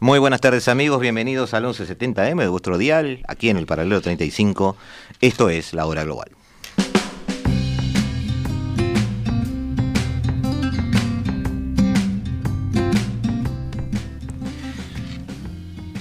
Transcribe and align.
Muy 0.00 0.20
buenas 0.20 0.40
tardes 0.40 0.68
amigos, 0.68 1.00
bienvenidos 1.00 1.54
al 1.54 1.64
1170M 1.64 2.38
de 2.38 2.46
vuestro 2.46 2.78
dial, 2.78 3.24
aquí 3.26 3.50
en 3.50 3.56
el 3.56 3.66
paralelo 3.66 4.00
35. 4.00 4.76
Esto 5.20 5.50
es 5.50 5.74
la 5.74 5.86
hora 5.86 6.04
global. 6.04 6.30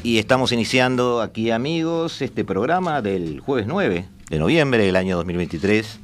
Y 0.04 0.20
estamos 0.20 0.52
iniciando 0.52 1.22
aquí 1.22 1.50
amigos 1.50 2.22
este 2.22 2.46
programa 2.46 3.02
del 3.02 3.40
jueves 3.40 3.66
9 3.66 4.06
de 4.30 4.38
noviembre 4.38 4.86
del 4.86 4.96
año 4.96 5.16
2023, 5.18 6.00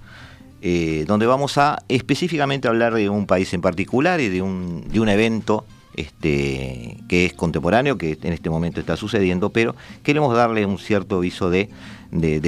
eh, 0.64 1.06
donde 1.08 1.28
vamos 1.28 1.60
a 1.60 1.78
específicamente 1.90 2.68
hablar 2.68 2.96
de 2.96 3.10
un 3.10 3.28
país 3.28 3.54
en 3.54 3.62
particular 3.62 4.20
y 4.20 4.30
de 4.30 4.42
un, 4.42 4.88
de 4.90 5.00
un 5.00 5.10
evento 5.10 5.68
este, 5.96 6.98
que 7.08 7.26
es 7.26 7.34
contemporáneo, 7.34 7.98
que 7.98 8.18
en 8.22 8.34
este 8.34 8.50
momento 8.50 8.80
está 8.80 8.98
sucediendo, 8.98 9.50
pero 9.52 9.76
queremos 10.02 10.36
darle 10.36 10.66
un 10.66 10.80
cierto 10.80 11.20
viso 11.20 11.50
de, 11.50 11.70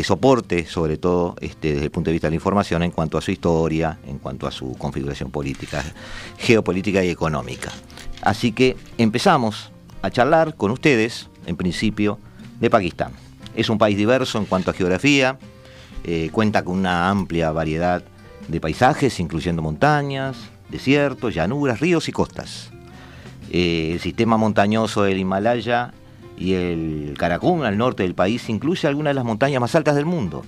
soporte, 0.03 0.65
sobre 0.65 0.97
todo 0.97 1.35
este, 1.41 1.73
desde 1.73 1.85
el 1.85 1.91
punto 1.91 2.09
de 2.09 2.13
vista 2.13 2.27
de 2.27 2.31
la 2.31 2.35
información, 2.35 2.83
en 2.83 2.91
cuanto 2.91 3.17
a 3.17 3.21
su 3.21 3.31
historia, 3.31 3.99
en 4.07 4.19
cuanto 4.19 4.47
a 4.47 4.51
su 4.51 4.75
configuración 4.77 5.31
política, 5.31 5.83
geopolítica 6.38 7.03
y 7.03 7.09
económica. 7.09 7.71
Así 8.21 8.51
que 8.51 8.75
empezamos 8.97 9.71
a 10.01 10.09
charlar 10.09 10.55
con 10.55 10.71
ustedes, 10.71 11.29
en 11.45 11.55
principio, 11.55 12.19
de 12.59 12.69
Pakistán. 12.69 13.11
Es 13.55 13.69
un 13.69 13.77
país 13.77 13.97
diverso 13.97 14.38
en 14.38 14.45
cuanto 14.45 14.71
a 14.71 14.73
geografía, 14.73 15.38
eh, 16.03 16.29
cuenta 16.31 16.63
con 16.63 16.77
una 16.77 17.09
amplia 17.09 17.51
variedad 17.51 18.03
de 18.47 18.61
paisajes, 18.61 19.19
incluyendo 19.19 19.61
montañas, 19.61 20.38
desiertos, 20.69 21.33
llanuras, 21.33 21.79
ríos 21.79 22.07
y 22.09 22.11
costas. 22.11 22.71
Eh, 23.51 23.91
el 23.93 23.99
sistema 23.99 24.38
montañoso 24.38 25.03
del 25.03 25.17
Himalaya 25.17 25.93
y 26.38 26.53
el 26.53 27.15
Karakum 27.17 27.63
al 27.63 27.77
norte 27.77 28.03
del 28.03 28.15
país 28.15 28.49
incluye 28.49 28.88
algunas 28.88 29.11
de 29.11 29.15
las 29.15 29.25
montañas 29.25 29.61
más 29.61 29.75
altas 29.75 29.95
del 29.95 30.05
mundo. 30.05 30.43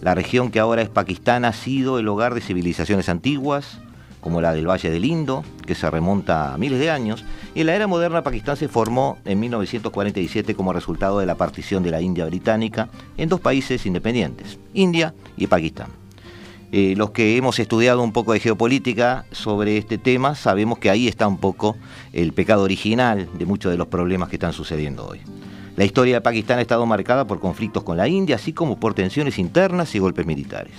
La 0.00 0.14
región 0.14 0.50
que 0.50 0.60
ahora 0.60 0.82
es 0.82 0.88
Pakistán 0.88 1.44
ha 1.44 1.52
sido 1.52 1.98
el 1.98 2.08
hogar 2.08 2.34
de 2.34 2.40
civilizaciones 2.40 3.08
antiguas, 3.08 3.78
como 4.20 4.40
la 4.40 4.52
del 4.52 4.68
Valle 4.68 4.90
del 4.90 5.04
Indo, 5.04 5.44
que 5.66 5.74
se 5.74 5.90
remonta 5.90 6.52
a 6.52 6.58
miles 6.58 6.80
de 6.80 6.90
años, 6.90 7.24
y 7.54 7.60
en 7.60 7.66
la 7.66 7.74
era 7.74 7.86
moderna 7.86 8.22
Pakistán 8.22 8.56
se 8.56 8.68
formó 8.68 9.18
en 9.24 9.40
1947 9.40 10.54
como 10.54 10.72
resultado 10.72 11.20
de 11.20 11.26
la 11.26 11.36
partición 11.36 11.82
de 11.82 11.92
la 11.92 12.00
India 12.00 12.26
británica 12.26 12.88
en 13.16 13.28
dos 13.28 13.40
países 13.40 13.86
independientes, 13.86 14.58
India 14.74 15.14
y 15.36 15.46
Pakistán. 15.46 16.05
Eh, 16.72 16.94
los 16.96 17.12
que 17.12 17.36
hemos 17.36 17.58
estudiado 17.60 18.02
un 18.02 18.12
poco 18.12 18.32
de 18.32 18.40
geopolítica 18.40 19.24
sobre 19.30 19.78
este 19.78 19.98
tema 19.98 20.34
sabemos 20.34 20.78
que 20.78 20.90
ahí 20.90 21.06
está 21.06 21.28
un 21.28 21.38
poco 21.38 21.76
el 22.12 22.32
pecado 22.32 22.64
original 22.64 23.28
de 23.38 23.46
muchos 23.46 23.70
de 23.70 23.78
los 23.78 23.86
problemas 23.86 24.28
que 24.28 24.36
están 24.36 24.52
sucediendo 24.52 25.06
hoy. 25.06 25.20
La 25.76 25.84
historia 25.84 26.14
de 26.14 26.20
Pakistán 26.22 26.58
ha 26.58 26.62
estado 26.62 26.84
marcada 26.84 27.26
por 27.26 27.38
conflictos 27.38 27.84
con 27.84 27.96
la 27.96 28.08
India, 28.08 28.36
así 28.36 28.52
como 28.52 28.80
por 28.80 28.94
tensiones 28.94 29.38
internas 29.38 29.94
y 29.94 30.00
golpes 30.00 30.26
militares. 30.26 30.74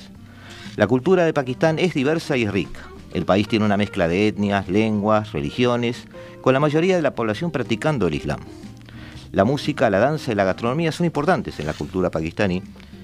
La 0.76 0.88
cultura 0.88 1.24
de 1.24 1.34
Pakistán 1.34 1.80
es 1.80 1.94
diversa 1.94 2.36
y 2.36 2.48
rica. 2.48 2.82
El 3.14 3.26
país 3.26 3.48
tiene 3.48 3.66
una 3.66 3.78
mezcla 3.78 4.08
de 4.08 4.28
etnias, 4.28 4.68
lenguas, 4.68 5.32
religiones, 5.32 6.06
con 6.42 6.54
la 6.54 6.60
mayoría 6.60 6.96
de 6.96 7.02
la 7.02 7.16
población 7.16 7.52
practicando 7.52 8.08
el 8.08 8.16
Islam. 8.16 8.40
La 9.32 9.46
música, 9.46 9.90
la 9.90 10.00
danza 10.00 10.32
y 10.32 10.36
la 10.36 10.44
gastronomía 10.44 10.92
son 10.92 11.06
importantes 11.06 11.60
en 11.60 11.68
la 11.68 11.74
cultura 11.74 12.12
pakistaní 12.12 12.62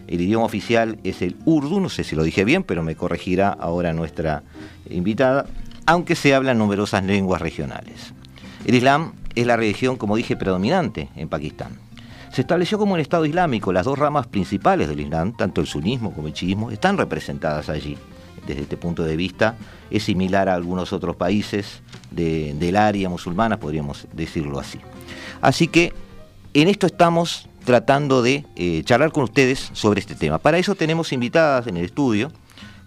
el 0.08 0.22
idioma 0.22 0.46
oficial 0.46 1.00
es 1.04 1.22
el 1.22 1.36
urdu, 1.46 1.80
no 1.80 1.90
sé 1.90 2.04
si 2.04 2.16
lo 2.16 2.24
dije 2.24 2.44
bien, 2.44 2.64
pero 2.64 2.84
me 2.84 2.96
corregirá 2.96 3.50
ahora 3.50 3.94
nuestra 3.94 4.44
invitada, 4.90 5.46
aunque 5.86 6.16
se 6.16 6.34
hablan 6.34 6.58
numerosas 6.58 7.04
lenguas 7.04 7.42
regionales. 7.42 8.14
El 8.66 8.76
Islam 8.76 9.14
es 9.36 9.46
la 9.46 9.58
religión, 9.58 9.98
como 9.98 10.16
dije, 10.16 10.36
predominante 10.36 11.10
en 11.16 11.30
Pakistán. 11.30 11.80
Se 12.32 12.42
estableció 12.42 12.78
como 12.78 12.94
un 12.94 13.00
Estado 13.00 13.26
islámico, 13.26 13.72
las 13.72 13.86
dos 13.86 14.00
ramas 14.00 14.28
principales 14.28 14.88
del 14.88 15.02
Islam, 15.02 15.36
tanto 15.36 15.62
el 15.62 15.68
sunismo 15.68 16.14
como 16.14 16.28
el 16.28 16.34
chiismo, 16.34 16.72
están 16.72 16.98
representadas 16.98 17.70
allí. 17.70 17.98
Desde 18.48 18.64
este 18.64 18.76
punto 18.76 19.04
de 19.04 19.16
vista 19.16 19.56
es 19.90 20.04
similar 20.04 20.50
a 20.50 20.56
algunos 20.56 20.92
otros 20.94 21.16
países 21.16 21.82
del 22.12 22.76
área 22.76 23.08
musulmana, 23.08 23.60
podríamos 23.60 24.08
decirlo 24.14 24.60
así. 24.60 24.80
Así 25.42 25.68
que 25.68 25.94
en 26.54 26.68
esto 26.68 26.88
estamos 26.88 27.48
tratando 27.64 28.22
de 28.22 28.46
eh, 28.56 28.82
charlar 28.84 29.12
con 29.12 29.24
ustedes 29.24 29.70
sobre 29.74 30.00
este 30.00 30.16
tema. 30.16 30.38
Para 30.38 30.58
eso 30.58 30.76
tenemos 30.76 31.14
invitadas 31.14 31.68
en 31.68 31.78
el 31.78 31.86
estudio 31.86 32.32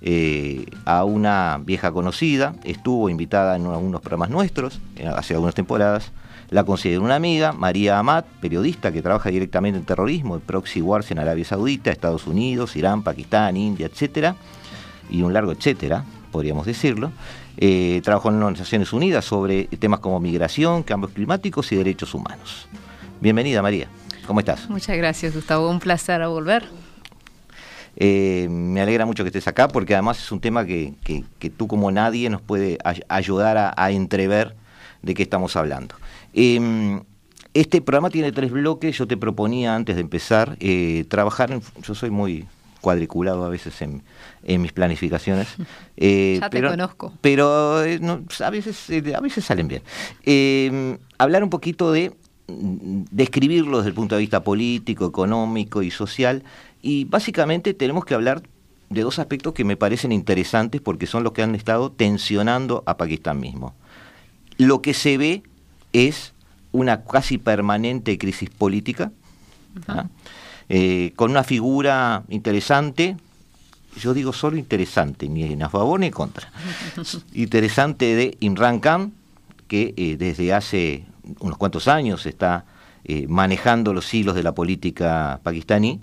eh, 0.03 0.67
a 0.85 1.05
una 1.05 1.59
vieja 1.65 1.91
conocida, 1.91 2.55
estuvo 2.65 3.09
invitada 3.09 3.57
en 3.57 3.67
algunos 3.67 4.01
programas 4.01 4.31
nuestros, 4.31 4.81
eh, 4.97 5.07
hace 5.07 5.35
algunas 5.35 5.55
temporadas, 5.55 6.13
la 6.51 6.63
considero 6.65 7.03
una 7.03 7.17
amiga, 7.17 7.53
María 7.53 7.99
Amat, 7.99 8.27
periodista 8.41 8.93
que 8.93 9.03
trabaja 9.03 9.31
directamente 9.31 9.79
en 9.79 9.85
terrorismo, 9.85 10.37
en 10.37 10.43
proxy 10.43 10.81
wars 10.81 11.11
en 11.11 11.19
Arabia 11.19 11.45
Saudita, 11.45 11.91
Estados 11.91 12.27
Unidos, 12.27 12.77
Irán, 12.77 13.03
Pakistán, 13.03 13.57
India, 13.57 13.87
etcétera, 13.87 14.37
y 15.11 15.23
un 15.23 15.33
largo 15.33 15.53
etcétera, 15.53 16.05
podríamos 16.31 16.67
decirlo. 16.67 17.11
trabajó 18.05 18.29
en 18.29 18.39
las 18.39 18.59
Naciones 18.59 18.93
Unidas 18.93 19.25
sobre 19.25 19.65
temas 19.65 19.99
como 20.01 20.21
migración, 20.21 20.85
cambios 20.85 21.13
climáticos 21.13 21.73
y 21.73 21.77
derechos 21.77 22.15
humanos. 22.15 22.69
Bienvenida, 23.21 23.61
María. 23.61 23.89
¿Cómo 24.27 24.41
estás? 24.41 24.69
Muchas 24.69 24.97
gracias, 24.97 25.35
Gustavo. 25.35 25.71
Un 25.71 25.79
placer 25.79 26.27
volver. 26.27 26.65
Eh, 27.97 28.49
me 28.51 28.81
alegra 28.81 29.07
mucho 29.07 29.25
que 29.25 29.29
estés 29.29 29.49
acá 29.49 29.69
porque 29.69 29.95
además 29.95 30.19
es 30.19 30.31
un 30.31 30.41
tema 30.41 30.67
que, 30.67 30.95
tú 31.57 31.67
como 31.67 31.91
nadie 31.91 32.29
nos 32.29 32.43
puede 32.43 32.79
ayudar 33.09 33.75
a, 33.77 33.91
entrever 33.91 34.57
de 35.03 35.15
qué 35.15 35.23
estamos 35.23 35.57
hablando. 35.57 35.95
Em, 36.35 37.03
este 37.55 37.81
programa 37.81 38.11
tiene 38.11 38.33
tres 38.33 38.51
bloques. 38.51 38.99
Yo 38.99 39.07
te 39.07 39.17
proponía 39.17 39.75
antes 39.75 39.95
de 39.97 40.03
empezar 40.03 40.57
eh, 40.61 41.05
trabajar. 41.09 41.53
En, 41.53 41.63
yo 41.83 41.95
soy 41.95 42.11
muy 42.11 42.47
cuadriculado 42.81 43.45
a 43.45 43.49
veces 43.49 43.81
en, 43.81 44.03
mis 44.61 44.73
planificaciones. 44.73 45.49
Eh, 45.99 46.37
ya 46.43 46.51
te 46.51 46.63
conozco. 46.63 47.15
Pero 47.23 47.79
a, 47.79 48.51
veces, 48.51 48.91
a 49.15 49.21
veces 49.21 49.45
salen 49.47 49.67
bien. 49.67 49.83
Em, 50.27 50.99
hablar 51.17 51.43
un 51.43 51.49
poquito 51.49 51.91
de 51.91 52.13
describirlo 52.49 53.79
desde 53.79 53.91
el 53.91 53.95
punto 53.95 54.15
de 54.15 54.21
vista 54.21 54.43
político, 54.43 55.07
económico 55.07 55.83
y 55.83 55.91
social. 55.91 56.43
Y 56.83 57.05
básicamente 57.05 57.75
tenemos 57.75 58.05
que 58.05 58.15
hablar 58.15 58.43
de 58.89 59.03
dos 59.03 59.19
aspectos 59.19 59.53
que 59.53 59.65
me 59.65 59.77
parecen 59.77 60.13
interesantes 60.13 60.81
porque 60.81 61.07
son 61.07 61.25
los 61.25 61.33
que 61.33 61.43
han 61.43 61.55
estado 61.55 61.91
tensionando 61.91 62.83
a 62.87 62.97
Pakistán 62.97 63.41
mismo. 63.41 63.75
Lo 64.59 64.81
que 64.81 64.95
se 64.95 65.19
ve 65.19 65.43
es 65.93 66.33
una 66.73 67.05
casi 67.05 67.39
permanente 67.39 68.17
crisis 68.19 68.51
política, 68.51 69.11
¿ah? 69.89 70.07
eh, 70.69 71.13
con 71.17 71.31
una 71.31 71.43
figura 71.43 72.23
interesante, 72.29 73.17
yo 73.99 74.15
digo 74.15 74.33
solo 74.33 74.57
interesante, 74.57 75.29
ni 75.29 75.61
a 75.61 75.69
favor 75.69 76.01
ni 76.01 76.07
en 76.07 76.13
contra, 76.13 76.51
interesante 77.35 78.15
de 78.15 78.37
Imran 78.41 78.81
Khan, 78.81 79.13
que 79.69 79.95
eh, 79.97 80.17
desde 80.17 80.53
hace 80.53 81.05
unos 81.41 81.59
cuantos 81.59 81.89
años 81.89 82.27
está 82.27 82.65
eh, 83.05 83.27
manejando 83.29 83.93
los 83.93 84.13
hilos 84.13 84.35
de 84.35 84.43
la 84.43 84.53
política 84.53 85.39
pakistaní, 85.45 86.01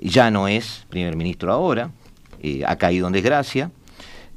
ya 0.00 0.30
no 0.30 0.48
es 0.48 0.84
primer 0.88 1.14
ministro 1.14 1.52
ahora, 1.52 1.92
eh, 2.42 2.62
ha 2.66 2.74
caído 2.76 3.06
en 3.06 3.12
desgracia. 3.12 3.70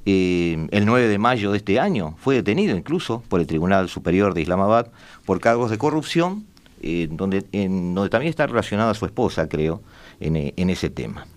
Eh, 0.05 0.67
el 0.71 0.85
9 0.85 1.07
de 1.07 1.17
mayo 1.17 1.51
de 1.51 1.57
este 1.57 1.79
año 1.79 2.15
fue 2.19 2.35
detenido 2.35 2.77
incluso 2.77 3.23
por 3.27 3.39
el 3.39 3.47
Tribunal 3.47 3.89
Superior 3.89 4.35
de 4.35 4.41
Islamabad 4.41 4.87
por 5.25 5.39
cargos 5.39 5.71
de 5.71 5.79
corrupción, 5.79 6.45
donde, 7.09 7.45
en, 7.51 7.93
donde 7.93 8.09
también 8.09 8.29
está 8.29 8.47
relacionada 8.47 8.93
su 8.93 9.05
esposa, 9.05 9.49
creo, 9.49 9.81
en, 10.21 10.69
ese 10.69 10.89
tema. 10.89 11.27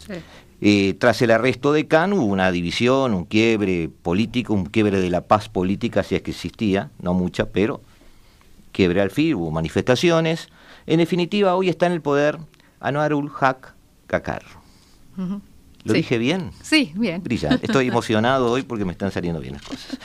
tras 0.99 1.21
el 1.21 1.33
arresto 1.33 1.73
de 1.73 1.89
Khan 1.89 2.13
hubo 2.13 2.27
una 2.27 2.53
división, 2.53 3.13
un 3.13 3.25
quiebre 3.25 3.91
político, 4.03 4.55
un 4.55 4.67
quiebre 4.67 5.01
de 5.01 5.11
la 5.11 5.23
paz 5.23 5.49
política, 5.49 6.05
si 6.05 6.15
es 6.15 6.23
que 6.23 6.31
existía, 6.31 6.91
no 7.01 7.13
mucha, 7.13 7.47
pero 7.47 7.81
quiebre 8.73 9.01
al 9.01 9.11
fin, 9.11 9.35
hubo 9.35 9.51
manifestaciones. 9.51 10.49
En 10.87 10.99
definitiva, 10.99 11.55
hoy 11.55 11.69
está 11.69 11.87
en 11.87 11.93
el 11.93 12.03
poder 12.03 12.39
Anwarul 12.81 13.31
Haq 13.41 13.75
Kakar. 14.07 14.43
¿Lo 15.85 15.93
dije 15.93 16.19
bien? 16.19 16.51
Sí, 16.63 16.93
bien. 16.95 17.23
Brillante. 17.23 17.67
Estoy 17.67 17.89
emocionado 17.89 18.51
hoy 18.51 18.63
porque 18.63 18.85
me 18.85 18.93
están 18.93 19.11
saliendo 19.11 19.41
bien 19.41 19.55
las 19.55 19.63
cosas. 19.63 19.99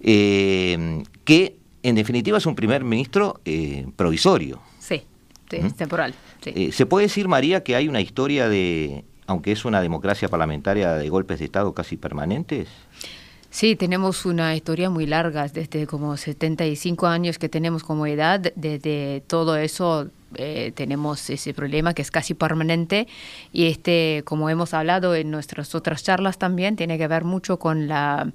Eh, 0.00 1.02
que 1.24 1.56
en 1.82 1.94
definitiva 1.94 2.38
es 2.38 2.46
un 2.46 2.54
primer 2.54 2.84
ministro 2.84 3.40
eh, 3.44 3.86
provisorio. 3.96 4.60
Sí, 4.78 5.02
es 5.50 5.74
temporal. 5.74 6.14
Eh, 6.44 6.72
¿Se 6.72 6.86
puede 6.86 7.06
decir, 7.06 7.28
María, 7.28 7.62
que 7.62 7.76
hay 7.76 7.88
una 7.88 8.00
historia 8.00 8.48
de, 8.48 9.04
aunque 9.26 9.52
es 9.52 9.64
una 9.64 9.80
democracia 9.80 10.28
parlamentaria, 10.28 10.94
de 10.94 11.08
golpes 11.08 11.38
de 11.38 11.46
Estado 11.46 11.74
casi 11.74 11.96
permanentes? 11.96 12.68
Sí, 13.50 13.74
tenemos 13.74 14.26
una 14.26 14.54
historia 14.54 14.90
muy 14.90 15.06
larga, 15.06 15.48
desde 15.48 15.86
como 15.88 16.16
75 16.16 17.08
años 17.08 17.36
que 17.36 17.48
tenemos 17.48 17.82
como 17.82 18.06
edad, 18.06 18.52
desde 18.54 19.24
todo 19.26 19.56
eso 19.56 20.08
eh, 20.36 20.70
tenemos 20.76 21.28
ese 21.30 21.52
problema 21.52 21.92
que 21.92 22.02
es 22.02 22.12
casi 22.12 22.34
permanente. 22.34 23.08
Y 23.52 23.66
este, 23.66 24.22
como 24.24 24.48
hemos 24.50 24.72
hablado 24.72 25.16
en 25.16 25.32
nuestras 25.32 25.74
otras 25.74 26.04
charlas 26.04 26.38
también, 26.38 26.76
tiene 26.76 26.96
que 26.96 27.08
ver 27.08 27.24
mucho 27.24 27.58
con 27.58 27.88
la 27.88 28.32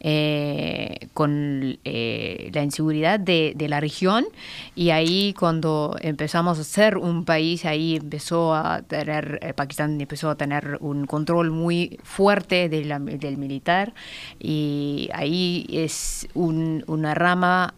eh, 0.00 1.08
con 1.14 1.78
eh, 1.84 2.50
la 2.52 2.62
inseguridad 2.62 3.18
de, 3.20 3.54
la 3.68 3.80
región. 3.80 4.26
Y 4.74 4.90
ahí 4.90 5.34
cuando 5.38 5.96
empezamos 6.00 6.58
a 6.58 6.64
ser 6.64 6.96
un 6.96 7.24
país 7.24 7.64
ahí 7.64 7.96
empezó 7.96 8.54
a 8.54 8.82
tener 8.82 9.54
Pakistán 9.56 10.00
empezó 10.00 10.30
a 10.30 10.36
tener 10.36 10.78
un 10.80 11.06
control 11.06 11.50
muy 11.50 11.98
fuerte 12.02 12.68
del 12.68 13.36
militar. 13.36 13.92
Y 14.38 15.10
ahí 15.12 15.66
es 15.70 16.28
una 16.34 17.14
rama 17.14 17.74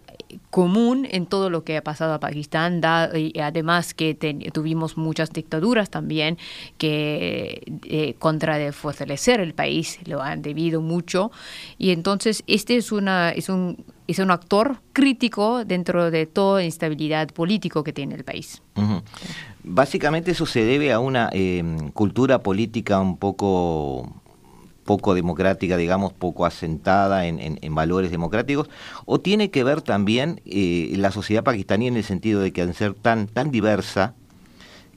común 0.51 1.07
en 1.11 1.27
todo 1.27 1.51
lo 1.51 1.65
que 1.65 1.77
ha 1.77 1.83
pasado 1.83 2.15
a 2.15 2.21
Pakistán, 2.21 2.81
y 3.15 3.39
además 3.41 3.95
que 3.95 4.15
tuvimos 4.53 4.97
muchas 4.97 5.31
dictaduras 5.31 5.91
también 5.91 6.39
que 6.79 7.63
eh, 7.85 8.15
contra 8.19 8.59
de 8.59 8.73
fortalecer 8.73 9.41
el 9.41 9.55
país 9.55 9.99
lo 10.07 10.23
han 10.23 10.43
debido 10.43 10.81
mucho 10.81 11.31
y 11.79 11.91
entonces 11.91 12.43
este 12.47 12.77
es 12.77 12.93
una 12.93 13.31
es 13.31 13.49
un 13.49 13.85
es 14.07 14.19
un 14.19 14.31
actor 14.31 14.81
crítico 14.93 15.65
dentro 15.65 16.11
de 16.11 16.27
toda 16.27 16.65
instabilidad 16.65 17.29
política 17.29 17.83
que 17.85 17.93
tiene 17.93 18.17
el 18.17 18.25
país. 18.25 18.61
Básicamente 19.63 20.33
eso 20.33 20.47
se 20.47 20.65
debe 20.65 20.93
a 20.93 20.99
una 20.99 21.31
eh, 21.33 21.63
cultura 21.93 22.43
política 22.43 22.99
un 22.99 23.19
poco 23.19 24.21
poco 24.91 25.15
democrática, 25.15 25.77
digamos, 25.77 26.13
poco 26.13 26.45
asentada 26.45 27.25
en, 27.25 27.75
valores 27.77 28.11
democráticos, 28.11 28.69
o 29.07 29.21
tiene 29.21 29.53
que 29.53 29.63
ver 29.63 29.83
también 29.83 30.41
eh, 30.47 30.93
la 30.97 31.13
sociedad 31.13 31.45
pakistaní 31.45 31.87
en 31.87 31.97
el 31.97 32.03
sentido 32.03 32.41
de 32.41 32.53
que 32.53 32.63
al 32.63 32.75
ser 32.75 32.95
tan, 32.95 33.29
tan 33.29 33.53
diversa, 33.53 34.15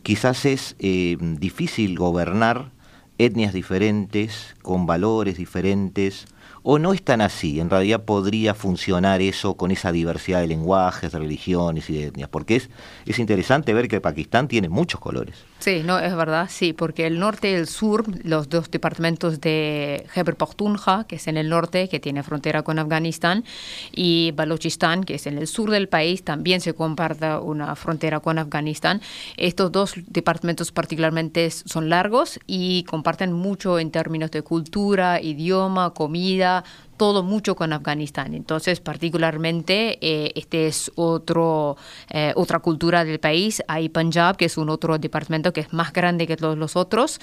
quizás 0.02 0.46
es 0.46 0.76
eh, 0.80 1.16
difícil 1.20 1.96
gobernar 1.96 2.72
etnias 3.20 3.54
diferentes, 3.54 4.56
con 4.64 4.88
valores 4.88 5.38
diferentes, 5.38 6.26
o 6.64 6.80
no 6.80 6.94
es 6.94 7.04
tan 7.04 7.22
así, 7.22 7.60
en 7.60 7.70
realidad 7.70 8.04
podría 8.04 8.54
funcionar 8.54 9.22
eso 9.22 9.56
con 9.56 9.72
esa 9.72 9.92
diversidad 9.92 10.42
de 10.42 10.48
lenguajes, 10.48 11.12
de 11.12 11.20
religiones 11.20 11.90
y 11.90 11.98
de 11.98 12.08
etnias, 12.08 12.30
porque 12.30 12.56
es, 12.56 12.70
es 13.06 13.20
interesante 13.20 13.74
ver 13.74 13.88
que 13.88 14.00
Pakistán 14.02 14.48
tiene 14.48 14.70
muchos 14.70 15.00
colores. 15.00 15.44
Sí, 15.60 15.82
no, 15.86 15.98
es 15.98 16.14
verdad, 16.14 16.50
sí, 16.50 16.74
porque 16.74 17.08
el 17.08 17.20
norte 17.20 17.52
y 17.52 17.54
el 17.54 17.68
sur, 17.68 18.04
los 18.26 18.50
dos 18.50 18.70
departamentos 18.70 19.40
de 19.40 20.06
Pakhtunkhwa, 20.38 21.06
que 21.08 21.16
es 21.16 21.28
en 21.28 21.38
el 21.38 21.48
norte, 21.48 21.88
que 21.88 22.02
tiene 22.02 22.22
frontera 22.22 22.64
con 22.64 22.80
Afganistán, 22.80 23.46
y 23.94 24.32
Balochistan, 24.36 25.06
que 25.06 25.16
es 25.16 25.26
en 25.26 25.38
el 25.38 25.48
sur 25.48 25.70
del 25.72 25.88
país, 25.88 26.24
también 26.24 26.60
se 26.60 26.74
comparte 26.74 27.38
una 27.38 27.76
frontera 27.76 28.20
con 28.20 28.40
Afganistán. 28.40 29.02
Estos 29.38 29.72
dos 29.72 29.94
departamentos 30.08 30.72
particularmente 30.72 31.50
son 31.50 31.90
largos 31.90 32.40
y 32.46 32.84
comparten 32.84 33.32
mucho 33.32 33.80
en 33.80 33.92
términos 33.92 34.32
de 34.32 34.42
cultura, 34.42 35.22
idioma, 35.22 35.94
comida, 35.94 36.53
uh, 36.54 36.62
todo 36.98 37.24
mucho 37.24 37.56
con 37.56 37.74
Afganistán. 37.74 38.34
Entonces, 38.34 38.80
particularmente, 38.80 39.98
eh, 40.02 40.32
este 40.36 40.68
es 40.68 40.92
otro, 40.96 41.78
eh, 42.10 42.34
otra 42.36 42.60
cultura 42.60 43.04
del 43.06 43.20
país. 43.20 43.62
Hay 43.68 43.90
Punjab, 43.90 44.38
que 44.38 44.46
es 44.46 44.58
un 44.58 44.70
otro 44.70 44.98
departamento 44.98 45.54
que 45.54 45.62
es 45.62 45.74
más 45.74 45.94
grande 45.94 46.28
que 46.28 46.38
todos 46.38 46.58
los 46.58 46.76
otros. 46.76 47.20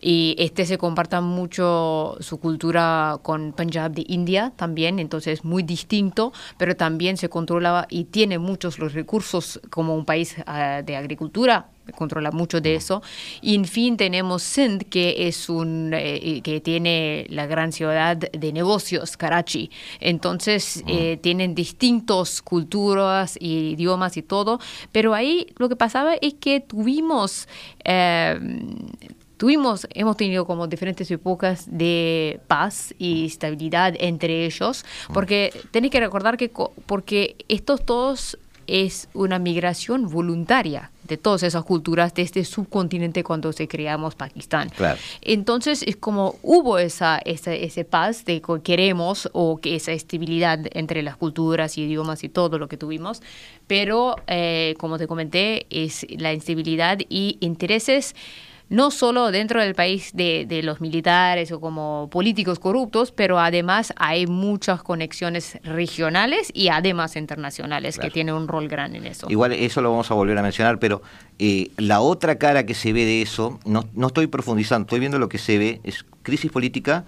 Y 0.00 0.36
este 0.38 0.66
se 0.66 0.78
comparta 0.78 1.20
mucho 1.20 2.16
su 2.20 2.38
cultura 2.38 3.18
con 3.22 3.52
Punjab 3.52 3.92
de 3.92 4.04
India 4.08 4.52
también, 4.56 4.98
entonces 4.98 5.44
muy 5.44 5.62
distinto, 5.62 6.32
pero 6.58 6.76
también 6.76 7.16
se 7.16 7.28
controla 7.28 7.86
y 7.90 8.04
tiene 8.04 8.38
muchos 8.38 8.78
los 8.78 8.92
recursos 8.92 9.60
como 9.70 9.94
un 9.94 10.04
país 10.04 10.36
ah, 10.46 10.82
de 10.84 10.96
agricultura 10.96 11.68
controla 11.92 12.30
mucho 12.30 12.60
de 12.60 12.74
eso. 12.74 13.02
Y 13.40 13.54
en 13.54 13.64
fin 13.64 13.96
tenemos 13.96 14.42
Sindh, 14.42 14.88
que 14.88 15.28
es 15.28 15.48
un 15.48 15.92
eh, 15.94 16.40
que 16.42 16.60
tiene 16.60 17.26
la 17.28 17.46
gran 17.46 17.72
ciudad 17.72 18.16
de 18.16 18.52
negocios, 18.52 19.05
Karachi. 19.14 19.70
Entonces 20.00 20.82
eh, 20.86 21.18
tienen 21.20 21.54
distintas 21.54 22.40
culturas 22.40 23.36
y 23.38 23.72
idiomas 23.72 24.16
y 24.16 24.22
todo, 24.22 24.58
pero 24.90 25.12
ahí 25.12 25.48
lo 25.58 25.68
que 25.68 25.76
pasaba 25.76 26.14
es 26.14 26.32
que 26.34 26.60
tuvimos 26.60 27.46
eh, 27.84 28.40
tuvimos, 29.36 29.86
hemos 29.90 30.16
tenido 30.16 30.46
como 30.46 30.66
diferentes 30.66 31.10
épocas 31.10 31.66
de 31.70 32.40
paz 32.46 32.94
y 32.98 33.26
estabilidad 33.26 33.94
entre 33.98 34.46
ellos, 34.46 34.84
porque 35.12 35.52
tenéis 35.70 35.92
que 35.92 36.00
recordar 36.00 36.36
que 36.36 36.50
porque 36.86 37.36
estos 37.48 37.84
todos 37.84 38.38
es 38.66 39.08
una 39.14 39.38
migración 39.38 40.08
voluntaria 40.08 40.90
de 41.06 41.16
todas 41.16 41.42
esas 41.42 41.64
culturas 41.64 42.14
de 42.14 42.22
este 42.22 42.44
subcontinente 42.44 43.24
cuando 43.24 43.52
se 43.52 43.68
creamos 43.68 44.14
Pakistán. 44.14 44.70
Entonces 45.22 45.82
es 45.82 45.96
como 45.96 46.36
hubo 46.42 46.78
esa, 46.78 47.18
esa 47.18 47.52
ese 47.54 47.84
paz 47.84 48.24
de 48.24 48.40
que 48.40 48.62
queremos 48.62 49.28
o 49.32 49.58
que 49.58 49.76
esa 49.76 49.92
estabilidad 49.92 50.60
entre 50.72 51.02
las 51.02 51.16
culturas 51.16 51.78
y 51.78 51.82
idiomas 51.82 52.24
y 52.24 52.28
todo 52.28 52.58
lo 52.58 52.68
que 52.68 52.76
tuvimos, 52.76 53.22
pero 53.66 54.16
eh, 54.26 54.74
como 54.78 54.98
te 54.98 55.06
comenté 55.06 55.66
es 55.70 56.06
la 56.18 56.32
instabilidad 56.32 56.98
y 57.08 57.38
intereses 57.40 58.14
no 58.68 58.90
solo 58.90 59.30
dentro 59.30 59.60
del 59.60 59.74
país 59.74 60.10
de, 60.14 60.60
los 60.62 60.80
militares 60.80 61.52
o 61.52 61.60
como 61.60 62.08
políticos 62.10 62.58
corruptos, 62.58 63.12
pero 63.12 63.38
además 63.38 63.92
hay 63.96 64.26
muchas 64.26 64.82
conexiones 64.82 65.58
regionales 65.62 66.50
y 66.52 66.68
además 66.68 67.16
internacionales 67.16 67.98
que 67.98 68.10
tienen 68.10 68.34
un 68.34 68.48
rol 68.48 68.68
grande 68.68 68.98
en 68.98 69.06
eso. 69.06 69.26
Igual 69.30 69.52
eso 69.52 69.80
lo 69.80 69.90
vamos 69.90 70.10
a 70.10 70.14
volver 70.14 70.36
a 70.38 70.42
mencionar, 70.42 70.78
pero 70.78 71.02
eh, 71.38 71.70
la 71.76 72.00
otra 72.00 72.36
cara 72.36 72.66
que 72.66 72.74
se 72.74 72.92
ve 72.92 73.04
de 73.04 73.22
eso, 73.22 73.60
no, 73.64 73.84
no 73.94 74.08
estoy 74.08 74.26
profundizando, 74.26 74.86
estoy 74.86 75.00
viendo 75.00 75.18
lo 75.18 75.28
que 75.28 75.38
se 75.38 75.58
ve, 75.58 75.80
es 75.84 76.04
crisis 76.22 76.50
política 76.50 77.04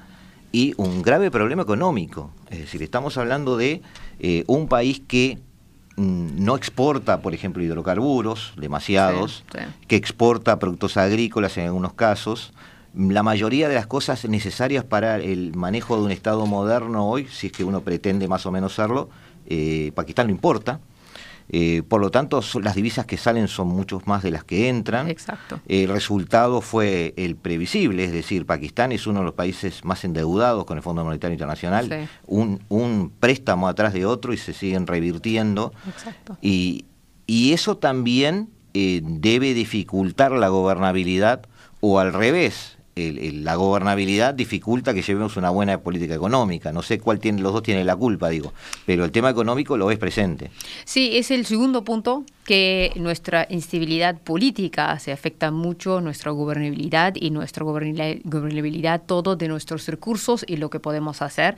y 0.52 0.74
un 0.76 1.02
grave 1.02 1.30
problema 1.30 1.62
económico. 1.62 2.30
Es 2.50 2.58
decir, 2.58 2.82
estamos 2.82 3.18
hablando 3.18 3.56
de 3.56 3.82
eh, 4.20 4.44
un 4.46 4.68
país 4.68 5.02
que 5.06 5.38
no 5.98 6.56
exporta, 6.56 7.20
por 7.20 7.34
ejemplo, 7.34 7.62
hidrocarburos, 7.62 8.52
demasiados, 8.56 9.44
que 9.86 9.96
exporta 9.96 10.58
productos 10.58 10.96
agrícolas 10.96 11.58
en 11.58 11.66
algunos 11.66 11.92
casos. 11.94 12.52
La 12.94 13.22
mayoría 13.22 13.68
de 13.68 13.74
las 13.74 13.86
cosas 13.86 14.24
necesarias 14.24 14.84
para 14.84 15.16
el 15.16 15.54
manejo 15.54 15.96
de 15.96 16.02
un 16.04 16.10
Estado 16.10 16.46
moderno 16.46 17.08
hoy, 17.08 17.26
si 17.26 17.48
es 17.48 17.52
que 17.52 17.64
uno 17.64 17.82
pretende 17.82 18.28
más 18.28 18.46
o 18.46 18.50
menos 18.50 18.74
serlo, 18.74 19.10
eh, 19.46 19.92
Pakistán 19.94 20.28
lo 20.28 20.32
importa. 20.32 20.80
Eh, 21.50 21.82
por 21.88 22.00
lo 22.00 22.10
tanto, 22.10 22.40
las 22.62 22.74
divisas 22.74 23.06
que 23.06 23.16
salen 23.16 23.48
son 23.48 23.68
muchos 23.68 24.06
más 24.06 24.22
de 24.22 24.30
las 24.30 24.44
que 24.44 24.68
entran. 24.68 25.08
Exacto. 25.08 25.60
El 25.66 25.88
resultado 25.88 26.60
fue 26.60 27.14
el 27.16 27.36
previsible, 27.36 28.04
es 28.04 28.12
decir, 28.12 28.46
Pakistán 28.46 28.92
es 28.92 29.06
uno 29.06 29.20
de 29.20 29.26
los 29.26 29.34
países 29.34 29.84
más 29.84 30.04
endeudados 30.04 30.64
con 30.64 30.76
el 30.76 30.82
Fondo 30.82 31.04
Monetario 31.04 31.34
Internacional, 31.34 32.08
un, 32.26 32.62
un, 32.68 33.10
préstamo 33.18 33.68
atrás 33.68 33.92
de 33.92 34.06
otro 34.06 34.32
y 34.32 34.36
se 34.36 34.52
siguen 34.52 34.86
revirtiendo. 34.86 35.72
Exacto. 35.88 36.36
Y, 36.42 36.84
y 37.26 37.52
eso 37.52 37.76
también 37.76 38.48
eh, 38.74 39.00
debe 39.02 39.54
dificultar 39.54 40.32
la 40.32 40.48
gobernabilidad 40.48 41.42
o 41.80 41.98
al 41.98 42.12
revés, 42.12 42.77
la 42.98 43.54
gobernabilidad 43.54 44.34
dificulta 44.34 44.94
que 44.94 45.02
llevemos 45.02 45.36
una 45.36 45.50
buena 45.50 45.80
política 45.80 46.14
económica. 46.14 46.72
No 46.72 46.82
sé 46.82 46.98
cuál 46.98 47.18
tiene, 47.18 47.40
los 47.40 47.52
dos 47.52 47.62
tienen 47.62 47.86
la 47.86 47.96
culpa, 47.96 48.28
digo, 48.28 48.52
pero 48.86 49.04
el 49.04 49.12
tema 49.12 49.30
económico 49.30 49.76
lo 49.76 49.90
es 49.90 49.98
presente. 49.98 50.50
Sí, 50.84 51.16
es 51.16 51.30
el 51.30 51.46
segundo 51.46 51.84
punto 51.84 52.24
que 52.44 52.92
nuestra 52.96 53.46
instabilidad 53.50 54.16
política 54.16 54.98
se 54.98 55.12
afecta 55.12 55.50
mucho 55.50 56.00
nuestra 56.00 56.30
gobernabilidad 56.30 57.14
y 57.14 57.30
nuestra 57.30 57.62
gobernabilidad 57.62 59.02
todo 59.04 59.36
de 59.36 59.48
nuestros 59.48 59.86
recursos 59.86 60.46
y 60.48 60.56
lo 60.56 60.70
que 60.70 60.80
podemos 60.80 61.20
hacer. 61.20 61.56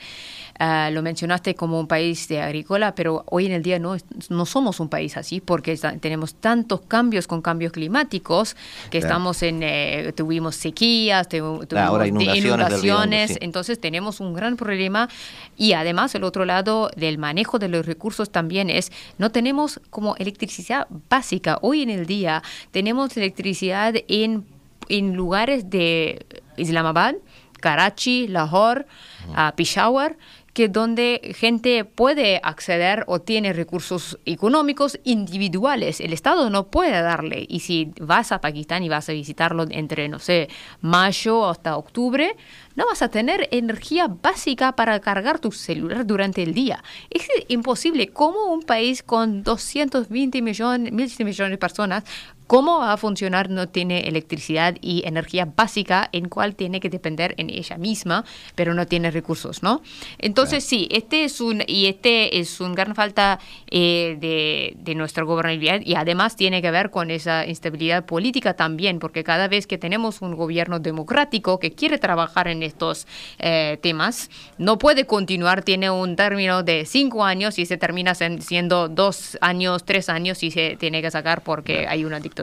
Ah, 0.58 0.90
lo 0.92 1.00
mencionaste 1.02 1.54
como 1.54 1.78
un 1.78 1.86
país 1.86 2.26
de 2.26 2.42
agrícola, 2.42 2.94
pero 2.94 3.24
hoy 3.30 3.46
en 3.46 3.52
el 3.52 3.62
día 3.62 3.78
no, 3.78 3.96
no 4.28 4.46
somos 4.46 4.80
un 4.80 4.88
país 4.88 5.16
así 5.16 5.40
porque 5.40 5.78
tenemos 6.00 6.34
tantos 6.34 6.80
cambios 6.82 7.26
con 7.26 7.40
cambios 7.40 7.72
climáticos 7.72 8.56
que 8.90 8.98
estamos 8.98 9.42
en, 9.42 9.62
eh, 9.62 10.12
tuvimos 10.14 10.56
sequías, 10.56 11.28
tuvimos 11.30 12.36
inundaciones, 12.36 13.38
entonces 13.40 13.80
tenemos 13.80 14.20
un 14.20 14.34
gran 14.34 14.56
problema. 14.56 15.08
Y 15.56 15.72
además 15.72 16.14
el 16.14 16.24
otro 16.24 16.44
lado 16.44 16.90
del 16.96 17.18
manejo 17.18 17.58
de 17.58 17.68
los 17.68 17.86
recursos 17.86 18.30
también 18.30 18.68
es, 18.68 18.92
no 19.18 19.30
tenemos 19.30 19.80
como 19.90 20.16
electricidad 20.16 20.86
básica. 21.08 21.58
Hoy 21.62 21.82
en 21.82 21.90
el 21.90 22.06
día 22.06 22.42
tenemos 22.70 23.16
electricidad 23.16 23.94
en, 24.08 24.44
en 24.88 25.14
lugares 25.14 25.70
de 25.70 26.26
Islamabad, 26.56 27.14
Karachi, 27.60 28.26
Lahore, 28.26 28.86
uh, 29.28 29.54
Peshawar, 29.54 30.16
que 30.52 30.68
donde 30.68 31.34
gente 31.36 31.84
puede 31.84 32.40
acceder 32.42 33.04
o 33.06 33.20
tiene 33.20 33.52
recursos 33.52 34.18
económicos 34.26 34.98
individuales. 35.04 36.00
El 36.00 36.12
Estado 36.12 36.50
no 36.50 36.68
puede 36.68 37.00
darle. 37.02 37.46
Y 37.48 37.60
si 37.60 37.92
vas 38.00 38.32
a 38.32 38.40
Pakistán 38.40 38.82
y 38.82 38.88
vas 38.88 39.08
a 39.08 39.12
visitarlo 39.12 39.66
entre, 39.70 40.08
no 40.08 40.18
sé, 40.18 40.48
mayo 40.80 41.48
hasta 41.48 41.76
octubre, 41.76 42.36
no 42.74 42.86
vas 42.86 43.02
a 43.02 43.08
tener 43.08 43.48
energía 43.50 44.08
básica 44.08 44.72
para 44.72 45.00
cargar 45.00 45.38
tu 45.38 45.52
celular 45.52 46.06
durante 46.06 46.42
el 46.42 46.54
día. 46.54 46.82
Es 47.10 47.28
imposible. 47.48 48.08
¿Cómo 48.08 48.52
un 48.52 48.62
país 48.62 49.02
con 49.02 49.42
220 49.42 50.42
millones, 50.42 50.92
millones 50.92 51.50
de 51.50 51.58
personas 51.58 52.04
cómo 52.50 52.80
va 52.80 52.92
a 52.92 52.96
funcionar 52.96 53.48
no 53.48 53.68
tiene 53.68 54.08
electricidad 54.08 54.74
y 54.80 55.06
energía 55.06 55.44
básica 55.44 56.08
en 56.10 56.28
cual 56.28 56.56
tiene 56.56 56.80
que 56.80 56.90
depender 56.90 57.32
en 57.36 57.48
ella 57.48 57.78
misma, 57.78 58.24
pero 58.56 58.74
no 58.74 58.88
tiene 58.88 59.12
recursos, 59.12 59.62
¿no? 59.62 59.82
Entonces 60.18 60.64
sí, 60.64 60.88
este 60.90 61.22
es 61.22 61.40
un 61.40 61.62
y 61.64 61.86
este 61.86 62.40
es 62.40 62.60
un 62.60 62.74
gran 62.74 62.96
falta 62.96 63.38
eh, 63.70 64.16
de, 64.20 64.74
de 64.82 64.94
nuestra 64.96 65.22
gobernabilidad 65.22 65.80
y 65.84 65.94
además 65.94 66.34
tiene 66.34 66.60
que 66.60 66.72
ver 66.72 66.90
con 66.90 67.12
esa 67.12 67.46
instabilidad 67.46 68.04
política 68.04 68.54
también, 68.54 68.98
porque 68.98 69.22
cada 69.22 69.46
vez 69.46 69.68
que 69.68 69.78
tenemos 69.78 70.20
un 70.20 70.34
gobierno 70.34 70.80
democrático 70.80 71.60
que 71.60 71.70
quiere 71.70 71.98
trabajar 71.98 72.48
en 72.48 72.64
estos 72.64 73.06
eh, 73.38 73.78
temas, 73.80 74.28
no 74.58 74.76
puede 74.76 75.06
continuar, 75.06 75.62
tiene 75.62 75.88
un 75.88 76.16
término 76.16 76.64
de 76.64 76.84
cinco 76.84 77.24
años 77.24 77.60
y 77.60 77.66
se 77.66 77.76
termina 77.76 78.16
siendo 78.16 78.88
dos 78.88 79.38
años, 79.40 79.84
tres 79.84 80.08
años 80.08 80.42
y 80.42 80.50
se 80.50 80.76
tiene 80.80 81.00
que 81.00 81.12
sacar 81.12 81.44
porque 81.44 81.86
hay 81.86 82.04
una 82.04 82.18
dictadura 82.18 82.39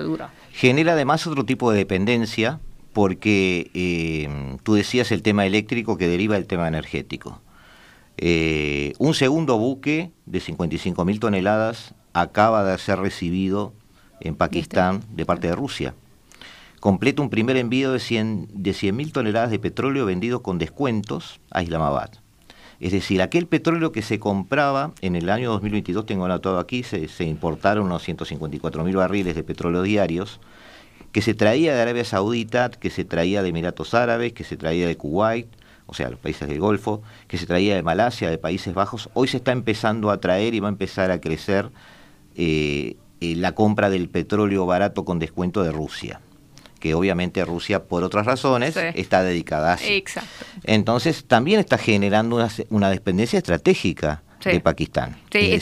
Genera 0.51 0.93
además 0.93 1.25
otro 1.27 1.45
tipo 1.45 1.71
de 1.71 1.77
dependencia 1.77 2.59
porque 2.93 3.69
eh, 3.73 4.57
tú 4.63 4.73
decías 4.73 5.11
el 5.11 5.21
tema 5.21 5.45
eléctrico 5.45 5.97
que 5.97 6.07
deriva 6.07 6.35
del 6.35 6.47
tema 6.47 6.67
energético. 6.67 7.41
Eh, 8.17 8.93
un 8.97 9.13
segundo 9.13 9.57
buque 9.57 10.11
de 10.25 10.39
55 10.39 11.05
mil 11.05 11.19
toneladas 11.19 11.93
acaba 12.13 12.63
de 12.63 12.77
ser 12.79 12.99
recibido 12.99 13.73
en 14.19 14.35
Pakistán 14.35 15.03
de 15.11 15.25
parte 15.25 15.47
de 15.47 15.55
Rusia. 15.55 15.93
Completa 16.79 17.21
un 17.21 17.29
primer 17.29 17.57
envío 17.57 17.91
de 17.91 17.99
100 17.99 18.49
de 18.51 18.91
mil 18.91 19.11
toneladas 19.11 19.51
de 19.51 19.59
petróleo 19.59 20.05
vendido 20.05 20.41
con 20.41 20.57
descuentos 20.57 21.39
a 21.51 21.61
Islamabad. 21.61 22.11
Es 22.79 22.91
decir, 22.91 23.21
aquel 23.21 23.47
petróleo 23.47 23.91
que 23.91 24.03
se 24.03 24.19
compraba 24.19 24.91
en 25.01 25.15
el 25.15 25.29
año 25.29 25.49
2022, 25.51 26.05
tengo 26.05 26.25
anotado 26.25 26.59
aquí, 26.59 26.83
se, 26.83 27.23
importaron 27.23 27.85
unos 27.85 28.03
154 28.03 28.83
mil 28.83 28.95
barriles 28.95 29.35
de 29.35 29.43
petróleo 29.43 29.81
diarios, 29.81 30.39
que 31.11 31.21
se 31.21 31.33
traía 31.33 31.73
de 31.73 31.81
Arabia 31.81 32.05
Saudita, 32.05 32.69
que 32.69 32.91
se 32.91 33.03
traía 33.03 33.41
de 33.41 33.49
Emiratos 33.49 33.95
Árabes, 33.95 34.33
que 34.33 34.43
se 34.43 34.57
traía 34.57 34.87
de 34.87 34.95
Kuwait, 34.95 35.47
o 35.87 35.93
sea, 35.93 36.09
los 36.09 36.19
países 36.19 36.47
del 36.47 36.59
Golfo, 36.59 37.01
que 37.27 37.37
se 37.37 37.47
traía 37.47 37.75
de 37.75 37.81
Malasia, 37.81 38.29
de 38.29 38.37
Países 38.37 38.73
Bajos, 38.75 39.09
hoy 39.13 39.27
se 39.27 39.37
está 39.37 39.53
empezando 39.53 40.11
a 40.11 40.19
traer 40.19 40.53
y 40.53 40.59
va 40.59 40.67
a 40.67 40.71
empezar 40.71 41.09
a 41.09 41.19
crecer 41.19 41.71
eh, 42.35 42.97
eh, 43.21 43.35
la 43.37 43.53
compra 43.53 43.89
del 43.89 44.09
petróleo 44.09 44.65
barato 44.67 45.05
con 45.05 45.17
descuento 45.17 45.63
de 45.63 45.71
Rusia 45.71 46.19
que 46.87 46.93
obviamente 46.93 47.43
Rusia, 47.43 47.83
por 47.83 48.03
otras 48.03 48.25
razones, 48.25 48.77
está 48.95 49.23
dedicada 49.23 49.73
a 49.73 49.75
eso. 49.75 49.85
Exacto. 49.87 50.29
Entonces, 50.63 51.25
también 51.27 51.59
está 51.59 51.77
generando 51.77 52.37
una, 52.37 52.49
una 52.69 52.89
dependencia 52.89 53.37
estratégica 53.37 54.23
de 54.43 54.59
Pakistán. 54.59 55.15
Sí, 55.31 55.59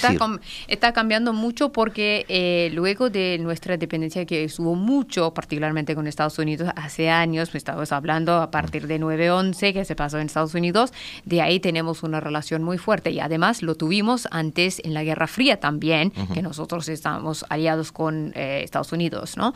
está, 0.67 0.93
cambiando 0.93 1.33
mucho 1.33 1.71
porque 1.71 2.25
eh, 2.29 2.69
luego 2.73 3.09
de 3.09 3.37
nuestra 3.39 3.77
dependencia 3.77 4.25
que 4.25 4.45
estuvo 4.45 4.75
mucho, 4.75 5.33
particularmente 5.33 5.95
con 5.95 6.07
Estados 6.07 6.37
Unidos, 6.39 6.69
hace 6.75 7.09
años, 7.09 7.49
pues, 7.49 7.61
estamos 7.61 7.91
hablando 7.91 8.35
a 8.35 8.51
partir 8.51 8.87
de 8.87 8.99
9-11 8.99 9.73
que 9.73 9.85
se 9.85 9.95
pasó 9.95 10.19
en 10.19 10.27
Estados 10.27 10.53
Unidos, 10.53 10.93
de 11.25 11.41
ahí 11.41 11.59
tenemos 11.59 12.03
una 12.03 12.19
relación 12.19 12.63
muy 12.63 12.77
fuerte 12.77 13.11
y 13.11 13.19
además 13.19 13.61
lo 13.61 13.75
tuvimos 13.75 14.27
antes 14.31 14.81
en 14.83 14.93
la 14.93 15.03
Guerra 15.03 15.27
Fría 15.27 15.59
también, 15.59 16.11
que 16.33 16.41
nosotros 16.41 16.89
estamos 16.89 17.45
aliados 17.49 17.91
con 17.91 18.33
eh, 18.35 18.61
Estados 18.63 18.91
Unidos, 18.91 19.37
¿no? 19.37 19.53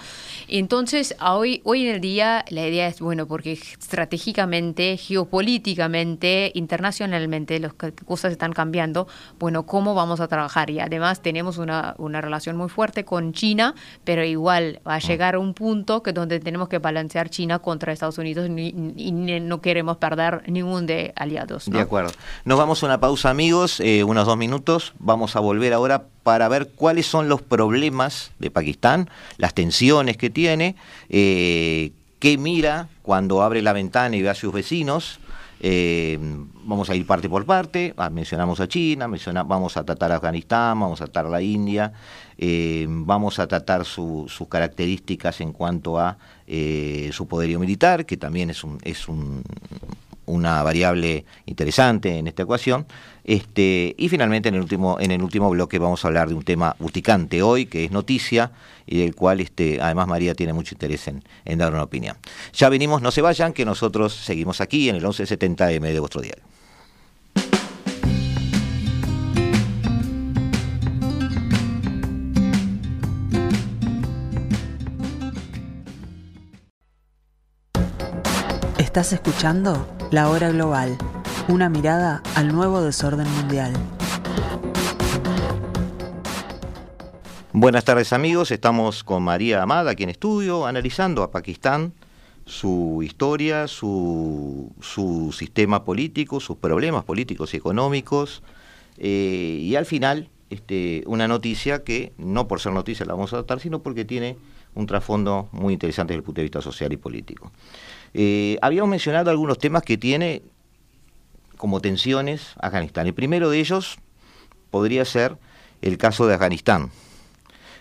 Entonces, 0.48 1.16
hoy, 1.22 1.62
hoy 1.64 1.88
en 1.88 1.96
el 1.96 2.02
día 2.02 2.46
la 2.50 2.68
idea 2.68 2.88
es, 2.88 3.00
bueno, 3.00 3.28
porque 3.28 3.54
estratégicamente, 3.54 4.98
geopolíticamente, 4.98 6.52
internacionalmente, 6.56 7.60
las 7.60 7.74
cosas 7.74 8.32
están 8.32 8.54
cambiando, 8.54 9.08
bueno, 9.40 9.64
¿cómo 9.64 9.94
vamos 9.94 10.20
a 10.20 10.28
trabajar? 10.28 10.70
Y 10.70 10.80
además 10.80 11.22
tenemos 11.22 11.58
una, 11.58 11.96
una 11.98 12.22
relación 12.22 12.58
muy 12.58 12.70
fuerte 12.70 13.06
con 13.06 13.34
China, 13.34 13.76
pero 14.04 14.24
igual 14.24 14.80
va 14.88 14.96
a 14.96 14.98
mm. 14.98 15.02
llegar 15.02 15.36
a 15.36 15.40
un 15.40 15.54
punto 15.54 16.04
que 16.04 16.14
donde 16.14 16.40
tenemos 16.40 16.70
que 16.70 16.80
balancear 16.80 17.30
China 17.30 17.60
contra 17.60 17.94
Estados 17.94 18.18
Unidos 18.18 18.50
y, 18.50 19.10
no 19.12 19.62
queremos 19.62 19.98
perder 19.98 20.44
ningún 20.48 20.86
de 20.86 21.14
aliados. 21.16 21.66
De 21.66 21.80
acuerdo. 21.80 22.12
Nos 22.46 22.58
vamos 22.58 22.84
a 22.84 22.86
una 22.86 23.00
pausa, 23.00 23.30
amigos, 23.30 23.80
eh, 23.80 24.04
unos 24.04 24.26
dos 24.26 24.38
minutos. 24.38 24.94
Vamos 25.00 25.36
a 25.36 25.40
volver 25.40 25.74
ahora 25.74 26.04
para 26.24 26.48
ver 26.48 26.70
cuáles 26.76 27.06
son 27.06 27.30
los 27.30 27.42
problemas 27.42 28.32
de 28.40 28.52
Pakistán, 28.52 29.10
las 29.38 29.54
tensiones 29.54 30.18
que 30.18 30.30
tiene, 30.30 30.76
eh, 31.10 31.92
qué 32.20 32.38
mira 32.38 32.90
cuando 33.02 33.42
abre 33.42 33.62
la 33.62 33.74
ventana 33.74 34.16
y 34.16 34.22
ve 34.22 34.30
a 34.30 34.36
sus 34.36 34.54
vecinos, 34.54 35.20
eh, 35.62 36.18
vamos 36.64 36.90
a 36.90 36.96
ir 36.96 37.06
parte 37.06 37.28
por 37.28 37.46
parte, 37.46 37.94
ah, 37.98 38.10
mencionamos 38.10 38.60
a 38.60 38.68
China, 38.68 39.08
vamos 39.44 39.76
a 39.76 39.84
tratar 39.84 40.12
a 40.12 40.16
Afganistán, 40.16 40.80
vamos 40.80 41.02
a 41.02 41.06
tratar 41.06 41.26
a 41.26 41.30
la 41.30 41.42
India, 41.42 41.92
eh, 42.38 42.86
vamos 42.88 43.40
a 43.40 43.48
tratar 43.48 43.84
sus 43.84 44.48
características 44.48 45.42
en 45.42 45.52
cuanto 45.52 46.00
a 46.00 46.18
eh, 46.48 47.10
su 47.12 47.28
poderío 47.28 47.60
militar, 47.60 48.06
que 48.06 48.18
también 48.18 48.50
es 48.50 48.64
un, 48.64 48.78
es 48.84 49.08
un 49.08 49.44
una 50.30 50.62
variable 50.64 51.26
interesante 51.46 52.18
en 52.18 52.28
esta 52.28 52.44
ecuación. 52.44 52.86
Este, 53.24 53.96
y 53.98 54.10
finalmente 54.10 54.50
en 54.50 54.56
el 54.56 54.62
último, 54.62 55.00
en 55.00 55.12
el 55.12 55.22
último 55.22 55.50
bloque 55.50 55.78
vamos 55.80 56.04
a 56.04 56.08
hablar 56.08 56.30
de 56.30 56.36
un 56.36 56.44
tema 56.44 56.76
urticante 56.80 57.42
hoy, 57.42 57.66
que 57.66 57.86
es 57.86 57.92
noticia, 57.92 58.52
y 58.86 59.00
del 59.00 59.16
cual 59.16 59.40
este, 59.40 59.82
además 59.82 60.08
María 60.08 60.34
tiene 60.36 60.54
mucho 60.54 60.76
interés 60.76 61.08
en, 61.08 61.24
dar 61.58 61.74
una 61.74 61.84
opinión. 61.84 62.18
Ya 62.54 62.70
venimos, 62.70 63.02
no 63.02 63.12
se 63.12 63.22
vayan, 63.22 63.54
que 63.54 63.66
nosotros 63.66 64.14
seguimos 64.14 64.62
aquí 64.62 64.90
en 64.90 64.96
el 64.96 65.04
1170M 65.04 65.82
de 65.82 66.00
vuestro 66.00 66.22
diario. 66.22 66.44
Estás 78.78 79.14
escuchando 79.14 79.99
La 80.12 80.28
Hora 80.32 80.50
Global, 80.50 80.98
una 81.50 81.70
mirada 81.70 82.24
al 82.34 82.48
nuevo 82.52 82.82
desorden 82.82 83.32
mundial. 83.32 83.72
Buenas 87.54 87.86
tardes 87.86 88.12
amigos, 88.12 88.50
estamos 88.50 89.04
con 89.04 89.22
María 89.22 89.62
Amada 89.62 89.92
aquí 89.92 90.02
en 90.02 90.10
estudio, 90.10 90.66
analizando 90.66 91.22
a 91.22 91.30
Pakistán, 91.30 91.94
su 92.48 93.02
historia, 93.04 93.68
su, 93.68 94.74
sistema 95.32 95.86
político, 95.86 96.40
sus 96.40 96.58
problemas 96.58 97.04
políticos 97.04 97.54
y 97.54 97.58
económicos, 97.58 98.42
eh, 98.98 99.60
y 99.62 99.76
al 99.76 99.86
final 99.86 100.30
este, 100.50 101.04
una 101.06 101.28
noticia 101.28 101.84
que 101.84 102.14
no 102.18 102.48
por 102.48 102.60
ser 102.60 102.74
noticia 102.74 103.06
la 103.06 103.14
vamos 103.14 103.32
a 103.34 103.38
tratar, 103.38 103.60
sino 103.60 103.84
porque 103.84 104.06
tiene 104.06 104.38
un 104.74 104.88
trasfondo 104.88 105.50
muy 105.52 105.74
interesante 105.74 106.14
desde 106.14 106.20
el 106.20 106.24
punto 106.24 106.40
de 106.42 106.46
vista 106.46 106.62
social 106.62 106.92
y 106.92 106.98
político. 106.98 107.52
Eh, 108.14 108.58
habíamos 108.62 108.90
mencionado 108.90 109.30
algunos 109.30 109.58
temas 109.58 109.84
que 109.84 109.98
tiene 109.98 110.42
como 111.58 111.82
tensiones 111.82 112.54
Afganistán. 112.60 113.08
El 113.08 113.14
primero 113.14 113.50
de 113.50 113.60
ellos 113.60 113.98
podría 114.72 115.06
ser 115.06 115.38
el 115.82 115.98
caso 115.98 116.28
de 116.28 116.34
Afganistán. 116.34 116.92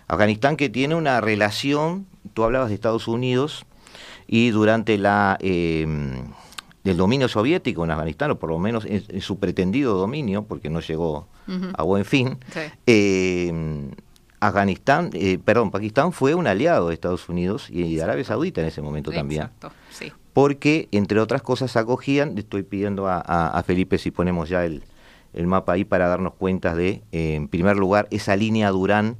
Afganistán 0.09 0.57
que 0.57 0.69
tiene 0.69 0.95
una 0.95 1.21
relación, 1.21 2.07
tú 2.35 2.45
hablabas 2.45 2.69
de 2.71 2.75
Estados 2.75 3.09
Unidos, 3.09 3.67
y 4.27 4.51
durante 4.51 4.99
la 4.99 5.39
em, 5.41 6.25
el 6.85 6.97
dominio 6.97 7.29
soviético 7.29 7.85
en 7.85 7.91
Afganistán, 7.91 8.31
o 8.31 8.39
por 8.39 8.51
lo 8.51 8.59
menos 8.59 8.85
en, 8.87 9.21
su 9.21 9.39
pretendido 9.39 9.95
dominio, 9.95 10.45
porque 10.45 10.71
no 10.71 10.81
llegó 10.81 11.27
a 11.75 11.83
buen 11.83 12.05
fin, 12.05 12.39
em, 12.87 13.91
Afganistán, 14.40 15.11
eh, 15.14 15.38
perdón, 15.45 15.71
Pakistán 15.71 16.12
fue 16.12 16.35
un 16.35 16.47
aliado 16.47 16.88
de 16.88 16.95
Estados 16.95 17.28
Unidos 17.28 17.68
y 17.71 17.97
de 17.97 18.02
Arabia 18.02 18.25
Saudita 18.25 18.61
en 18.61 18.68
ese 18.68 18.83
momento 18.83 19.11
también. 19.11 19.49
Porque, 20.33 20.88
entre 20.92 21.18
otras 21.21 21.42
cosas, 21.42 21.76
acogían, 21.76 22.38
estoy 22.38 22.62
pidiendo 22.62 23.09
a, 23.09 23.62
Felipe 23.66 23.99
si 23.99 24.11
ponemos 24.11 24.49
ya 24.49 24.64
el, 24.64 24.83
mapa 25.35 25.73
ahí 25.73 25.85
para 25.85 26.09
darnos 26.09 26.35
cuenta 26.35 26.75
de, 26.75 27.02
en 27.12 27.49
primer 27.49 27.76
lugar, 27.76 28.07
esa 28.11 28.37
línea 28.37 28.71
Durán 28.71 29.16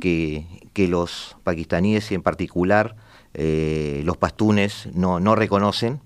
que, 0.00 0.46
que, 0.72 0.88
los 0.88 1.36
pakistaníes 1.44 2.10
y 2.10 2.14
en 2.14 2.22
particular 2.22 2.96
eh, 3.34 4.02
los 4.04 4.16
pastunes 4.18 4.88
no, 4.92 5.18
no 5.18 5.34
reconocen, 5.34 6.00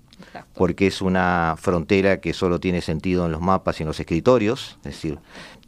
porque 0.53 0.87
es 0.87 1.01
una 1.01 1.55
frontera 1.57 2.19
que 2.19 2.33
solo 2.33 2.59
tiene 2.59 2.81
sentido 2.81 3.25
en 3.25 3.31
los 3.31 3.41
mapas 3.41 3.79
y 3.79 3.83
en 3.83 3.87
los 3.87 3.99
escritorios, 3.99 4.77
es 4.77 4.93
decir, 4.93 5.19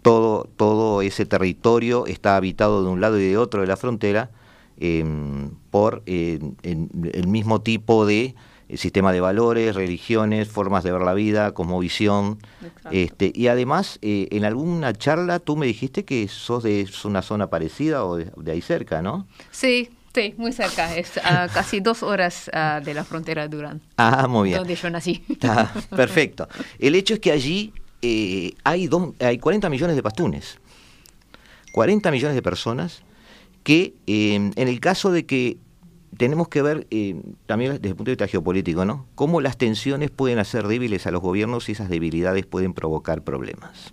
todo, 0.02 0.50
todo 0.56 1.02
ese 1.02 1.26
territorio 1.26 2.06
está 2.06 2.36
habitado 2.36 2.84
de 2.84 2.90
un 2.90 3.02
lado 3.02 3.20
y 3.20 3.28
de 3.28 3.38
otro 3.38 3.62
de 3.62 3.68
la 3.68 3.78
frontera 3.78 4.32
em, 4.78 5.52
por 5.72 6.04
el 6.06 7.28
mismo 7.28 7.62
tipo 7.62 8.06
de 8.06 8.36
sistema 8.78 9.12
de 9.12 9.20
valores, 9.20 9.76
religiones, 9.76 10.48
formas 10.48 10.84
de 10.84 10.92
ver 10.92 11.02
la 11.02 11.14
vida, 11.14 11.54
cosmovisión. 11.54 12.38
Este, 12.92 13.32
y 13.34 13.48
además, 13.48 13.98
eh, 14.02 14.28
en 14.32 14.46
alguna 14.46 14.94
charla 14.94 15.40
tú 15.40 15.56
me 15.56 15.66
dijiste 15.66 16.06
que 16.06 16.28
sos 16.28 16.64
de 16.64 16.88
una 17.04 17.22
zona 17.22 17.50
parecida 17.50 18.06
o 18.06 18.18
de, 18.18 18.52
ahí 18.52 18.62
cerca, 18.62 19.02
¿no? 19.02 19.28
Sí, 19.52 19.90
Sí, 20.12 20.34
muy 20.38 20.52
cerca, 20.52 20.98
es 20.98 21.20
a 21.24 21.48
casi 21.54 21.82
dos 21.82 22.02
horas 22.02 22.50
ah, 22.52 22.82
de 22.84 22.96
la 22.96 23.04
frontera 23.04 23.44
de 23.44 23.56
Durán. 23.56 23.82
Ah, 23.96 24.28
muy 24.28 24.50
bien. 24.50 24.58
Donde 24.58 24.74
yo 24.74 24.90
nací. 24.90 25.24
perfecto. 25.96 26.48
El 26.80 26.96
hecho 26.96 27.14
es 27.14 27.20
que 27.20 27.32
allí 27.32 27.72
eh, 28.02 28.54
hay, 28.64 28.88
dos, 28.88 29.14
hay 29.20 29.38
40 29.38 29.70
millones 29.70 29.96
de 29.96 30.04
pastunes, 30.04 30.60
40 31.74 32.12
millones 32.12 32.36
de 32.36 32.42
personas 32.42 33.04
que 33.64 33.94
eh, 34.08 34.36
en 34.36 34.68
el 34.68 34.80
caso 34.80 35.12
de 35.12 35.26
que 35.26 35.58
tenemos 36.18 36.48
que 36.48 36.62
ver 36.62 36.88
eh, 36.92 37.22
también 37.46 37.74
desde 37.74 37.90
el 37.90 37.96
punto 37.96 38.10
de 38.10 38.14
vista 38.14 38.28
geopolítico, 38.28 38.86
¿no? 38.86 39.06
Cómo 39.16 39.42
las 39.42 39.58
tensiones 39.58 40.10
pueden 40.10 40.40
hacer 40.40 40.68
débiles 40.68 41.06
a 41.08 41.12
los 41.12 41.22
gobiernos 41.22 41.70
y 41.70 41.74
esas 41.74 41.90
debilidades 41.90 42.46
pueden 42.46 42.74
provocar 42.74 43.24
problemas. 43.24 43.92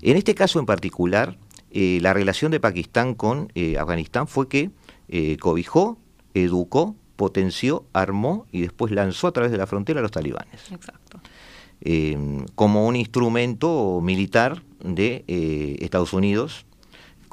En 0.00 0.16
este 0.16 0.34
caso 0.34 0.58
en 0.60 0.66
particular, 0.66 1.36
eh, 1.70 1.98
la 2.00 2.12
relación 2.12 2.52
de 2.52 2.60
Pakistán 2.60 3.14
con 3.14 3.50
eh, 3.54 3.76
Afganistán 3.78 4.26
fue 4.28 4.48
que 4.48 4.70
cobijó, 5.40 5.98
educó, 6.32 6.96
potenció, 7.16 7.84
armó 7.92 8.46
y 8.50 8.62
después 8.62 8.90
lanzó 8.92 9.26
a 9.26 9.32
través 9.32 9.52
de 9.52 9.58
la 9.58 9.66
frontera 9.66 10.00
a 10.00 10.02
los 10.02 10.10
talibanes. 10.10 10.72
Exacto. 10.72 11.20
Como 12.54 12.86
un 12.86 12.96
instrumento 12.96 14.00
militar 14.02 14.62
de 14.80 15.24
Estados 15.80 16.12
Unidos 16.12 16.64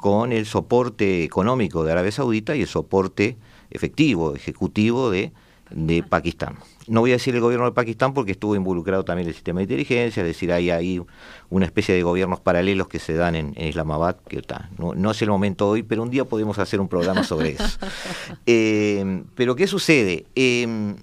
con 0.00 0.32
el 0.32 0.46
soporte 0.46 1.24
económico 1.24 1.84
de 1.84 1.92
Arabia 1.92 2.10
Saudita 2.10 2.56
y 2.56 2.62
el 2.62 2.66
soporte 2.66 3.36
efectivo, 3.70 4.34
ejecutivo 4.34 5.10
de, 5.10 5.30
de 5.70 6.02
Pakistán. 6.02 6.56
No 6.88 7.00
voy 7.00 7.10
a 7.10 7.14
decir 7.14 7.34
el 7.34 7.42
gobierno 7.42 7.66
de 7.66 7.72
Pakistán 7.72 8.14
porque 8.14 8.32
estuvo 8.32 8.56
involucrado 8.56 9.04
también 9.04 9.28
el 9.28 9.34
sistema 9.34 9.58
de 9.58 9.64
inteligencia, 9.64 10.22
es 10.22 10.26
decir, 10.26 10.52
hay 10.52 10.70
ahí 10.70 11.02
una 11.50 11.66
especie 11.66 11.94
de 11.94 12.02
gobiernos 12.02 12.40
paralelos 12.40 12.88
que 12.88 12.98
se 12.98 13.12
dan 13.12 13.34
en, 13.34 13.54
Islamabad, 13.56 14.16
que 14.26 14.38
está, 14.38 14.70
no, 14.78 15.10
es 15.10 15.20
el 15.20 15.28
momento 15.28 15.68
hoy, 15.68 15.82
pero 15.82 16.02
un 16.02 16.10
día 16.10 16.24
podemos 16.24 16.58
hacer 16.58 16.80
un 16.80 16.88
programa 16.88 17.22
sobre 17.22 17.50
eso. 17.50 17.64
Eh, 18.46 19.22
pero 19.34 19.54
¿qué 19.54 19.66
sucede? 19.66 20.24
Eh, 20.34 20.96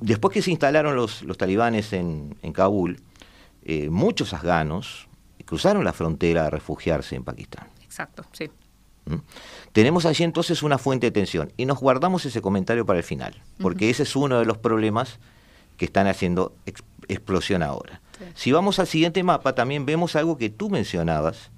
después 0.00 0.32
que 0.32 0.42
se 0.42 0.50
instalaron 0.50 0.96
los, 0.96 1.22
los 1.22 1.38
talibanes 1.38 1.92
en, 1.92 2.36
en 2.42 2.52
Kabul, 2.52 3.00
eh, 3.64 3.90
muchos 3.90 4.32
afganos 4.32 5.08
cruzaron 5.44 5.84
la 5.84 5.92
frontera 5.92 6.46
a 6.46 6.50
refugiarse 6.50 7.14
en 7.14 7.24
Pakistán. 7.24 7.68
Exacto, 7.84 8.24
sí. 8.32 8.50
¿Mm? 9.04 9.16
Tenemos 9.72 10.06
allí 10.06 10.24
entonces 10.24 10.62
una 10.62 10.78
fuente 10.78 11.08
de 11.08 11.10
tensión 11.10 11.52
y 11.58 11.66
nos 11.66 11.78
guardamos 11.78 12.24
ese 12.24 12.40
comentario 12.40 12.86
para 12.86 13.00
el 13.00 13.04
final, 13.04 13.34
porque 13.60 13.90
ese 13.90 14.04
es 14.04 14.16
uno 14.16 14.38
de 14.38 14.46
los 14.46 14.56
problemas 14.56 15.18
que 15.76 15.84
están 15.84 16.06
haciendo 16.06 16.54
explosión 17.08 17.62
ahora. 17.62 18.00
Si 18.34 18.52
vamos 18.52 18.78
al 18.78 18.86
siguiente 18.86 19.22
mapa, 19.24 19.54
también 19.54 19.84
vemos 19.84 20.16
algo 20.16 20.38
que 20.38 20.48
tú 20.48 20.70
mencionabas, 20.70 21.50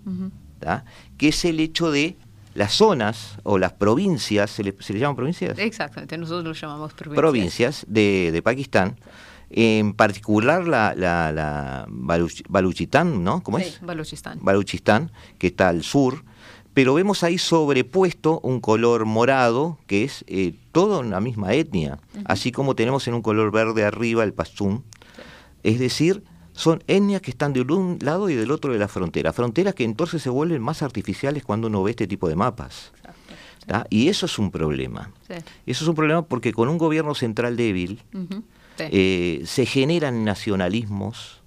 que 1.18 1.28
es 1.28 1.44
el 1.44 1.60
hecho 1.60 1.92
de 1.92 2.16
las 2.54 2.72
zonas 2.72 3.38
o 3.42 3.58
las 3.58 3.72
provincias, 3.72 4.50
¿se 4.50 4.62
le, 4.62 4.74
llaman 4.98 5.16
provincias? 5.16 5.58
Exactamente, 5.58 6.16
nosotros 6.16 6.44
lo 6.44 6.52
llamamos 6.52 6.92
provincias. 6.94 7.20
Provincias 7.20 7.84
de, 7.88 8.40
Pakistán, 8.42 8.96
en 9.50 9.92
particular 9.92 10.66
la, 10.66 10.94
la, 10.94 11.86
Baluchistán, 11.88 13.22
¿no? 13.22 13.42
¿Cómo 13.42 13.58
es? 13.58 13.80
Baluchistán. 13.80 14.38
Baluchistán, 14.42 15.10
que 15.38 15.48
está 15.48 15.68
al 15.68 15.82
sur, 15.82 16.24
pero 16.74 16.94
vemos 16.94 17.22
ahí 17.22 17.38
sobrepuesto 17.38 18.40
un 18.40 18.60
color 18.60 19.04
morado, 19.04 19.78
que 19.86 20.04
es 20.04 20.24
eh, 20.26 20.54
todo 20.72 21.02
en 21.02 21.10
la 21.10 21.20
misma 21.20 21.54
etnia, 21.54 21.98
así 22.24 22.50
como 22.52 22.74
tenemos 22.74 23.06
en 23.06 23.14
un 23.14 23.22
color 23.22 23.52
verde 23.52 23.84
arriba 23.84 24.24
el 24.24 24.32
pastún. 24.32 24.84
Es 25.62 25.78
decir, 25.78 26.24
son 26.54 26.82
etnias 26.86 27.20
que 27.20 27.32
están 27.32 27.52
de 27.52 27.60
un 27.60 27.98
lado 28.00 28.30
y 28.30 28.34
del 28.34 28.50
otro 28.50 28.72
de 28.72 28.78
la 28.78 28.88
frontera, 28.88 29.32
fronteras 29.32 29.74
que 29.74 29.84
entonces 29.84 30.22
se 30.22 30.30
vuelven 30.30 30.62
más 30.62 30.82
artificiales 30.82 31.44
cuando 31.44 31.66
uno 31.66 31.82
ve 31.82 31.90
este 31.90 32.06
tipo 32.06 32.28
de 32.28 32.36
mapas. 32.36 32.92
Y 33.90 34.08
eso 34.08 34.26
es 34.26 34.38
un 34.38 34.50
problema. 34.50 35.10
Eso 35.66 35.84
es 35.84 35.88
un 35.88 35.94
problema 35.94 36.22
porque 36.22 36.52
con 36.52 36.68
un 36.68 36.78
gobierno 36.78 37.14
central 37.14 37.56
débil 37.56 38.00
eh, 38.78 39.42
se 39.46 39.66
generan 39.66 40.24
nacionalismos 40.24 41.42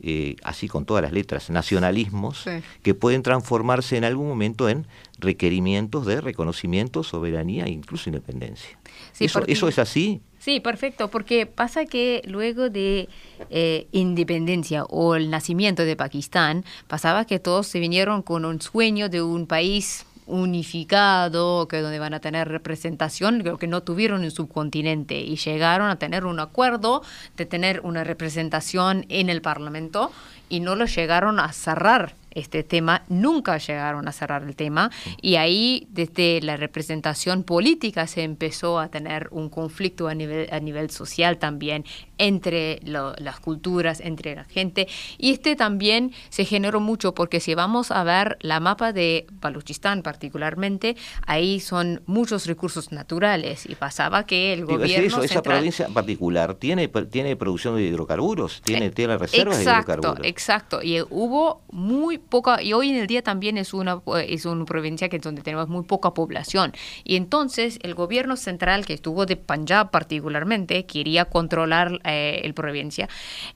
eh, 0.00 0.36
así 0.42 0.68
con 0.68 0.84
todas 0.84 1.02
las 1.02 1.12
letras, 1.12 1.50
nacionalismos, 1.50 2.44
que 2.82 2.94
pueden 2.94 3.22
transformarse 3.22 3.96
en 3.96 4.04
algún 4.04 4.28
momento 4.28 4.68
en 4.68 4.86
requerimientos 5.18 6.04
de 6.06 6.20
reconocimiento, 6.20 7.02
soberanía 7.02 7.64
e 7.64 7.70
incluso 7.70 8.08
independencia. 8.08 8.78
eso, 9.18 9.42
¿Eso 9.46 9.68
es 9.68 9.78
así? 9.78 10.20
Sí, 10.38 10.60
perfecto, 10.60 11.08
porque 11.08 11.46
pasa 11.46 11.86
que 11.86 12.20
luego 12.26 12.68
de 12.68 13.08
eh, 13.48 13.86
independencia 13.92 14.84
o 14.84 15.14
el 15.14 15.30
nacimiento 15.30 15.86
de 15.86 15.96
Pakistán, 15.96 16.66
pasaba 16.86 17.24
que 17.24 17.38
todos 17.38 17.66
se 17.66 17.80
vinieron 17.80 18.20
con 18.20 18.44
un 18.44 18.60
sueño 18.60 19.08
de 19.08 19.22
un 19.22 19.46
país 19.46 20.04
unificado, 20.26 21.68
que 21.68 21.80
donde 21.80 21.98
van 21.98 22.14
a 22.14 22.20
tener 22.20 22.48
representación, 22.48 23.40
creo 23.40 23.58
que 23.58 23.66
no 23.66 23.82
tuvieron 23.82 24.24
en 24.24 24.30
su 24.30 24.48
continente 24.48 25.20
y 25.20 25.36
llegaron 25.36 25.90
a 25.90 25.98
tener 25.98 26.24
un 26.24 26.40
acuerdo 26.40 27.02
de 27.36 27.46
tener 27.46 27.80
una 27.82 28.04
representación 28.04 29.06
en 29.08 29.28
el 29.28 29.42
Parlamento 29.42 30.10
y 30.48 30.60
no 30.60 30.76
lo 30.76 30.86
llegaron 30.86 31.40
a 31.40 31.52
cerrar 31.52 32.14
este 32.34 32.62
tema, 32.62 33.02
nunca 33.08 33.58
llegaron 33.58 34.08
a 34.08 34.12
cerrar 34.12 34.42
el 34.42 34.56
tema. 34.56 34.90
Y 35.20 35.36
ahí 35.36 35.86
desde 35.90 36.40
la 36.42 36.56
representación 36.56 37.42
política 37.42 38.06
se 38.06 38.22
empezó 38.22 38.78
a 38.78 38.88
tener 38.88 39.28
un 39.30 39.48
conflicto 39.48 40.08
a 40.08 40.14
nivel, 40.14 40.48
a 40.52 40.60
nivel 40.60 40.90
social 40.90 41.38
también 41.38 41.84
entre 42.18 42.80
las 42.84 43.40
culturas, 43.40 44.00
entre 44.00 44.34
la 44.34 44.44
gente. 44.44 44.88
Y 45.18 45.32
este 45.32 45.56
también 45.56 46.12
se 46.28 46.44
generó 46.44 46.80
mucho 46.80 47.14
porque 47.14 47.40
si 47.40 47.54
vamos 47.54 47.90
a 47.90 48.04
ver 48.04 48.38
la 48.40 48.60
mapa 48.60 48.92
de 48.92 49.26
Baluchistán 49.40 50.02
particularmente, 50.02 50.96
ahí 51.26 51.60
son 51.60 52.02
muchos 52.06 52.46
recursos 52.46 52.92
naturales. 52.92 53.66
Y 53.66 53.74
pasaba 53.74 54.26
que 54.26 54.52
el 54.52 54.64
gobierno... 54.64 55.22
esa 55.22 55.42
provincia 55.42 55.88
particular 55.88 56.54
tiene, 56.54 56.88
tiene 56.88 57.36
producción 57.36 57.76
de 57.76 57.82
hidrocarburos, 57.82 58.62
tiene, 58.62 58.90
tiene 58.90 59.18
reservas 59.18 59.58
de 59.58 59.64
hidrocarburos. 59.64 60.20
Exacto, 60.22 60.82
y 60.82 61.00
hubo 61.02 61.62
muy 61.70 62.18
poca, 62.24 62.62
y 62.62 62.72
hoy 62.72 62.90
en 62.90 62.96
el 62.96 63.06
día 63.06 63.22
también 63.22 63.58
es 63.58 63.74
una, 63.74 64.00
es 64.26 64.44
una 64.44 64.64
provincia 64.64 65.08
que 65.08 65.18
donde 65.18 65.42
tenemos 65.42 65.68
muy 65.68 65.84
poca 65.84 66.12
población. 66.12 66.72
Y 67.02 67.16
entonces 67.16 67.78
el 67.82 67.94
gobierno 67.94 68.36
central 68.36 68.86
que 68.86 68.94
estuvo 68.94 69.26
de 69.26 69.36
Punjab 69.36 69.90
particularmente 69.90 70.86
quería 70.86 71.24
controlar 71.24 72.00
eh, 72.04 72.40
el 72.44 72.54
provincia 72.54 73.08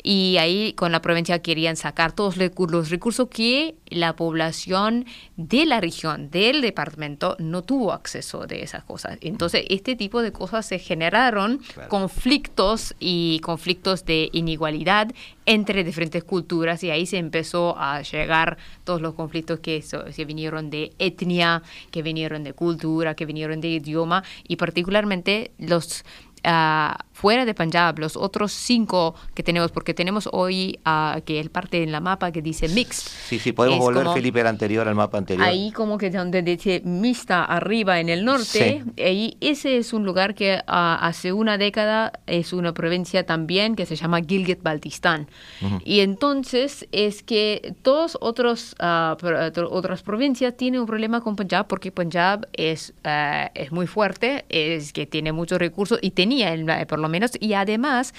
y 0.02 0.37
ahí 0.38 0.72
con 0.74 0.92
la 0.92 1.00
provincia 1.00 1.40
querían 1.40 1.76
sacar 1.76 2.12
todos 2.12 2.37
los 2.37 2.90
recursos 2.90 3.28
que 3.28 3.76
la 3.87 4.16
población 4.16 5.07
de 5.37 5.66
la 5.66 5.81
región, 5.81 6.31
del 6.31 6.61
departamento, 6.61 7.37
no 7.38 7.62
tuvo 7.62 7.92
acceso 7.92 8.46
de 8.46 8.62
esas 8.62 8.85
cosas. 8.85 9.18
Entonces, 9.20 9.64
este 9.68 9.96
tipo 9.96 10.22
de 10.22 10.33
cosas 10.33 10.66
se 10.66 10.78
generaron 10.78 11.61
conflictos 11.88 12.94
y 12.98 13.40
conflictos 13.40 14.04
de 14.04 14.28
inigualdad 14.33 15.09
entre 15.49 15.83
diferentes 15.83 16.25
culturas 16.25 16.85
y 16.85 16.91
ahí 16.91 17.07
se 17.07 17.17
empezó 17.17 17.75
a 17.79 18.03
llegar 18.03 18.59
todos 18.85 19.01
los 19.01 19.15
conflictos 19.15 19.61
que 19.61 19.81
se 19.81 20.25
vinieron 20.27 20.69
de 20.69 20.93
etnia, 20.99 21.63
que 21.91 22.03
vinieron 22.03 22.45
de 22.45 22.53
cultura, 22.53 23.15
que 23.15 23.25
vinieron 23.25 23.63
de 23.63 23.69
idioma 23.69 24.23
y 24.47 24.57
particularmente 24.57 25.53
los 25.57 26.05
uh, 26.45 26.93
fuera 27.20 27.44
de 27.44 27.52
Punjab, 27.52 27.98
los 27.98 28.16
otros 28.16 28.52
cinco 28.52 29.16
que 29.35 29.42
tenemos, 29.42 29.72
porque 29.72 29.92
tenemos 29.92 30.28
hoy 30.31 30.78
uh, 30.87 31.20
que 31.22 31.40
el 31.40 31.50
parte 31.50 31.83
en 31.83 31.90
la 31.90 31.98
mapa 32.00 32.31
que 32.31 32.42
dice 32.42 32.68
mix. 32.68 33.11
Sí, 33.28 33.40
sí, 33.40 33.50
podemos 33.50 33.81
volver, 33.81 34.07
Felipe, 34.14 34.40
el 34.40 34.46
anterior, 34.46 34.87
al 34.87 34.94
mapa 34.94 35.18
anterior. 35.18 35.44
Ahí 35.44 35.72
como 35.72 35.98
que 35.98 36.11
donde 36.11 36.42
dice 36.42 36.81
mixta 36.85 37.44
arriba 37.44 37.98
en 37.98 38.09
el 38.09 38.24
norte, 38.24 38.85
ahí 38.98 39.37
ese 39.40 39.78
es 39.78 39.92
un 39.92 40.04
lugar 40.04 40.37
que 40.37 40.59
uh, 40.59 40.62
hace 40.68 41.33
una 41.33 41.59
década 41.59 42.12
es 42.28 42.52
una 42.52 42.72
provincia 42.72 43.26
también 43.26 43.74
que 43.74 43.85
se 43.85 43.96
llama 43.96 44.20
Gilgit-Baltistán. 44.20 45.26
Y 45.85 46.00
entonces 46.00 46.87
es 46.92 47.24
que 47.24 47.74
todos 47.83 48.16
otros 48.20 48.76
otras 48.78 50.02
provincias 50.02 50.57
tienen 50.57 50.81
un 50.83 50.87
problema 50.87 51.20
con 51.20 51.35
Punjab 51.35 51.66
porque 51.66 51.90
Punjab 51.90 52.46
es, 52.52 52.94
es 53.54 53.72
muy 53.72 53.88
fuerte, 53.88 54.44
es 54.48 54.92
que 54.92 55.07
tiene 55.07 55.33
muchos 55.33 55.59
recursos 55.59 55.98
y 56.00 56.12
tenía 56.12 56.52
el, 56.52 56.64
por 56.87 57.00
lo 57.00 57.08
menos, 57.09 57.33
y 57.40 57.55
además 57.55 58.14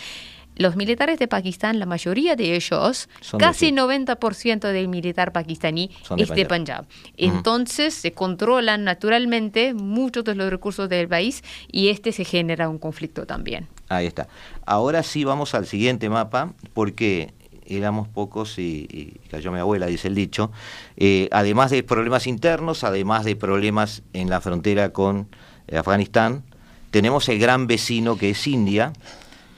los 0.60 0.76
militares 0.76 1.18
de 1.20 1.30
Pakistán, 1.30 1.80
la 1.80 1.86
mayoría 1.86 2.36
de 2.36 2.56
ellos, 2.56 3.08
casi 3.38 3.72
90% 3.72 4.60
del 4.74 4.90
militar 4.90 5.32
pakistaní 5.32 5.90
es 6.18 6.30
de 6.30 6.46
Punjab. 6.46 6.86
Entonces 7.16 7.94
se 7.94 8.12
controlan 8.12 8.84
naturalmente 8.84 9.74
muchos 9.74 10.26
de 10.26 10.36
los 10.36 10.50
recursos 10.50 10.90
del 10.90 11.08
país 11.08 11.46
y 11.72 11.88
este 11.88 12.12
se 12.12 12.26
genera 12.26 12.68
un 12.68 12.78
conflicto 12.78 13.26
también. 13.26 13.70
Ahí 13.88 14.06
está. 14.06 14.28
Ahora 14.66 15.02
sí 15.02 15.24
vamos 15.24 15.56
al 15.56 15.66
siguiente 15.66 16.10
mapa 16.10 16.54
porque 16.74 17.34
éramos 17.66 18.10
pocos 18.10 18.60
y, 18.60 19.18
cayó 19.32 19.54
mi 19.54 19.60
abuela, 19.60 19.86
dice 19.86 20.10
el 20.10 20.16
dicho. 20.16 20.52
Eh, 20.98 21.30
además 21.32 21.72
de 21.72 21.84
problemas 21.84 22.28
internos, 22.28 22.84
además 22.84 23.24
de 23.24 23.38
problemas 23.38 24.04
en 24.12 24.30
la 24.30 24.42
frontera 24.42 24.92
con 24.92 25.30
Afganistán, 25.72 26.44
tenemos 26.92 27.30
el 27.30 27.40
gran 27.40 27.68
vecino 27.68 28.18
que 28.18 28.32
es 28.32 28.48
India. 28.48 28.94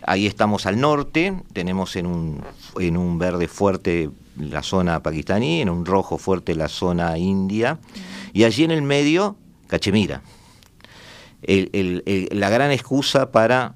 Ahí 0.04 0.26
estamos 0.26 0.66
al 0.66 0.80
norte, 0.80 1.34
tenemos 1.54 1.96
en 1.96 2.08
un, 2.08 2.44
en 2.80 2.98
un 2.98 3.20
verde 3.20 3.48
fuerte 3.48 4.10
la 4.38 4.64
zona 4.64 5.04
pakistaní, 5.04 5.62
en 5.62 5.70
un 5.70 5.86
rojo 5.86 6.18
fuerte 6.18 6.56
la 6.56 6.68
zona 6.68 7.18
india, 7.18 7.80
y 8.34 8.46
allí 8.46 8.64
en 8.64 8.72
el 8.72 8.82
medio, 8.82 9.36
Cachemira. 9.68 10.22
la 11.44 12.50
gran 12.50 12.72
excusa 12.72 13.32
para 13.32 13.76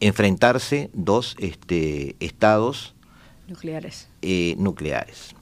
enfrentarse 0.00 0.90
dos 0.92 1.36
este, 1.38 2.16
estados 2.20 2.94
nucleares. 3.48 4.08
Eh, 4.22 4.54
nucleares. 4.58 5.34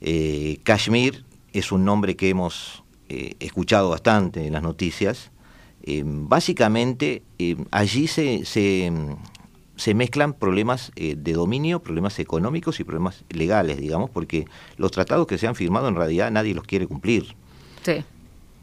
Eh, 0.00 0.58
Kashmir 0.64 1.24
es 1.52 1.70
un 1.70 1.84
nombre 1.84 2.16
que 2.16 2.28
hemos 2.30 2.82
eh, 3.08 3.36
escuchado 3.40 3.90
bastante 3.90 4.46
en 4.46 4.54
las 4.54 4.62
noticias. 4.62 5.30
Básicamente, 6.04 7.22
allí 7.70 8.06
se, 8.06 8.44
se, 8.44 9.94
mezclan 9.94 10.34
problemas 10.34 10.92
de 10.94 11.32
dominio, 11.32 11.80
problemas 11.80 12.18
económicos 12.18 12.80
y 12.80 12.84
problemas 12.84 13.24
legales, 13.30 13.78
digamos, 13.78 14.10
porque 14.10 14.46
los 14.76 14.90
tratados 14.90 15.26
que 15.26 15.38
se 15.38 15.46
han 15.46 15.54
firmado 15.54 15.88
en 15.88 15.96
realidad 15.96 16.30
nadie 16.30 16.54
los 16.54 16.64
quiere 16.64 16.86
cumplir. 16.86 17.34
Sí. 17.82 18.04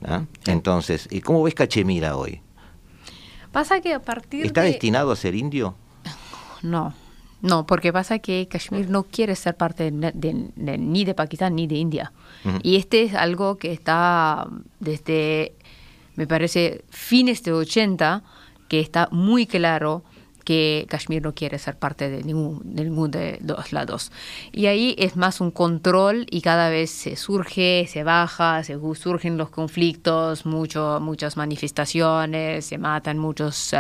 ¿Ah? 0.06 0.24
Entonces, 0.46 1.10
¿cómo 1.24 1.44
ves 1.44 1.56
Cachemira 1.56 2.16
hoy? 2.16 2.42
Pasa 3.52 3.82
que 3.82 3.94
a 3.94 4.00
partir 4.00 4.46
¿Está 4.46 4.62
destinado 4.62 5.12
a 5.12 5.16
ser 5.16 5.36
indio? 5.36 5.76
No, 6.62 6.94
no, 7.42 7.66
porque 7.66 7.94
pasa 7.94 8.20
que 8.20 8.48
Kashmir 8.50 8.90
no 8.90 9.04
quiere 9.04 9.36
ser 9.36 9.56
parte 9.56 9.92
ni 9.92 11.06
de 11.06 11.14
Pakistán 11.14 11.56
ni 11.56 11.68
de 11.68 11.76
India. 11.76 12.12
Y 12.64 12.76
este 12.76 13.04
es 13.04 13.16
algo 13.16 13.58
que 13.58 13.72
está 13.72 14.48
desde, 14.80 15.54
me 16.20 16.28
parece, 16.28 16.84
fines 16.90 17.44
de 17.44 17.54
80, 17.54 18.24
que 18.68 18.82
está 18.82 19.08
muy 19.10 19.48
claro 19.48 20.04
que 20.44 20.86
Kashmir 20.90 21.22
no 21.22 21.34
quiere 21.34 21.58
ser 21.60 21.80
parte 21.80 22.10
de 22.10 22.24
ningún, 22.24 22.60
de 22.76 22.84
ningún 22.84 23.10
de 23.10 23.40
los 23.42 23.72
lados. 23.72 24.12
Y 24.52 24.66
ahí 24.66 24.96
es 24.98 25.16
más 25.16 25.40
un 25.40 25.52
control 25.52 26.26
y 26.30 26.42
cada 26.42 26.70
vez 26.70 26.90
se 26.92 27.16
surge, 27.16 27.88
se 27.88 28.04
baja, 28.04 28.66
se 28.66 28.78
surgen 28.96 29.38
los 29.38 29.50
conflictos, 29.50 30.46
mucho, 30.46 31.00
muchas 31.02 31.38
manifestaciones, 31.38 32.66
se 32.66 32.78
matan 32.78 33.18
muchos 33.18 33.74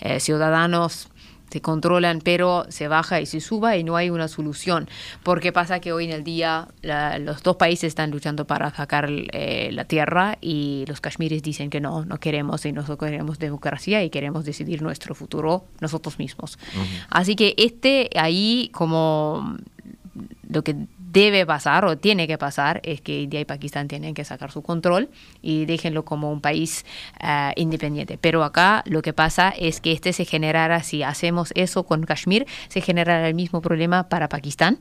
eh, 0.00 0.20
ciudadanos 0.20 1.08
se 1.50 1.60
controlan, 1.60 2.20
pero 2.22 2.66
se 2.68 2.88
baja 2.88 3.20
y 3.20 3.26
se 3.26 3.40
suba 3.40 3.76
y 3.76 3.84
no 3.84 3.96
hay 3.96 4.10
una 4.10 4.28
solución. 4.28 4.88
Porque 5.22 5.52
pasa 5.52 5.80
que 5.80 5.92
hoy 5.92 6.06
en 6.06 6.12
el 6.12 6.24
día 6.24 6.68
los 7.20 7.42
dos 7.42 7.56
países 7.56 7.88
están 7.88 8.10
luchando 8.10 8.46
para 8.46 8.70
sacar 8.74 9.08
eh, 9.10 9.70
la 9.72 9.84
tierra 9.84 10.38
y 10.40 10.84
los 10.88 11.00
kashmiris 11.00 11.42
dicen 11.42 11.70
que 11.70 11.80
no, 11.80 12.04
no 12.04 12.18
queremos 12.18 12.64
y 12.64 12.72
nosotros 12.72 13.10
queremos 13.10 13.38
democracia 13.38 14.02
y 14.04 14.10
queremos 14.10 14.44
decidir 14.44 14.82
nuestro 14.82 15.14
futuro 15.14 15.64
nosotros 15.80 16.18
mismos. 16.18 16.58
Así 17.10 17.36
que 17.36 17.54
este 17.56 18.10
ahí 18.14 18.70
como 18.72 19.56
lo 20.48 20.62
que 20.62 20.74
debe 21.10 21.46
pasar 21.46 21.84
o 21.84 21.96
tiene 21.96 22.26
que 22.26 22.38
pasar 22.38 22.80
es 22.84 23.00
que 23.00 23.22
India 23.22 23.40
y 23.40 23.44
Pakistán 23.44 23.88
tienen 23.88 24.14
que 24.14 24.24
sacar 24.24 24.50
su 24.50 24.62
control 24.62 25.08
y 25.40 25.64
déjenlo 25.64 26.04
como 26.04 26.30
un 26.30 26.40
país 26.40 26.84
eh, 27.20 27.52
independiente. 27.56 28.18
Pero 28.20 28.44
acá 28.44 28.82
lo 28.86 29.00
que 29.02 29.12
pasa 29.12 29.52
es 29.56 29.80
que 29.80 29.92
este 29.92 30.12
se 30.12 30.24
generará, 30.24 30.82
si 30.82 31.02
hacemos 31.02 31.52
eso 31.54 31.84
con 31.84 32.04
Kashmir, 32.04 32.46
se 32.68 32.80
generará 32.80 33.26
el 33.28 33.34
mismo 33.34 33.62
problema 33.62 34.08
para 34.08 34.28
Pakistán. 34.28 34.80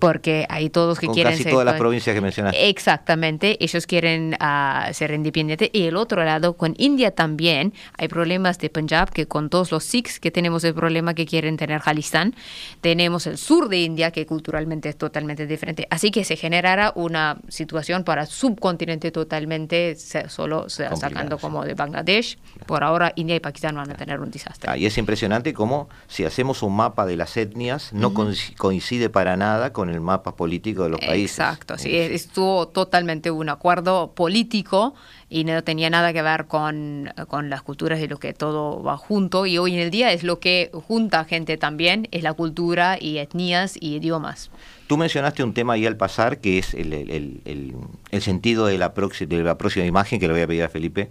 Porque 0.00 0.46
hay 0.48 0.68
todos 0.68 0.98
que 0.98 1.06
quieren 1.06 1.32
casi 1.32 1.44
todas 1.44 1.64
las 1.64 1.76
provincias 1.76 2.12
que 2.12 2.20
mencionaste. 2.20 2.68
Exactamente, 2.68 3.56
ellos 3.62 3.86
quieren 3.86 4.36
uh, 4.40 4.92
ser 4.92 5.12
independientes. 5.12 5.70
Y 5.72 5.84
el 5.84 5.96
otro 5.96 6.24
lado, 6.24 6.56
con 6.56 6.74
India 6.76 7.12
también, 7.12 7.72
hay 7.96 8.08
problemas 8.08 8.58
de 8.58 8.68
Punjab, 8.68 9.12
que 9.12 9.26
con 9.26 9.48
todos 9.48 9.70
los 9.70 9.84
Sikhs 9.84 10.18
que 10.18 10.32
tenemos 10.32 10.64
el 10.64 10.74
problema 10.74 11.14
que 11.14 11.24
quieren 11.24 11.56
tener 11.56 11.80
Jalistán. 11.80 12.34
Tenemos 12.80 13.28
el 13.28 13.38
sur 13.38 13.68
de 13.68 13.78
India, 13.78 14.10
que 14.10 14.26
culturalmente 14.26 14.88
es 14.88 14.98
totalmente 14.98 15.42
diferente. 15.42 15.55
Así 15.90 16.10
que 16.10 16.24
se 16.24 16.36
generará 16.36 16.92
una 16.94 17.38
situación 17.48 18.04
para 18.04 18.26
subcontinente 18.26 19.10
totalmente 19.10 19.96
solo 20.28 20.68
sacando 20.68 21.38
como 21.38 21.64
de 21.64 21.74
Bangladesh. 21.74 22.38
Por 22.66 22.84
ahora, 22.84 23.12
India 23.16 23.36
y 23.36 23.40
Pakistán 23.40 23.76
van 23.76 23.90
a 23.90 23.94
tener 23.94 24.20
un 24.20 24.30
desastre. 24.30 24.70
Ah, 24.70 24.76
y 24.76 24.86
es 24.86 24.98
impresionante 24.98 25.52
cómo 25.54 25.88
si 26.06 26.24
hacemos 26.24 26.62
un 26.62 26.76
mapa 26.76 27.06
de 27.06 27.16
las 27.16 27.36
etnias, 27.36 27.92
no 27.92 28.12
coincide 28.56 29.10
para 29.10 29.36
nada 29.36 29.72
con 29.72 29.90
el 29.90 30.00
mapa 30.00 30.36
político 30.36 30.84
de 30.84 30.90
los 30.90 31.00
países. 31.00 31.38
Exacto, 31.38 31.78
sí, 31.78 31.94
estuvo 31.94 32.68
totalmente 32.68 33.30
un 33.30 33.48
acuerdo 33.48 34.12
político 34.14 34.94
y 35.28 35.44
no 35.44 35.62
tenía 35.64 35.90
nada 35.90 36.12
que 36.12 36.22
ver 36.22 36.46
con, 36.46 37.12
las 37.42 37.62
culturas 37.62 38.00
y 38.00 38.08
lo 38.08 38.18
que 38.18 38.32
todo 38.32 38.82
va 38.82 38.96
junto. 38.96 39.46
Y 39.46 39.58
hoy 39.58 39.74
en 39.74 39.80
el 39.80 39.90
día 39.90 40.12
es 40.12 40.22
lo 40.22 40.38
que 40.38 40.70
junta 40.86 41.24
gente 41.24 41.56
también, 41.56 42.08
es 42.12 42.22
la 42.22 42.32
cultura 42.32 42.96
y 43.00 43.18
etnias 43.18 43.76
y 43.80 43.96
idiomas. 43.96 44.50
Tú 44.86 44.96
mencionaste 44.96 45.42
un 45.42 45.52
tema 45.52 45.74
ahí 45.74 45.86
al 45.86 45.96
pasar 45.96 46.38
que 46.40 46.58
es 46.58 46.74
el, 46.74 46.92
el, 46.92 48.22
sentido 48.22 48.66
de 48.66 48.78
la, 48.78 48.90
de 48.90 49.42
la 49.42 49.58
próxima 49.58 49.84
imagen 49.84 50.20
que 50.20 50.26
le 50.26 50.32
voy 50.34 50.42
a 50.42 50.46
pedir 50.46 50.62
a 50.62 50.68
Felipe 50.68 51.10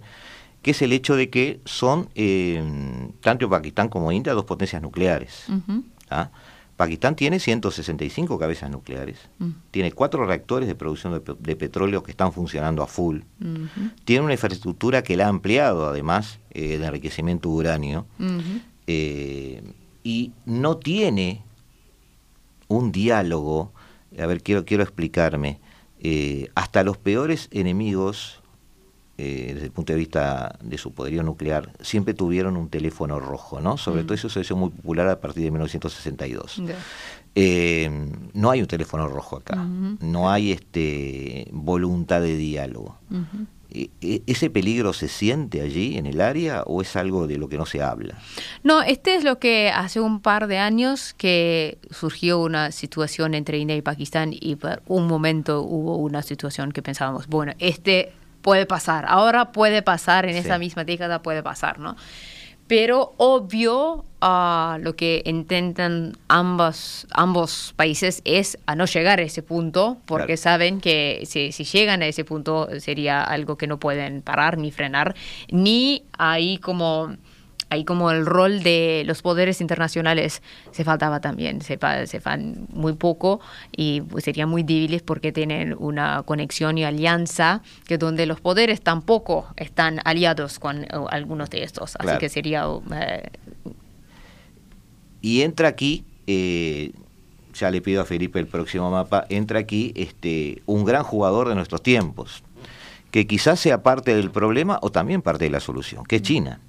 que 0.66 0.72
es 0.72 0.82
el 0.82 0.92
hecho 0.92 1.14
de 1.14 1.30
que 1.30 1.60
son 1.64 2.08
eh, 2.16 2.60
tanto 3.20 3.48
Pakistán 3.48 3.88
como 3.88 4.10
India 4.10 4.32
dos 4.32 4.46
potencias 4.46 4.82
nucleares. 4.82 5.46
Pakistán 6.76 7.14
tiene 7.14 7.38
165 7.38 8.36
cabezas 8.36 8.68
nucleares, 8.68 9.16
mm. 9.38 9.50
tiene 9.70 9.92
cuatro 9.92 10.26
reactores 10.26 10.68
de 10.68 10.74
producción 10.74 11.22
de, 11.38 11.56
petróleo 11.56 12.02
que 12.02 12.10
están 12.10 12.32
funcionando 12.32 12.82
a 12.82 12.88
full, 12.88 13.20
tiene 14.04 14.24
una 14.24 14.32
infraestructura 14.32 15.02
que 15.02 15.16
la 15.16 15.26
ha 15.26 15.28
ampliado 15.28 15.86
además 15.86 16.40
eh, 16.50 16.78
de 16.78 16.84
enriquecimiento 16.84 17.48
de 17.48 17.54
uranio 17.54 18.06
eh, 18.88 19.62
y 20.02 20.32
no 20.46 20.78
tiene 20.78 21.44
un 22.68 22.92
diálogo, 22.92 23.72
a 24.18 24.26
ver, 24.26 24.42
quiero, 24.42 24.64
quiero 24.64 24.82
explicarme, 24.82 25.60
eh, 26.00 26.50
hasta 26.54 26.84
los 26.84 26.98
peores 26.98 27.48
enemigos 27.50 28.42
eh, 29.18 29.52
desde 29.54 29.66
el 29.66 29.72
punto 29.72 29.94
de 29.94 29.98
vista 29.98 30.58
de 30.62 30.76
su 30.76 30.92
poderío 30.92 31.22
nuclear, 31.22 31.72
siempre 31.80 32.12
tuvieron 32.12 32.54
un 32.58 32.68
teléfono 32.68 33.18
rojo, 33.18 33.62
¿no? 33.62 33.78
Sobre 33.78 34.02
mm. 34.02 34.06
todo 34.06 34.14
eso 34.14 34.28
se 34.28 34.40
hizo 34.40 34.56
muy 34.56 34.68
popular 34.68 35.08
a 35.08 35.20
partir 35.20 35.42
de 35.44 35.50
1962. 35.52 36.62
Eh, 37.34 37.90
no 38.34 38.50
hay 38.50 38.60
un 38.60 38.66
teléfono 38.66 39.08
rojo 39.08 39.36
acá, 39.36 39.56
no 39.56 40.30
hay 40.30 40.52
este 40.52 41.48
voluntad 41.50 42.20
de 42.20 42.36
diálogo. 42.36 42.98
¿Ese 44.00 44.50
peligro 44.50 44.92
se 44.92 45.08
siente 45.08 45.60
allí 45.60 45.98
en 45.98 46.06
el 46.06 46.20
área 46.20 46.62
o 46.62 46.82
es 46.82 46.96
algo 46.96 47.26
de 47.26 47.38
lo 47.38 47.48
que 47.48 47.58
no 47.58 47.66
se 47.66 47.82
habla? 47.82 48.14
No, 48.62 48.82
este 48.82 49.14
es 49.14 49.24
lo 49.24 49.38
que 49.38 49.70
hace 49.70 50.00
un 50.00 50.20
par 50.20 50.46
de 50.46 50.58
años 50.58 51.14
que 51.14 51.78
surgió 51.90 52.40
una 52.40 52.72
situación 52.72 53.34
entre 53.34 53.58
India 53.58 53.76
y 53.76 53.82
Pakistán 53.82 54.30
y 54.32 54.56
por 54.56 54.82
un 54.86 55.06
momento 55.06 55.62
hubo 55.62 55.96
una 55.96 56.22
situación 56.22 56.72
que 56.72 56.82
pensábamos, 56.82 57.26
bueno, 57.26 57.52
este 57.58 58.12
puede 58.42 58.64
pasar, 58.64 59.04
ahora 59.08 59.50
puede 59.50 59.82
pasar, 59.82 60.24
en 60.24 60.36
esa 60.36 60.56
misma 60.58 60.84
década 60.84 61.20
puede 61.20 61.42
pasar, 61.42 61.80
¿no? 61.80 61.96
Pero 62.68 63.14
obvio, 63.16 64.04
uh, 64.20 64.78
lo 64.80 64.96
que 64.96 65.22
intentan 65.24 66.16
ambos, 66.26 67.06
ambos 67.12 67.74
países 67.76 68.22
es 68.24 68.58
a 68.66 68.74
no 68.74 68.86
llegar 68.86 69.20
a 69.20 69.22
ese 69.22 69.42
punto, 69.42 69.98
porque 70.04 70.36
saben 70.36 70.80
que 70.80 71.22
si, 71.26 71.52
si, 71.52 71.64
llegan 71.64 72.02
a 72.02 72.06
ese 72.06 72.24
punto 72.24 72.68
sería 72.80 73.22
algo 73.22 73.56
que 73.56 73.68
no 73.68 73.78
pueden 73.78 74.20
parar 74.20 74.58
ni 74.58 74.72
frenar, 74.72 75.14
ni 75.50 76.02
ahí 76.18 76.58
como 76.58 77.14
ahí 77.70 77.84
como 77.84 78.10
el 78.10 78.26
rol 78.26 78.62
de 78.62 79.02
los 79.06 79.22
poderes 79.22 79.60
internacionales 79.60 80.42
se 80.70 80.84
faltaba 80.84 81.20
también, 81.20 81.60
se, 81.60 81.78
se 82.06 82.20
fan 82.20 82.66
muy 82.72 82.92
poco 82.94 83.40
y 83.76 84.02
pues, 84.02 84.24
serían 84.24 84.48
muy 84.48 84.62
débiles 84.62 85.02
porque 85.02 85.32
tienen 85.32 85.74
una 85.78 86.22
conexión 86.22 86.78
y 86.78 86.84
alianza 86.84 87.62
que 87.86 87.98
donde 87.98 88.26
los 88.26 88.40
poderes 88.40 88.80
tampoco 88.80 89.46
están 89.56 90.00
aliados 90.04 90.58
con 90.58 90.84
eh, 90.84 90.88
algunos 91.10 91.50
de 91.50 91.62
estos, 91.62 91.96
así 91.96 92.18
que 92.18 92.28
sería... 92.28 92.64
Eh, 92.94 93.30
y 95.20 95.42
entra 95.42 95.68
aquí, 95.68 96.04
eh, 96.28 96.92
ya 97.54 97.70
le 97.70 97.80
pido 97.80 98.02
a 98.02 98.04
Felipe 98.04 98.38
el 98.38 98.46
próximo 98.46 98.90
mapa, 98.90 99.26
entra 99.28 99.58
aquí 99.58 99.92
este, 99.96 100.62
un 100.66 100.84
gran 100.84 101.02
jugador 101.02 101.48
de 101.48 101.56
nuestros 101.56 101.82
tiempos, 101.82 102.44
que 103.10 103.26
quizás 103.26 103.58
sea 103.58 103.82
parte 103.82 104.14
del 104.14 104.30
problema 104.30 104.78
o 104.82 104.90
también 104.90 105.22
parte 105.22 105.44
de 105.44 105.50
la 105.50 105.58
solución, 105.60 106.04
que 106.04 106.16
es 106.16 106.22
China. 106.22 106.60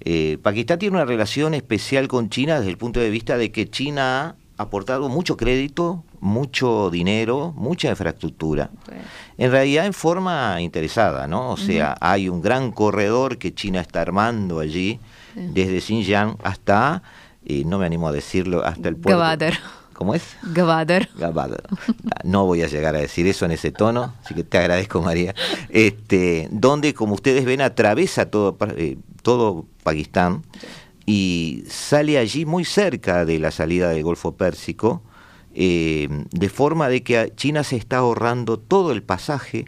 Eh, 0.00 0.38
Pakistán 0.42 0.78
tiene 0.78 0.96
una 0.96 1.04
relación 1.04 1.54
especial 1.54 2.08
con 2.08 2.30
China 2.30 2.58
desde 2.58 2.70
el 2.70 2.78
punto 2.78 3.00
de 3.00 3.10
vista 3.10 3.36
de 3.36 3.50
que 3.50 3.68
China 3.68 4.36
ha 4.56 4.62
aportado 4.62 5.08
mucho 5.08 5.36
crédito, 5.36 6.04
mucho 6.20 6.90
dinero, 6.90 7.52
mucha 7.56 7.90
infraestructura. 7.90 8.70
En 9.36 9.50
realidad 9.50 9.86
en 9.86 9.92
forma 9.92 10.60
interesada, 10.60 11.26
¿no? 11.26 11.50
O 11.50 11.56
sea, 11.56 11.96
hay 12.00 12.28
un 12.28 12.42
gran 12.42 12.72
corredor 12.72 13.38
que 13.38 13.54
China 13.54 13.80
está 13.80 14.00
armando 14.00 14.60
allí, 14.60 14.98
desde 15.34 15.80
Xinjiang 15.80 16.36
hasta, 16.42 17.02
y 17.44 17.64
no 17.64 17.78
me 17.78 17.86
animo 17.86 18.08
a 18.08 18.12
decirlo, 18.12 18.64
hasta 18.64 18.88
el 18.88 18.96
puerto. 18.96 19.18
¿Cómo 19.98 20.14
es? 20.14 20.36
Gavader. 21.18 21.64
No 22.22 22.46
voy 22.46 22.62
a 22.62 22.68
llegar 22.68 22.94
a 22.94 23.00
decir 23.00 23.26
eso 23.26 23.46
en 23.46 23.50
ese 23.50 23.72
tono, 23.72 24.14
así 24.22 24.32
que 24.32 24.44
te 24.44 24.56
agradezco, 24.56 25.02
María. 25.02 25.34
Este, 25.70 26.46
donde, 26.52 26.94
como 26.94 27.14
ustedes 27.14 27.44
ven, 27.44 27.60
atraviesa 27.60 28.30
todo, 28.30 28.56
eh, 28.76 28.96
todo 29.22 29.66
Pakistán 29.82 30.44
y 31.04 31.64
sale 31.68 32.16
allí 32.16 32.46
muy 32.46 32.64
cerca 32.64 33.24
de 33.24 33.40
la 33.40 33.50
salida 33.50 33.90
del 33.90 34.04
Golfo 34.04 34.36
Pérsico, 34.36 35.02
eh, 35.52 36.06
de 36.30 36.48
forma 36.48 36.88
de 36.88 37.02
que 37.02 37.32
China 37.34 37.64
se 37.64 37.74
está 37.74 37.96
ahorrando 37.96 38.56
todo 38.56 38.92
el 38.92 39.02
pasaje 39.02 39.64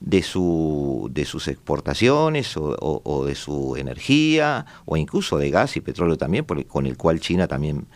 de, 0.00 0.22
su, 0.22 1.10
de 1.12 1.26
sus 1.26 1.46
exportaciones 1.46 2.54
o, 2.56 3.24
de 3.26 3.34
su 3.34 3.76
energía 3.76 4.64
o 4.86 4.96
incluso 4.96 5.36
de 5.36 5.50
gas 5.50 5.76
y 5.76 5.82
petróleo 5.82 6.16
también, 6.16 6.46
con 6.46 6.86
el 6.86 6.96
cual 6.96 7.20
China 7.20 7.46
también 7.46 7.86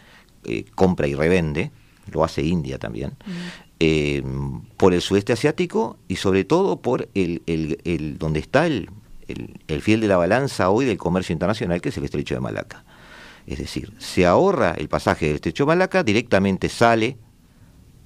eh, 0.44 0.64
compra 0.74 1.06
y 1.06 1.14
revende, 1.14 1.70
lo 2.10 2.24
hace 2.24 2.42
India 2.42 2.78
también, 2.78 3.14
eh, 3.78 4.22
por 4.76 4.94
el 4.94 5.00
sudeste 5.00 5.32
asiático 5.32 5.98
y 6.08 6.16
sobre 6.16 6.44
todo 6.44 6.80
por 6.80 7.08
el, 7.14 7.42
el, 7.46 8.18
donde 8.18 8.40
está 8.40 8.66
el, 8.66 8.90
el, 9.66 9.82
fiel 9.82 10.00
de 10.00 10.08
la 10.08 10.16
balanza 10.16 10.70
hoy 10.70 10.84
del 10.84 10.98
comercio 10.98 11.32
internacional, 11.32 11.80
que 11.80 11.88
es 11.88 11.96
el 11.96 12.04
estrecho 12.04 12.34
de 12.34 12.40
Malaca. 12.40 12.84
Es 13.46 13.58
decir, 13.58 13.92
se 13.98 14.26
ahorra 14.26 14.72
el 14.72 14.88
pasaje 14.88 15.26
del 15.26 15.36
estrecho 15.36 15.64
de 15.64 15.68
Malaca, 15.68 16.02
directamente 16.04 16.68
sale 16.68 17.16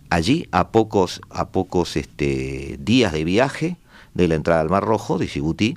allí 0.08 0.48
a 0.50 0.70
pocos, 0.70 1.20
a 1.30 1.50
pocos 1.50 1.96
este, 1.96 2.76
días 2.80 3.12
de 3.12 3.24
viaje 3.24 3.76
de 4.14 4.28
la 4.28 4.34
entrada 4.34 4.60
al 4.60 4.70
Mar 4.70 4.84
Rojo, 4.84 5.18
de 5.18 5.26
Djibouti, 5.26 5.74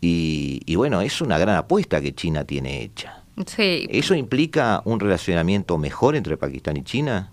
y, 0.00 0.60
y 0.64 0.74
bueno, 0.76 1.00
es 1.00 1.20
una 1.20 1.38
gran 1.38 1.56
apuesta 1.56 2.00
que 2.00 2.14
China 2.14 2.44
tiene 2.44 2.82
hecha. 2.82 3.25
Sí. 3.44 3.86
¿Eso 3.90 4.14
implica 4.14 4.80
un 4.84 4.98
relacionamiento 4.98 5.76
mejor 5.76 6.16
entre 6.16 6.36
Pakistán 6.36 6.76
y 6.76 6.82
China? 6.82 7.32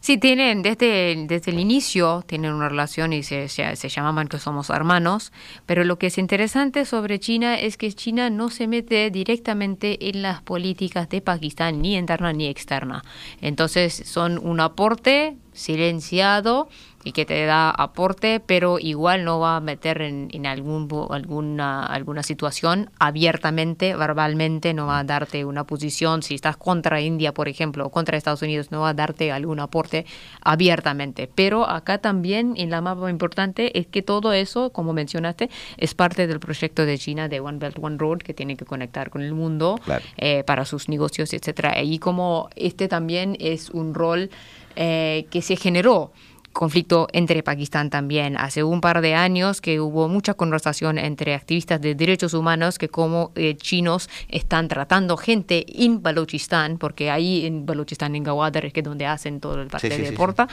Sí, 0.00 0.16
tienen, 0.16 0.62
desde, 0.62 1.26
desde 1.26 1.50
el 1.50 1.58
inicio 1.58 2.22
tienen 2.26 2.52
una 2.52 2.68
relación 2.68 3.12
y 3.12 3.24
se, 3.24 3.48
se, 3.48 3.88
llamaban 3.88 4.28
que 4.28 4.38
somos 4.38 4.70
hermanos, 4.70 5.32
pero 5.66 5.82
lo 5.82 5.98
que 5.98 6.06
es 6.06 6.18
interesante 6.18 6.84
sobre 6.84 7.18
China 7.18 7.58
es 7.58 7.76
que 7.76 7.92
China 7.92 8.30
no 8.30 8.48
se 8.48 8.68
mete 8.68 9.10
directamente 9.10 10.08
en 10.08 10.22
las 10.22 10.40
políticas 10.40 11.08
de 11.08 11.20
Pakistán, 11.20 11.82
ni 11.82 11.96
interna 11.96 12.32
ni 12.32 12.46
externa. 12.46 13.02
Entonces 13.40 14.02
son 14.06 14.38
un 14.38 14.60
aporte 14.60 15.36
silenciado 15.52 16.68
y 17.04 17.12
que 17.12 17.24
te 17.24 17.44
da 17.46 17.70
aporte, 17.70 18.40
pero 18.40 18.78
igual 18.78 19.24
no 19.24 19.38
va 19.38 19.56
a 19.56 19.60
meter 19.60 20.02
en, 20.02 20.28
en 20.32 20.46
algún, 20.46 20.88
alguna, 21.10 21.86
alguna 21.86 22.22
situación 22.22 22.90
abiertamente, 22.98 23.94
verbalmente, 23.94 24.74
no 24.74 24.86
va 24.86 24.98
a 24.98 25.04
darte 25.04 25.44
una 25.44 25.64
posición. 25.64 26.22
Si 26.22 26.34
estás 26.34 26.56
contra 26.56 27.00
India, 27.00 27.32
por 27.32 27.48
ejemplo, 27.48 27.86
o 27.86 27.90
contra 27.90 28.16
Estados 28.16 28.42
Unidos, 28.42 28.70
no 28.70 28.80
va 28.80 28.90
a 28.90 28.94
darte 28.94 29.30
algún 29.30 29.60
aporte 29.60 30.06
abiertamente. 30.42 31.30
Pero 31.32 31.68
acá 31.68 31.98
también, 31.98 32.54
en 32.56 32.70
la 32.70 32.80
mapa 32.80 33.10
importante, 33.10 33.78
es 33.78 33.86
que 33.86 34.02
todo 34.02 34.32
eso, 34.32 34.70
como 34.70 34.92
mencionaste, 34.92 35.50
es 35.76 35.94
parte 35.94 36.26
del 36.26 36.40
proyecto 36.40 36.84
de 36.84 36.98
China 36.98 37.28
de 37.28 37.40
One 37.40 37.58
Belt, 37.58 37.78
One 37.80 37.96
Road, 37.98 38.18
que 38.18 38.34
tiene 38.34 38.56
que 38.56 38.64
conectar 38.64 39.10
con 39.10 39.22
el 39.22 39.34
mundo 39.34 39.80
eh, 40.16 40.42
para 40.44 40.64
sus 40.64 40.88
negocios, 40.88 41.32
etcétera. 41.32 41.80
Y 41.82 41.98
como 41.98 42.48
este 42.56 42.88
también 42.88 43.36
es 43.38 43.70
un 43.70 43.94
rol 43.94 44.30
eh, 44.76 45.26
que 45.30 45.42
se 45.42 45.56
generó 45.56 46.12
conflicto 46.58 47.06
entre 47.12 47.44
Pakistán 47.44 47.88
también. 47.88 48.36
Hace 48.36 48.64
un 48.64 48.80
par 48.80 49.00
de 49.00 49.14
años 49.14 49.60
que 49.60 49.80
hubo 49.80 50.08
mucha 50.08 50.34
conversación 50.34 50.98
entre 50.98 51.34
activistas 51.34 51.80
de 51.80 51.94
derechos 51.94 52.34
humanos 52.34 52.78
que 52.78 52.88
como 52.88 53.30
eh, 53.36 53.56
chinos 53.56 54.10
están 54.28 54.66
tratando 54.66 55.16
gente 55.16 55.64
en 55.68 56.02
Balochistan, 56.02 56.76
porque 56.78 57.12
ahí 57.12 57.46
en 57.46 57.64
Balochistan, 57.64 58.16
en 58.16 58.24
Gawadar, 58.24 58.64
es 58.64 58.72
que 58.72 58.82
donde 58.82 59.06
hacen 59.06 59.38
todo 59.38 59.62
el 59.62 59.68
parte 59.68 59.96
de 59.96 60.10
Porta. 60.10 60.48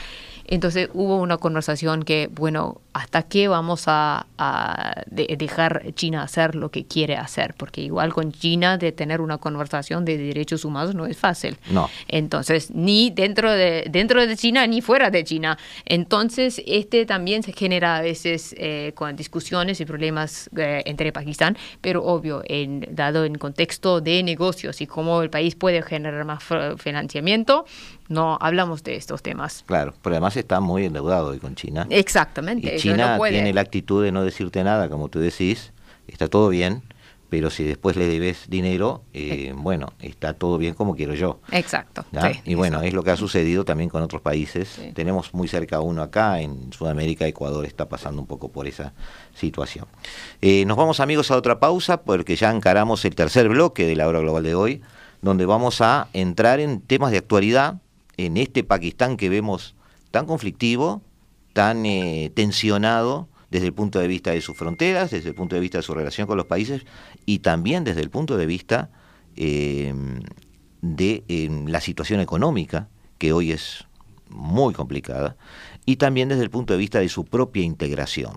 Entonces 0.45 0.89
hubo 0.93 1.17
una 1.17 1.37
conversación 1.37 2.03
que, 2.03 2.29
bueno, 2.31 2.81
¿hasta 2.93 3.23
qué 3.23 3.47
vamos 3.47 3.85
a, 3.87 4.27
dejar 5.07 5.91
China 5.95 6.21
hacer 6.21 6.53
lo 6.53 6.69
que 6.69 6.85
quiere 6.85 7.17
hacer? 7.17 7.55
Porque 7.57 7.81
igual 7.81 8.13
con 8.13 8.31
China 8.31 8.77
de 8.77 8.91
tener 8.91 9.21
una 9.21 9.39
conversación 9.39 10.05
de 10.05 10.19
derechos 10.19 10.65
humanos 10.65 10.93
no 10.93 11.07
es 11.07 11.17
fácil. 11.17 11.57
No. 11.71 11.89
Entonces, 12.07 12.69
ni 12.69 13.09
dentro 13.09 13.51
de, 13.51 13.87
dentro 13.89 14.23
de 14.27 14.37
China 14.37 14.67
ni 14.67 14.81
fuera 14.81 15.09
de 15.09 15.23
China. 15.23 15.57
Entonces, 15.85 15.94
este 16.65 17.05
también 17.05 17.43
se 17.43 17.53
genera 17.53 17.97
a 17.97 18.01
veces 18.01 18.55
eh, 18.57 18.91
con 18.95 19.15
discusiones 19.15 19.79
y 19.79 19.85
problemas 19.85 20.49
eh, 20.57 20.83
entre 20.85 21.11
Pakistán, 21.11 21.57
pero 21.81 22.03
obvio, 22.03 22.41
en, 22.45 22.87
dado 22.91 23.25
en 23.25 23.35
contexto 23.35 24.01
de 24.01 24.23
negocios 24.23 24.81
y 24.81 24.87
cómo 24.87 25.21
el 25.21 25.29
país 25.29 25.55
puede 25.55 25.81
generar 25.81 26.25
más 26.25 26.43
financiamiento, 26.77 27.65
no 28.07 28.37
hablamos 28.41 28.83
de 28.83 28.95
estos 28.95 29.21
temas. 29.21 29.63
Claro, 29.65 29.93
pero 30.01 30.15
además 30.15 30.37
está 30.37 30.59
muy 30.59 30.85
endeudado 30.85 31.29
hoy 31.29 31.39
con 31.39 31.55
China. 31.55 31.87
Exactamente. 31.89 32.75
Y 32.75 32.79
China 32.79 33.17
tiene 33.29 33.53
la 33.53 33.61
actitud 33.61 34.03
de 34.03 34.11
no 34.11 34.23
decirte 34.23 34.63
nada, 34.63 34.89
como 34.89 35.09
tú 35.09 35.19
decís, 35.19 35.71
está 36.07 36.27
todo 36.27 36.49
bien, 36.49 36.83
pero 37.29 37.49
si 37.49 37.63
después 37.63 37.95
le 37.95 38.07
debes 38.07 38.49
dinero, 38.49 39.03
eh, 39.13 39.53
bueno, 39.55 39.93
está 39.99 40.33
todo 40.33 40.57
bien 40.57 40.73
como 40.73 40.95
quiero 40.95 41.15
yo. 41.15 41.39
Exacto. 41.51 42.05
y 42.43 42.53
bueno, 42.53 42.81
es 42.81 42.93
lo 42.93 43.03
que 43.03 43.11
ha 43.11 43.17
sucedido 43.17 43.65
también 43.65 43.89
con 43.89 44.03
otros 44.03 44.21
países. 44.21 44.79
Tenemos 44.93 45.33
muy 45.33 45.47
cerca 45.47 45.81
uno 45.81 46.01
acá, 46.01 46.41
en 46.41 46.71
Sudamérica, 46.71 47.27
Ecuador 47.27 47.65
está 47.65 47.89
pasando 47.89 48.21
un 48.21 48.27
poco 48.27 48.49
por 48.49 48.67
esa 48.67 48.93
situación. 49.33 49.85
Eh, 50.41 50.65
nos 50.65 50.77
vamos 50.77 50.99
amigos 50.99 51.31
a 51.31 51.37
otra 51.37 51.59
pausa 51.59 52.01
porque 52.01 52.35
ya 52.35 52.51
encaramos 52.51 53.03
el 53.05 53.15
tercer 53.15 53.49
bloque 53.49 53.85
de 53.85 53.95
la 53.95 54.07
hora 54.07 54.19
global 54.19 54.43
de 54.43 54.55
hoy, 54.55 54.81
donde 55.21 55.45
vamos 55.45 55.81
a 55.81 56.07
entrar 56.13 56.59
en 56.59 56.81
temas 56.81 57.11
de 57.11 57.17
actualidad 57.17 57.81
en 58.17 58.37
este 58.37 58.63
Pakistán 58.63 59.17
que 59.17 59.29
vemos 59.29 59.75
tan 60.11 60.25
conflictivo, 60.25 61.01
tan 61.53 61.85
eh, 61.85 62.31
tensionado, 62.35 63.27
desde 63.55 63.67
el 63.67 63.73
punto 63.73 63.99
de 63.99 64.07
vista 64.07 64.31
de 64.31 64.41
sus 64.41 64.57
fronteras, 64.57 65.11
desde 65.11 65.29
el 65.29 65.35
punto 65.35 65.55
de 65.55 65.61
vista 65.61 65.77
de 65.77 65.83
su 65.83 65.93
relación 65.93 66.27
con 66.27 66.35
los 66.35 66.45
países 66.45 66.85
y 67.25 67.39
también 67.39 67.83
desde 67.83 68.01
el 68.01 68.09
punto 68.09 68.37
de 68.37 68.45
vista 68.45 68.89
em, 69.35 70.21
de 70.81 71.23
em, 71.27 71.67
la 71.67 71.81
situación 71.81 72.19
económica, 72.19 72.89
que 73.17 73.33
hoy 73.33 73.51
es 73.51 73.85
muy 74.29 74.73
complicada, 74.73 75.35
y 75.85 75.97
también 75.97 76.29
desde 76.29 76.43
el 76.43 76.49
punto 76.49 76.73
de 76.73 76.79
vista 76.79 76.99
de 76.99 77.09
su 77.09 77.25
propia 77.25 77.63
integración, 77.63 78.33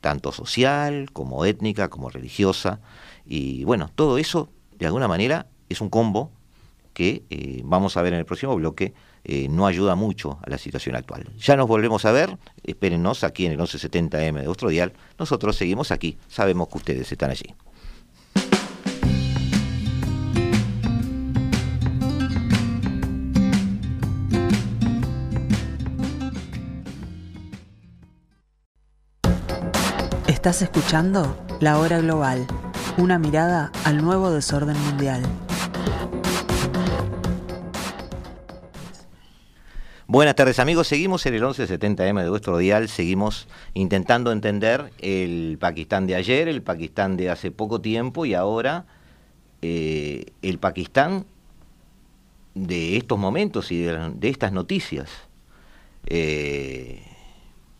tanto 0.00 0.32
social 0.32 1.10
como 1.12 1.44
étnica, 1.44 1.88
como 1.88 2.10
religiosa, 2.10 2.80
y 3.24 3.64
bueno, 3.64 3.90
todo 3.94 4.18
eso 4.18 4.50
de 4.78 4.86
alguna 4.86 5.08
manera 5.08 5.46
es 5.68 5.80
un 5.80 5.90
combo 5.90 6.30
que 6.94 7.24
eh, 7.30 7.62
vamos 7.64 7.96
a 7.96 8.02
ver 8.02 8.12
en 8.12 8.18
el 8.18 8.24
próximo 8.24 8.56
bloque 8.56 8.94
eh, 9.24 9.48
no 9.48 9.66
ayuda 9.66 9.94
mucho 9.94 10.38
a 10.42 10.48
la 10.48 10.58
situación 10.58 10.96
actual. 10.96 11.28
Ya 11.38 11.56
nos 11.56 11.68
volvemos 11.68 12.04
a 12.04 12.12
ver, 12.12 12.38
espérennos 12.64 13.24
aquí 13.24 13.46
en 13.46 13.52
el 13.52 13.58
1170M 13.58 14.42
de 14.42 14.70
dial. 14.70 14.92
Nosotros 15.18 15.54
seguimos 15.56 15.90
aquí, 15.90 16.18
sabemos 16.28 16.68
que 16.68 16.78
ustedes 16.78 17.12
están 17.12 17.30
allí. 17.30 17.54
Estás 30.38 30.62
escuchando 30.62 31.36
La 31.58 31.80
Hora 31.80 31.98
Global, 31.98 32.46
una 32.96 33.18
mirada 33.18 33.72
al 33.82 34.00
nuevo 34.00 34.30
desorden 34.30 34.80
mundial. 34.84 35.20
Buenas 40.06 40.36
tardes 40.36 40.60
amigos, 40.60 40.86
seguimos 40.86 41.26
en 41.26 41.34
el 41.34 41.42
1170M 41.42 42.22
de 42.22 42.30
vuestro 42.30 42.56
dial, 42.56 42.88
seguimos 42.88 43.48
intentando 43.74 44.30
entender 44.30 44.92
el 45.00 45.58
Pakistán 45.58 46.06
de 46.06 46.14
ayer, 46.14 46.46
el 46.46 46.62
Pakistán 46.62 47.16
de 47.16 47.30
hace 47.30 47.50
poco 47.50 47.80
tiempo 47.80 48.24
y 48.24 48.34
ahora 48.34 48.86
eh, 49.60 50.26
el 50.42 50.60
Pakistán 50.60 51.26
de 52.54 52.96
estos 52.96 53.18
momentos 53.18 53.72
y 53.72 53.82
de, 53.82 54.14
estas 54.22 54.52
noticias. 54.52 55.10
Eh, 56.06 57.02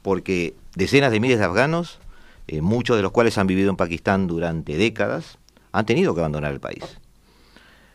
porque 0.03 0.57
decenas 0.75 1.13
de 1.13 1.21
miles 1.21 1.39
de 1.39 1.45
afganos, 1.45 2.01
eh, 2.49 2.61
muchos 2.61 2.97
de 2.97 3.03
los 3.03 3.13
cuales 3.13 3.39
han 3.39 3.47
vivido 3.47 3.71
en 3.71 3.77
Pakistán 3.77 4.27
durante 4.27 4.77
décadas, 4.77 5.39
han 5.71 5.87
tenido 5.87 6.15
que 6.15 6.21
abandonar 6.21 6.53
el 6.53 6.61
país. 6.61 6.83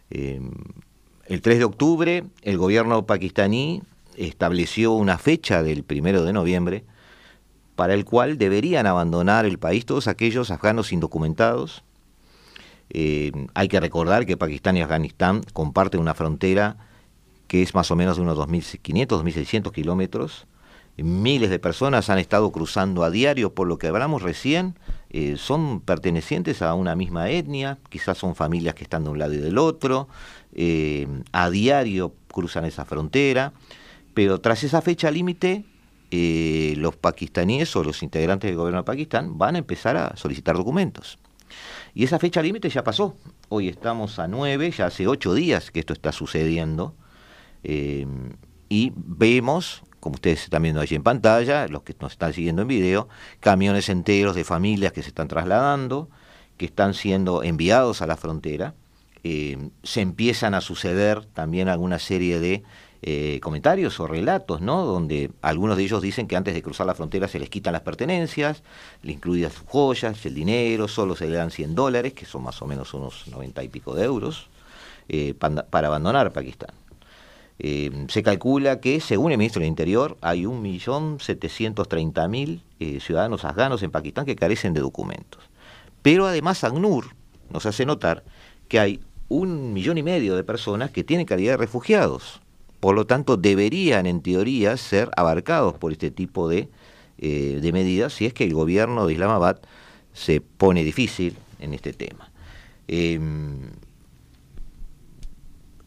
el 0.10 1.42
3 1.42 1.58
de 1.58 1.63
octubre, 1.63 2.24
el 2.44 2.58
gobierno 2.58 3.06
pakistaní 3.06 3.82
estableció 4.16 4.94
una 4.94 5.18
fecha 5.18 5.63
del 5.63 5.84
primero 5.84 6.24
de 6.24 6.34
noviembre 6.34 6.84
para 7.76 7.94
el 7.94 8.06
cual 8.06 8.38
deberían 8.38 8.86
abandonar 8.86 9.46
el 9.46 9.58
país 9.58 9.86
todos 9.86 10.08
aquellos 10.08 10.52
afganos 10.52 10.94
indocumentados. 10.94 11.84
Eh, 12.89 13.32
hay 13.56 13.68
que 13.68 13.80
recordar 13.80 14.26
que 14.26 14.38
Pakistán 14.38 14.78
y 14.78 14.82
Afganistán 14.82 15.42
comparten 15.54 16.00
una 16.00 16.13
frontera 16.13 16.78
que 17.48 17.62
es 17.62 17.74
más 17.74 17.89
o 17.92 17.96
menos 17.96 18.18
de 18.18 18.24
unos 18.24 18.38
2.500, 18.38 19.08
2.600 19.08 19.72
kilómetros. 19.72 20.46
Miles 20.95 21.49
de 21.49 21.58
personas 21.58 22.12
han 22.12 22.19
estado 22.19 22.51
cruzando 22.51 23.03
a 23.03 23.10
diario, 23.10 23.56
por 23.56 23.67
lo 23.67 23.79
que 23.79 23.88
hablamos 23.88 24.21
recién, 24.21 24.77
eh, 25.10 25.38
son 25.38 25.82
pertenecientes 25.82 26.62
a 26.62 26.75
una 26.75 26.95
misma 26.95 27.32
etnia, 27.32 27.79
quizás 27.89 28.19
son 28.19 28.36
familias 28.36 28.75
que 28.75 28.84
están 28.84 29.03
de 29.03 29.10
un 29.10 29.17
lado 29.17 29.34
y 29.34 29.38
del 29.38 29.58
otro, 29.58 30.08
eh, 30.53 31.08
a 31.32 31.49
diario 31.49 32.13
cruzan 32.32 32.65
esa 32.65 32.86
frontera. 32.86 33.53
Pero 34.13 34.39
tras 34.39 34.63
esa 34.63 34.84
fecha 34.84 35.10
límite, 35.10 35.65
eh, 36.12 36.75
los 36.77 36.95
pakistaníes 36.95 37.75
o 37.75 37.84
los 37.84 38.03
integrantes 38.03 38.49
del 38.49 38.58
gobierno 38.58 38.82
de 38.82 38.86
Pakistán 38.86 39.39
van 39.39 39.56
a 39.56 39.60
empezar 39.60 39.97
a 39.97 40.15
solicitar 40.15 40.56
documentos. 40.56 41.17
Y 41.95 42.03
esa 42.03 42.19
fecha 42.19 42.39
límite 42.43 42.69
ya 42.69 42.84
pasó. 42.84 43.15
Hoy 43.49 43.67
estamos 43.67 44.19
a 44.19 44.27
9, 44.27 44.69
ya 44.69 44.86
hace 44.86 45.08
8 45.08 45.34
días 45.34 45.71
que 45.71 45.79
esto 45.79 45.93
está 45.93 46.12
sucediendo. 46.12 46.95
Y 47.63 48.91
vemos, 48.95 49.84
como 50.04 50.16
ustedes 50.16 50.44
están 50.44 50.63
viendo 50.63 50.82
allí 50.82 50.96
en 50.96 51.02
pantalla, 51.02 51.66
los 51.70 51.84
que 51.84 51.96
nos 52.02 52.12
están 52.12 52.34
siguiendo 52.34 52.63
en 52.63 52.68
video, 52.68 53.08
camiones 53.39 53.88
enteros 53.88 54.36
de 54.36 54.44
familias 54.44 54.92
que 54.92 55.02
se 55.02 55.08
están 55.08 55.30
trasladando, 55.30 56.10
que 56.58 56.66
están 56.66 56.94
siendo 56.94 57.42
enviados 57.42 58.02
a 58.02 58.08
la 58.08 58.18
frontera. 58.18 58.74
Eh, 59.24 59.70
se 59.82 60.02
empiezan 60.02 60.56
a 60.56 60.60
suceder 60.60 61.24
también 61.28 61.70
alguna 61.70 62.00
serie 62.00 62.42
de 62.42 62.63
eh, 63.02 63.39
comentarios 63.42 63.98
o 64.02 64.06
relatos, 64.06 64.60
¿no? 64.60 64.84
Donde 64.84 65.32
algunos 65.42 65.78
de 65.78 65.84
ellos 65.84 66.02
dicen 66.02 66.28
que 66.28 66.36
antes 66.36 66.54
de 66.54 66.62
cruzar 66.62 66.86
la 66.86 66.96
frontera 66.96 67.30
se 67.30 67.39
les 67.39 67.50
quitan 67.50 67.72
las 67.72 67.84
pertenencias, 67.84 68.62
incluidas 69.04 69.54
sus 69.54 69.63
joyas, 69.68 70.26
el 70.26 70.36
dinero, 70.36 70.89
solo 70.89 71.16
se 71.16 71.30
le 71.30 71.38
dan 71.38 71.50
100 71.50 71.76
dólares, 71.76 72.12
que 72.12 72.26
son 72.26 72.44
más 72.44 72.62
o 72.62 72.68
menos 72.68 72.94
unos 72.94 73.26
90 73.30 73.63
y 73.63 73.70
pico 73.70 73.96
de 73.96 74.04
euros, 74.04 74.50
eh, 75.08 75.34
para, 75.34 75.88
abandonar 75.88 76.34
Pakistán. 76.34 76.72
Eh, 77.60 78.08
se 78.10 78.24
calcula 78.24 78.80
que, 78.80 79.00
según 79.00 79.32
el 79.32 79.38
ministro 79.38 79.60
del 79.62 79.70
Interior, 79.70 80.18
hay 80.22 80.44
1.730.000 80.44 82.62
eh, 82.80 83.00
ciudadanos 83.00 83.46
afganos 83.46 83.84
en 83.84 83.92
Pakistán 83.92 84.26
que 84.26 84.36
carecen 84.36 84.74
de 84.74 84.82
documentos. 84.82 85.44
Pero 86.02 86.26
además 86.26 86.63
ACNUR 86.63 87.16
nos 87.50 87.66
hace 87.66 87.86
notar 87.86 88.24
que 88.68 88.80
hay 88.80 89.02
un 89.30 89.74
millón 89.74 89.98
y 89.98 90.04
medio 90.04 90.36
de 90.36 90.44
personas 90.44 90.92
que 90.92 91.04
tienen 91.04 91.26
calidad 91.26 91.54
de 91.54 91.58
refugiados 91.58 92.44
por 92.84 92.96
lo 92.96 93.08
tanto, 93.08 93.38
deberían, 93.38 94.06
en 94.08 94.22
teoría, 94.22 94.76
ser 94.76 95.10
abarcados 95.16 95.76
por 95.76 95.94
este 95.94 96.12
tipo 96.12 96.50
de, 96.50 96.68
eh, 97.18 97.72
medidas 97.72 98.12
si 98.12 98.26
es 98.26 98.34
que 98.34 98.44
el 98.44 98.54
gobierno 98.54 99.08
de 99.08 99.13
Islamabad 99.13 99.62
se 100.12 100.42
pone 100.42 100.84
difícil 100.84 101.38
en 101.60 101.74
este 101.74 101.94
tema. 101.94 102.30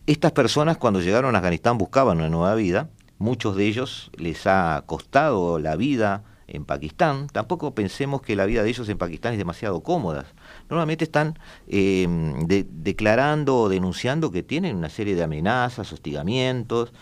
Estas 0.07 0.31
personas 0.31 0.77
cuando 0.77 1.01
llegaron 1.01 1.35
a 1.35 1.39
Afganistán 1.39 1.79
buscaban 1.79 2.19
una 2.19 2.29
nueva 2.29 2.55
vida, 2.55 2.91
muchos 3.19 3.57
de 3.57 3.67
ellos 3.67 4.13
les 4.17 4.47
ha 4.47 4.85
costado 4.87 5.59
la 5.59 5.75
vida 5.75 6.23
en 6.47 6.65
Pakistán, 6.65 7.27
tampoco 7.27 7.75
pensemos 7.75 8.23
que 8.23 8.37
la 8.37 8.47
vida 8.47 8.63
de 8.63 8.69
ellos 8.69 8.89
en 8.89 8.99
Pakistán 8.99 9.33
es 9.33 9.39
demasiado 9.39 9.83
cómoda. 9.83 10.27
Normalmente 10.71 11.03
están 11.03 11.37
em, 11.67 12.47
declarando 12.47 13.63
o 13.63 13.69
denunciando 13.69 14.31
que 14.31 14.45
tienen 14.45 14.77
una 14.77 14.91
serie 14.91 15.17
de 15.17 15.25
amenazas, 15.25 15.93
hostigamientos 15.93 16.93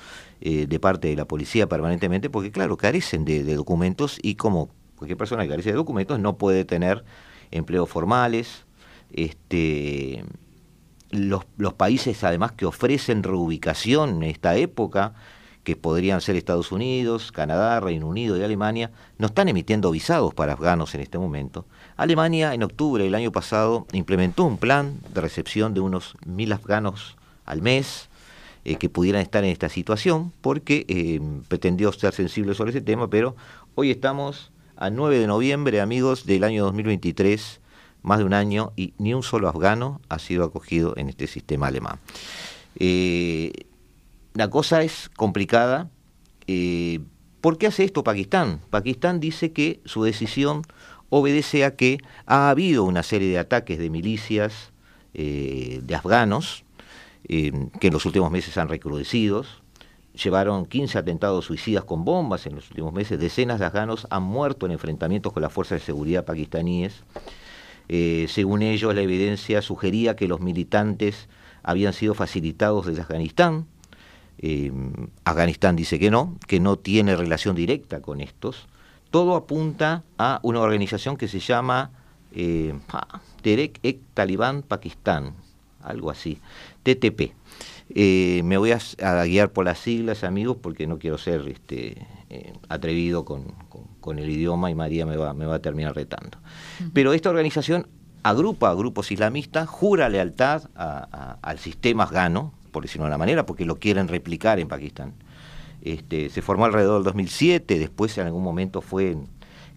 eh, 0.40 0.66
de 0.66 0.80
parte 0.80 1.08
de 1.08 1.16
la 1.16 1.26
policía 1.26 1.68
permanentemente, 1.68 2.30
porque 2.30 2.50
claro, 2.50 2.78
carecen 2.78 3.26
de, 3.26 3.44
documentos 3.54 4.18
y 4.22 4.36
como 4.36 4.70
cualquier 4.96 5.18
persona 5.18 5.42
que 5.42 5.50
carece 5.50 5.72
de 5.72 5.76
documentos 5.76 6.18
no 6.20 6.38
puede 6.38 6.64
tener 6.64 7.04
empleos 7.50 7.90
formales. 7.90 8.64
Este, 9.12 10.24
los, 11.14 11.44
los 11.56 11.74
países 11.74 12.22
además 12.24 12.52
que 12.52 12.66
ofrecen 12.66 13.22
reubicación 13.22 14.22
en 14.22 14.30
esta 14.30 14.56
época, 14.56 15.14
que 15.64 15.76
podrían 15.76 16.20
ser 16.20 16.36
Estados 16.36 16.70
Unidos, 16.72 17.32
Canadá, 17.32 17.80
Reino 17.80 18.06
Unido 18.06 18.36
y 18.36 18.42
Alemania, 18.42 18.90
no 19.18 19.26
están 19.26 19.48
emitiendo 19.48 19.90
visados 19.90 20.34
para 20.34 20.52
afganos 20.52 20.94
en 20.94 21.00
este 21.00 21.18
momento. 21.18 21.64
Alemania 21.96 22.54
en 22.54 22.62
octubre 22.62 23.02
del 23.02 23.14
año 23.14 23.32
pasado 23.32 23.86
implementó 23.92 24.44
un 24.44 24.58
plan 24.58 25.00
de 25.12 25.20
recepción 25.20 25.72
de 25.72 25.80
unos 25.80 26.16
mil 26.26 26.52
afganos 26.52 27.16
al 27.46 27.62
mes 27.62 28.08
eh, 28.64 28.76
que 28.76 28.88
pudieran 28.88 29.22
estar 29.22 29.42
en 29.42 29.50
esta 29.50 29.68
situación, 29.68 30.32
porque 30.40 30.84
eh, 30.88 31.20
pretendió 31.48 31.92
ser 31.92 32.12
sensible 32.12 32.54
sobre 32.54 32.70
ese 32.70 32.80
tema, 32.80 33.08
pero 33.08 33.34
hoy 33.74 33.90
estamos 33.90 34.52
a 34.76 34.90
9 34.90 35.18
de 35.18 35.26
noviembre, 35.26 35.80
amigos, 35.80 36.26
del 36.26 36.44
año 36.44 36.64
2023, 36.64 37.60
más 38.04 38.18
de 38.18 38.24
un 38.24 38.34
año, 38.34 38.72
y 38.76 38.92
ni 38.98 39.14
un 39.14 39.22
solo 39.22 39.48
afgano 39.48 40.00
ha 40.10 40.18
sido 40.18 40.44
acogido 40.44 40.94
en 40.96 41.08
este 41.08 41.26
sistema 41.26 41.68
alemán. 41.68 41.98
Eh, 42.78 43.52
la 44.34 44.50
cosa 44.50 44.82
es 44.82 45.10
complicada. 45.16 45.90
Eh, 46.46 47.00
¿Por 47.40 47.56
qué 47.56 47.66
hace 47.66 47.84
esto 47.84 48.04
Pakistán? 48.04 48.60
Pakistán 48.68 49.20
dice 49.20 49.52
que 49.52 49.80
su 49.86 50.04
decisión 50.04 50.62
obedece 51.08 51.64
a 51.64 51.76
que 51.76 51.98
ha 52.26 52.50
habido 52.50 52.84
una 52.84 53.02
serie 53.02 53.28
de 53.28 53.38
ataques 53.38 53.78
de 53.78 53.88
milicias 53.88 54.72
eh, 55.14 55.80
de 55.82 55.94
afganos 55.94 56.64
que 57.26 57.86
en 57.86 57.92
los 57.92 58.04
últimos 58.04 58.30
meses 58.30 58.58
han 58.58 58.68
recrudecido. 58.68 59.46
Llevaron 60.12 60.66
15 60.66 60.98
atentados 60.98 61.46
suicidas 61.46 61.84
con 61.84 62.04
bombas 62.04 62.46
en 62.46 62.54
los 62.54 62.68
últimos 62.68 62.92
meses. 62.92 63.18
Decenas 63.18 63.60
de 63.60 63.64
afganos 63.64 64.06
han 64.10 64.24
muerto 64.24 64.66
en 64.66 64.72
enfrentamientos 64.72 65.32
con 65.32 65.40
las 65.42 65.50
fuerzas 65.50 65.80
de 65.80 65.86
seguridad 65.86 66.26
pakistaníes. 66.26 67.02
Según 67.88 68.62
ellos, 68.62 68.94
la 68.94 69.02
evidencia 69.02 69.62
sugería 69.62 70.16
que 70.16 70.28
los 70.28 70.40
militantes 70.40 71.28
habían 71.62 71.92
sido 71.92 72.14
facilitados 72.14 72.86
desde 72.86 73.02
Afganistán 73.02 73.66
eh, 74.38 74.72
Afganistán 75.24 75.76
dice 75.76 75.98
que 75.98 76.10
no, 76.10 76.36
que 76.46 76.60
no 76.60 76.76
tiene 76.76 77.16
relación 77.16 77.54
directa 77.54 78.00
con 78.00 78.20
estos. 78.20 78.66
Todo 79.10 79.36
apunta 79.36 80.02
a 80.18 80.40
una 80.42 80.60
organización 80.60 81.16
que 81.16 81.28
se 81.28 81.38
llama 81.38 81.90
eh, 82.32 82.74
Terek 83.42 83.78
Ek 83.82 84.00
Taliban 84.12 84.62
Pakistán, 84.62 85.34
algo 85.82 86.10
así, 86.10 86.40
TTP. 86.82 87.32
Eh, 87.90 88.42
me 88.44 88.58
voy 88.58 88.72
a, 88.72 89.24
guiar 89.24 89.52
por 89.52 89.66
las 89.66 89.78
siglas, 89.78 90.24
amigos, 90.24 90.56
porque 90.60 90.86
no 90.86 90.98
quiero 90.98 91.16
ser 91.16 91.46
este, 91.48 92.06
eh, 92.30 92.52
atrevido 92.68 93.24
con, 93.24 93.44
el 94.12 94.28
idioma 94.28 94.70
y 94.70 94.74
María 94.74 95.06
me 95.06 95.16
va, 95.16 95.34
me 95.34 95.46
va 95.46 95.56
a 95.56 95.58
terminar 95.60 95.94
retando. 95.94 96.38
Pero 96.92 97.12
esta 97.12 97.30
organización 97.30 97.88
agrupa 98.22 98.70
a 98.70 98.74
grupos 98.74 99.12
islamistas, 99.12 99.68
jura 99.68 100.08
lealtad 100.08 100.64
al 100.74 101.58
sistema 101.58 102.04
afgano, 102.04 102.52
por 102.72 102.82
decirlo 102.82 103.04
de 103.04 103.10
una 103.10 103.18
manera, 103.18 103.46
porque 103.46 103.64
lo 103.64 103.76
quieren 103.76 104.08
replicar 104.08 104.58
en 104.58 104.66
Pakistán. 104.68 105.14
Este, 105.82 106.30
se 106.30 106.40
formó 106.40 106.64
alrededor 106.64 106.96
del 106.96 107.04
2007, 107.04 107.78
después 107.78 108.16
en 108.16 108.26
algún 108.26 108.42
momento 108.42 108.80
fue 108.80 109.16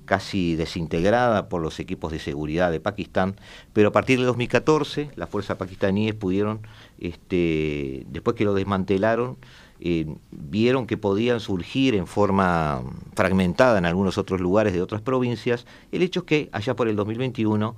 casi 0.05 0.55
desintegrada 0.55 1.49
por 1.49 1.61
los 1.61 1.81
equipos 1.81 2.13
de 2.13 2.19
seguridad 2.19 2.71
de 2.71 2.79
Pakistán, 2.79 3.35
pero 3.73 3.89
a 3.89 3.91
partir 3.91 4.17
de 4.17 4.25
2014 4.25 5.11
las 5.15 5.29
fuerzas 5.29 5.57
pakistaníes 5.57 6.15
pudieron, 6.15 6.61
este, 6.97 8.05
después 8.07 8.37
que 8.37 8.45
lo 8.45 8.53
desmantelaron, 8.53 9.37
eh, 9.79 10.05
vieron 10.31 10.87
que 10.87 10.97
podían 10.97 11.39
surgir 11.39 11.95
en 11.95 12.07
forma 12.07 12.81
fragmentada 13.15 13.77
en 13.77 13.85
algunos 13.85 14.17
otros 14.17 14.41
lugares 14.41 14.73
de 14.73 14.81
otras 14.81 15.01
provincias. 15.01 15.65
El 15.91 16.01
hecho 16.01 16.21
es 16.21 16.25
que 16.25 16.49
allá 16.51 16.75
por 16.75 16.87
el 16.87 16.95
2021, 16.95 17.75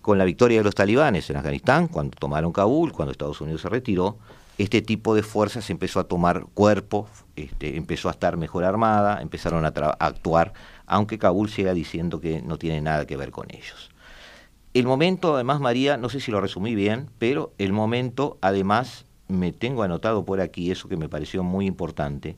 con 0.00 0.18
la 0.18 0.24
victoria 0.24 0.58
de 0.58 0.64
los 0.64 0.74
talibanes 0.74 1.28
en 1.30 1.36
Afganistán, 1.36 1.88
cuando 1.88 2.16
tomaron 2.18 2.52
Kabul, 2.52 2.92
cuando 2.92 3.12
Estados 3.12 3.40
Unidos 3.40 3.60
se 3.60 3.68
retiró, 3.68 4.18
este 4.58 4.82
tipo 4.82 5.14
de 5.14 5.22
fuerzas 5.22 5.70
empezó 5.70 6.00
a 6.00 6.04
tomar 6.04 6.46
cuerpo, 6.54 7.08
este, 7.36 7.76
empezó 7.76 8.08
a 8.08 8.12
estar 8.12 8.36
mejor 8.36 8.64
armada, 8.64 9.22
empezaron 9.22 9.64
a, 9.64 9.68
actuar, 9.68 10.52
aunque 10.86 11.18
Kabul 11.18 11.48
siga 11.48 11.74
diciendo 11.74 12.20
que 12.20 12.42
no 12.42 12.58
tiene 12.58 12.80
nada 12.80 13.06
que 13.06 13.16
ver 13.16 13.30
con 13.30 13.46
ellos. 13.50 13.90
El 14.74 14.86
momento, 14.86 15.34
además, 15.34 15.60
María, 15.60 15.96
no 15.96 16.08
sé 16.08 16.20
si 16.20 16.30
lo 16.30 16.40
resumí 16.40 16.74
bien, 16.74 17.10
pero 17.18 17.52
el 17.58 17.72
momento, 17.72 18.38
además, 18.40 19.04
me 19.28 19.52
tengo 19.52 19.82
anotado 19.82 20.24
por 20.24 20.40
aquí 20.40 20.70
eso 20.70 20.88
que 20.88 20.96
me 20.96 21.08
pareció 21.08 21.42
muy 21.42 21.66
importante, 21.66 22.36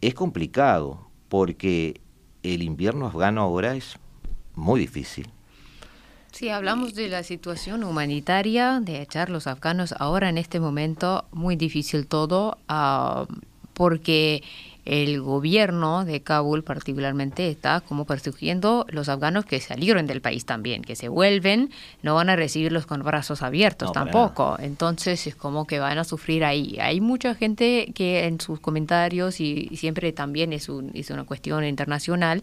es 0.00 0.14
complicado 0.14 1.08
porque 1.28 2.00
el 2.42 2.62
invierno 2.62 3.06
afgano 3.06 3.42
ahora 3.42 3.74
es 3.74 3.98
muy 4.54 4.80
difícil. 4.80 5.30
Sí, 6.32 6.50
hablamos 6.50 6.94
de 6.94 7.08
la 7.08 7.22
situación 7.22 7.82
humanitaria, 7.84 8.80
de 8.80 9.02
echar 9.02 9.30
los 9.30 9.46
afganos 9.46 9.94
ahora 9.98 10.28
en 10.28 10.38
este 10.38 10.60
momento, 10.60 11.24
muy 11.32 11.56
difícil 11.56 12.06
todo, 12.06 12.58
uh, 12.68 13.26
porque 13.72 14.42
el 14.88 15.20
gobierno 15.20 16.06
de 16.06 16.22
Kabul 16.22 16.64
particularmente 16.64 17.50
está 17.50 17.82
como 17.82 18.06
persiguiendo 18.06 18.86
los 18.88 19.10
afganos 19.10 19.44
que 19.44 19.60
salieron 19.60 20.06
del 20.06 20.22
país 20.22 20.46
también, 20.46 20.80
que 20.80 20.96
se 20.96 21.08
vuelven, 21.08 21.70
no 22.02 22.14
van 22.14 22.30
a 22.30 22.36
recibirlos 22.36 22.86
con 22.86 23.02
brazos 23.02 23.42
abiertos 23.42 23.92
tampoco. 23.92 24.56
Entonces 24.58 25.26
es 25.26 25.36
como 25.36 25.66
que 25.66 25.78
van 25.78 25.98
a 25.98 26.04
sufrir 26.04 26.42
ahí. 26.42 26.78
Hay 26.80 27.02
mucha 27.02 27.34
gente 27.34 27.92
que 27.94 28.24
en 28.24 28.40
sus 28.40 28.60
comentarios, 28.60 29.40
y, 29.40 29.68
siempre 29.76 30.10
también 30.12 30.54
es, 30.54 30.70
un, 30.70 30.90
es 30.94 31.10
una 31.10 31.24
cuestión 31.24 31.64
internacional, 31.64 32.40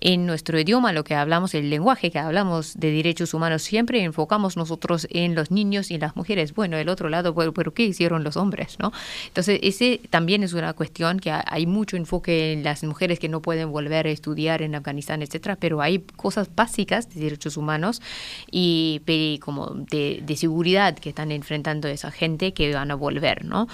en 0.00 0.26
nuestro 0.26 0.60
idioma, 0.60 0.92
lo 0.92 1.02
que 1.02 1.16
hablamos, 1.16 1.54
el 1.54 1.70
lenguaje 1.70 2.12
que 2.12 2.20
hablamos 2.20 2.78
de 2.78 2.92
derechos 2.92 3.34
humanos, 3.34 3.62
siempre 3.62 4.04
enfocamos 4.04 4.56
nosotros 4.56 5.08
en 5.10 5.34
los 5.34 5.50
niños 5.50 5.90
y 5.90 5.98
las 5.98 6.14
mujeres. 6.14 6.54
Bueno, 6.54 6.76
el 6.76 6.88
otro 6.88 7.08
lado, 7.08 7.34
pero, 7.34 7.52
pero 7.52 7.74
¿qué 7.74 7.82
hicieron 7.82 8.22
los 8.22 8.36
hombres? 8.36 8.76
¿no? 8.78 8.92
Entonces, 9.26 9.58
ese 9.64 10.00
también 10.08 10.44
es 10.44 10.52
una 10.52 10.72
cuestión 10.72 11.18
que 11.18 11.32
hay 11.32 11.66
mucho 11.80 11.96
enfoque 11.96 12.52
en 12.52 12.62
las 12.62 12.84
mujeres 12.84 13.18
que 13.18 13.30
no 13.30 13.40
pueden 13.40 13.72
volver 13.72 14.06
a 14.06 14.10
estudiar 14.10 14.60
en 14.60 14.74
Afganistán, 14.74 15.22
etcétera, 15.22 15.56
pero 15.56 15.80
hay 15.80 16.00
cosas 16.16 16.50
básicas 16.54 17.08
de 17.08 17.22
derechos 17.22 17.56
humanos 17.56 18.02
y 18.50 19.00
como 19.40 19.68
de, 19.90 20.36
seguridad 20.36 20.94
que 20.98 21.08
están 21.08 21.32
enfrentando 21.32 21.88
esa 21.88 22.10
gente 22.10 22.52
que 22.52 22.74
van 22.74 22.90
a 22.90 22.96
volver, 22.96 23.46
¿no? 23.46 23.66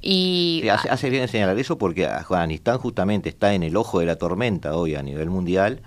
Y 0.00 0.64
hace, 0.70 1.10
bien 1.10 1.28
señalar 1.28 1.58
eso 1.58 1.76
porque 1.76 2.06
Afganistán 2.06 2.78
justamente 2.78 3.28
está 3.28 3.52
en 3.52 3.62
el 3.62 3.76
ojo 3.76 4.00
de 4.00 4.06
la 4.06 4.16
tormenta 4.16 4.74
hoy 4.74 4.94
a 4.94 5.02
nivel 5.02 5.28
mundial 5.28 5.82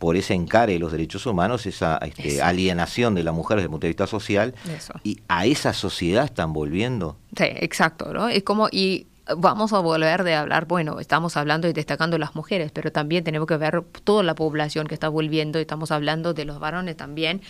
por 0.00 0.16
ese 0.16 0.34
encare 0.34 0.72
de 0.72 0.78
los 0.80 0.90
derechos 0.90 1.24
humanos, 1.26 1.64
esa 1.66 1.98
este, 1.98 2.42
alienación 2.42 3.14
de 3.14 3.22
la 3.22 3.30
mujer 3.30 3.58
desde 3.58 3.66
el 3.66 3.70
punto 3.70 3.86
de 3.86 3.90
vista 3.90 4.08
social, 4.08 4.54
y 5.04 5.20
a 5.28 5.46
esa 5.46 5.72
sociedad 5.72 6.24
están 6.24 6.52
volviendo. 6.52 7.16
Sí, 7.36 7.44
exacto, 7.44 8.12
¿no? 8.12 8.28
Es 8.28 8.42
como, 8.42 8.68
y 8.70 9.06
vamos 9.36 9.72
a 9.72 9.78
volver 9.78 10.22
de 10.24 10.34
hablar, 10.34 10.66
bueno, 10.66 11.00
estamos 11.00 11.36
hablando 11.36 11.68
y 11.68 11.72
destacando 11.72 12.18
las 12.18 12.34
mujeres, 12.34 12.72
pero 12.72 12.92
también 12.92 13.24
tenemos 13.24 13.48
que 13.48 13.56
ver 13.56 13.82
toda 14.04 14.22
la 14.22 14.34
población 14.34 14.86
que 14.86 14.94
está 14.94 15.08
volviendo, 15.08 15.58
estamos 15.58 15.90
hablando 15.90 16.34
de 16.34 16.44
los 16.44 16.58
varones 16.58 16.96
también, 16.96 17.40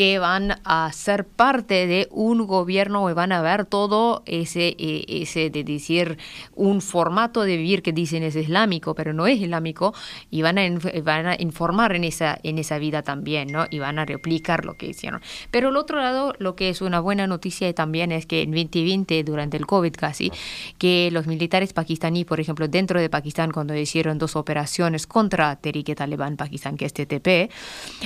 que 0.00 0.18
van 0.18 0.58
a 0.64 0.90
ser 0.94 1.26
parte 1.26 1.86
de 1.86 2.08
un 2.10 2.46
gobierno 2.46 3.10
y 3.10 3.12
van 3.12 3.32
a 3.32 3.42
ver 3.42 3.66
todo 3.66 4.22
ese, 4.24 4.74
e, 4.78 5.04
ese 5.06 5.50
de 5.50 5.62
decir 5.62 6.16
un 6.54 6.80
formato 6.80 7.42
de 7.42 7.58
vivir 7.58 7.82
que 7.82 7.92
dicen 7.92 8.22
es 8.22 8.34
islámico, 8.34 8.94
pero 8.94 9.12
no 9.12 9.26
es 9.26 9.38
islámico, 9.38 9.92
y 10.30 10.40
van 10.40 10.56
a, 10.56 10.62
van 11.04 11.26
a 11.26 11.36
informar 11.38 11.94
en 11.94 12.04
esa, 12.04 12.38
en 12.42 12.56
esa 12.56 12.78
vida 12.78 13.02
también, 13.02 13.48
¿no? 13.52 13.66
Y 13.68 13.78
van 13.78 13.98
a 13.98 14.06
replicar 14.06 14.64
lo 14.64 14.78
que 14.78 14.86
hicieron. 14.86 15.20
Pero 15.50 15.68
al 15.68 15.76
otro 15.76 16.00
lado, 16.00 16.32
lo 16.38 16.56
que 16.56 16.70
es 16.70 16.80
una 16.80 17.00
buena 17.00 17.26
noticia 17.26 17.70
también 17.74 18.10
es 18.10 18.24
que 18.24 18.40
en 18.40 18.52
2020, 18.52 19.22
durante 19.22 19.58
el 19.58 19.66
COVID 19.66 19.92
casi, 19.92 20.32
que 20.78 21.10
los 21.12 21.26
militares 21.26 21.74
pakistaníes, 21.74 22.24
por 22.24 22.40
ejemplo, 22.40 22.68
dentro 22.68 22.98
de 22.98 23.10
Pakistán, 23.10 23.50
cuando 23.50 23.76
hicieron 23.76 24.16
dos 24.16 24.34
operaciones 24.34 25.06
contra 25.06 25.56
Tehrik 25.56 25.94
Taliban 25.94 26.38
Pakistán, 26.38 26.78
que 26.78 26.86
es 26.86 26.94
TTP, 26.94 27.52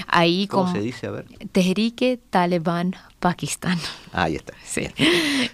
ahí... 0.08 0.48
¿Cómo 0.48 0.72
se 0.72 0.80
dice? 0.80 1.06
A 1.06 1.12
ver. 1.12 1.26
Tehrik 1.52 1.83
Taliban 2.30 2.94
Pakistán. 3.24 3.78
Ah, 4.12 4.24
ahí 4.24 4.36
está. 4.36 4.52
Sí. 4.64 4.86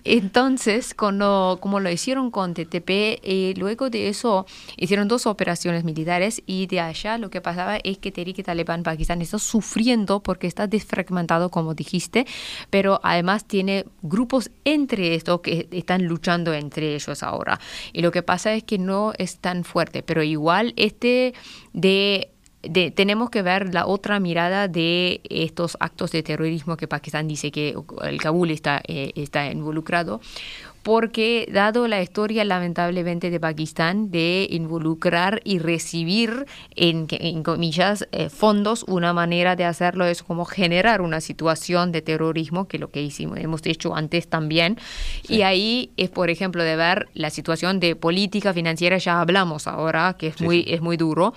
Entonces, 0.04 0.92
cuando, 0.92 1.58
como 1.60 1.78
lo 1.78 1.88
hicieron 1.88 2.30
con 2.30 2.52
TTP, 2.52 2.90
eh, 3.22 3.54
luego 3.56 3.90
de 3.90 4.08
eso 4.08 4.44
hicieron 4.76 5.06
dos 5.06 5.26
operaciones 5.26 5.84
militares 5.84 6.42
y 6.46 6.66
de 6.66 6.80
allá 6.80 7.16
lo 7.16 7.30
que 7.30 7.40
pasaba 7.40 7.76
es 7.76 7.98
que 7.98 8.10
Tehrik 8.10 8.44
Taliban 8.44 8.82
Pakistán 8.82 9.22
está 9.22 9.38
sufriendo 9.38 10.20
porque 10.20 10.46
está 10.46 10.66
desfragmentado, 10.66 11.50
como 11.50 11.74
dijiste, 11.74 12.26
pero 12.70 13.00
además 13.02 13.44
tiene 13.44 13.84
grupos 14.02 14.50
entre 14.64 15.14
estos 15.14 15.40
que 15.40 15.68
están 15.70 16.04
luchando 16.04 16.52
entre 16.52 16.96
ellos 16.96 17.22
ahora. 17.22 17.60
Y 17.92 18.02
lo 18.02 18.10
que 18.10 18.22
pasa 18.22 18.52
es 18.52 18.64
que 18.64 18.78
no 18.78 19.12
es 19.16 19.38
tan 19.38 19.62
fuerte, 19.64 20.02
pero 20.02 20.22
igual 20.22 20.74
este 20.76 21.34
de 21.72 22.30
tenemos 22.62 23.30
que 23.30 23.42
ver 23.42 23.72
la 23.72 23.86
otra 23.86 24.20
mirada 24.20 24.68
de 24.68 25.20
estos 25.28 25.76
actos 25.80 26.12
de 26.12 26.22
terrorismo 26.22 26.76
que 26.76 26.86
Pakistán 26.86 27.26
dice 27.26 27.50
que 27.50 27.74
el 28.02 28.20
Kabul 28.20 28.50
está, 28.50 28.82
eh, 28.86 29.12
está 29.14 29.50
involucrado, 29.50 30.20
porque 30.82 31.48
dado 31.52 31.86
la 31.88 32.02
historia 32.02 32.44
lamentablemente 32.44 33.30
de 33.30 33.38
Pakistán 33.38 34.10
de 34.10 34.46
involucrar 34.50 35.42
y 35.44 35.58
recibir 35.58 36.46
en, 36.74 37.06
en 37.10 37.42
comillas 37.42 38.08
eh, 38.12 38.30
fondos, 38.30 38.84
una 38.88 39.12
manera 39.12 39.56
de 39.56 39.64
hacerlo 39.64 40.06
es 40.06 40.22
como 40.22 40.44
generar 40.44 41.02
una 41.02 41.20
situación 41.20 41.92
de 41.92 42.00
terrorismo, 42.00 42.66
que 42.66 42.78
lo 42.78 42.90
que 42.90 43.02
hicimos, 43.02 43.38
hemos 43.38 43.60
hecho 43.66 43.94
antes 43.94 44.28
también. 44.28 44.78
Y 45.28 45.42
ahí 45.42 45.90
es, 45.96 46.08
por 46.08 46.30
ejemplo, 46.30 46.62
de 46.62 46.76
ver 46.76 47.08
la 47.14 47.30
situación 47.30 47.78
de 47.80 47.94
política 47.94 48.54
financiera, 48.54 48.96
ya 48.96 49.20
hablamos 49.20 49.66
ahora, 49.66 50.16
que 50.18 50.28
es, 50.28 50.40
muy, 50.40 50.64
es 50.66 50.80
muy 50.80 50.96
duro, 50.96 51.34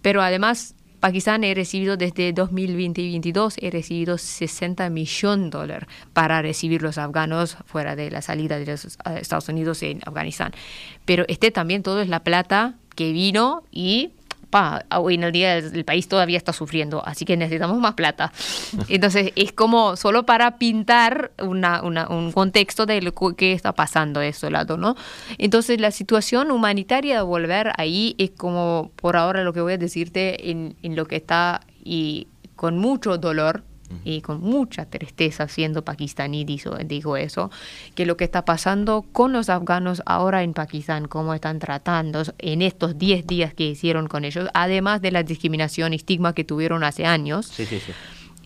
pero 0.00 0.22
además 0.22 0.75
Pakistán 1.00 1.44
he 1.44 1.54
recibido 1.54 1.96
desde 1.96 2.32
2020 2.32 3.00
y 3.00 3.04
2022, 3.12 3.56
he 3.60 3.70
recibido 3.70 4.18
60 4.18 4.88
millones 4.90 5.50
de 5.50 5.50
dólares 5.50 5.88
para 6.12 6.42
recibir 6.42 6.82
los 6.82 6.98
afganos 6.98 7.56
fuera 7.66 7.96
de 7.96 8.10
la 8.10 8.22
salida 8.22 8.58
de 8.58 8.66
los 8.66 8.98
Estados 9.20 9.48
Unidos 9.48 9.82
en 9.82 10.00
Afganistán. 10.04 10.52
Pero 11.04 11.24
este 11.28 11.50
también 11.50 11.82
todo 11.82 12.00
es 12.00 12.08
la 12.08 12.20
plata 12.20 12.74
que 12.94 13.12
vino 13.12 13.62
y 13.70 14.10
hoy 14.96 15.14
en 15.14 15.24
el 15.24 15.32
día 15.32 15.56
el, 15.58 15.84
país 15.84 16.08
todavía 16.08 16.36
está 16.38 16.52
sufriendo, 16.52 17.02
así 17.04 17.24
que 17.24 17.36
necesitamos 17.36 17.78
más 17.78 17.94
plata. 17.94 18.32
Entonces 18.88 19.32
es 19.36 19.52
como 19.52 19.96
solo 19.96 20.26
para 20.26 20.58
pintar 20.58 21.32
una, 21.42 21.82
un 21.82 22.32
contexto 22.32 22.86
de 22.86 23.02
lo 23.02 23.12
que 23.14 23.52
está 23.52 23.72
pasando 23.72 24.20
de 24.20 24.34
lado, 24.50 24.76
¿no? 24.76 24.96
Entonces 25.38 25.80
la 25.80 25.90
situación 25.90 26.50
humanitaria 26.50 27.16
de 27.16 27.22
volver 27.22 27.72
ahí 27.76 28.14
es 28.18 28.30
como 28.30 28.90
por 28.96 29.16
ahora 29.16 29.44
lo 29.44 29.52
que 29.52 29.60
voy 29.60 29.74
a 29.74 29.78
decirte 29.78 30.50
en, 30.50 30.76
en 30.82 30.96
lo 30.96 31.06
que 31.06 31.16
está 31.16 31.60
y 31.84 32.28
con 32.54 32.78
mucho 32.78 33.18
dolor 33.18 33.62
y 34.04 34.20
con 34.20 34.40
mucha 34.40 34.86
tristeza 34.86 35.48
siendo 35.48 35.84
pakistaní 35.84 36.44
dijo, 36.44 36.76
dijo 36.84 37.16
eso, 37.16 37.50
que 37.94 38.06
lo 38.06 38.16
que 38.16 38.24
está 38.24 38.44
pasando 38.44 39.04
con 39.12 39.32
los 39.32 39.48
afganos 39.48 40.02
ahora 40.06 40.42
en 40.42 40.52
Pakistán, 40.52 41.08
cómo 41.08 41.34
están 41.34 41.58
tratando 41.58 42.22
en 42.38 42.62
estos 42.62 42.98
10 42.98 43.26
días 43.26 43.54
que 43.54 43.64
hicieron 43.64 44.06
con 44.08 44.24
ellos, 44.24 44.48
además 44.54 45.02
de 45.02 45.10
la 45.12 45.22
discriminación 45.22 45.92
y 45.92 45.96
estigma 45.96 46.34
que 46.34 46.44
tuvieron 46.44 46.84
hace 46.84 47.06
años. 47.06 47.52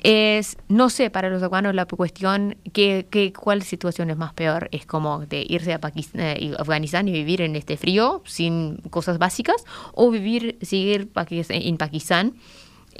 Es, 0.02 0.56
no 0.68 0.88
sé, 0.88 1.10
para 1.10 1.28
los 1.28 1.42
afganos 1.42 1.74
la 1.74 1.84
cuestión, 1.84 2.56
que, 2.72 3.06
que, 3.10 3.34
¿cuál 3.34 3.62
situación 3.62 4.08
es 4.08 4.16
más 4.16 4.32
peor? 4.32 4.68
Es 4.72 4.86
como 4.86 5.26
de 5.26 5.44
irse 5.46 5.74
a 5.74 5.78
Pakistán, 5.78 6.22
eh, 6.22 6.54
Afganistán 6.58 7.06
y 7.08 7.12
vivir 7.12 7.42
en 7.42 7.54
este 7.54 7.76
frío 7.76 8.22
sin 8.24 8.78
cosas 8.88 9.18
básicas, 9.18 9.62
o 9.92 10.10
vivir, 10.10 10.56
seguir 10.62 11.10
en 11.50 11.76
Pakistán 11.76 12.34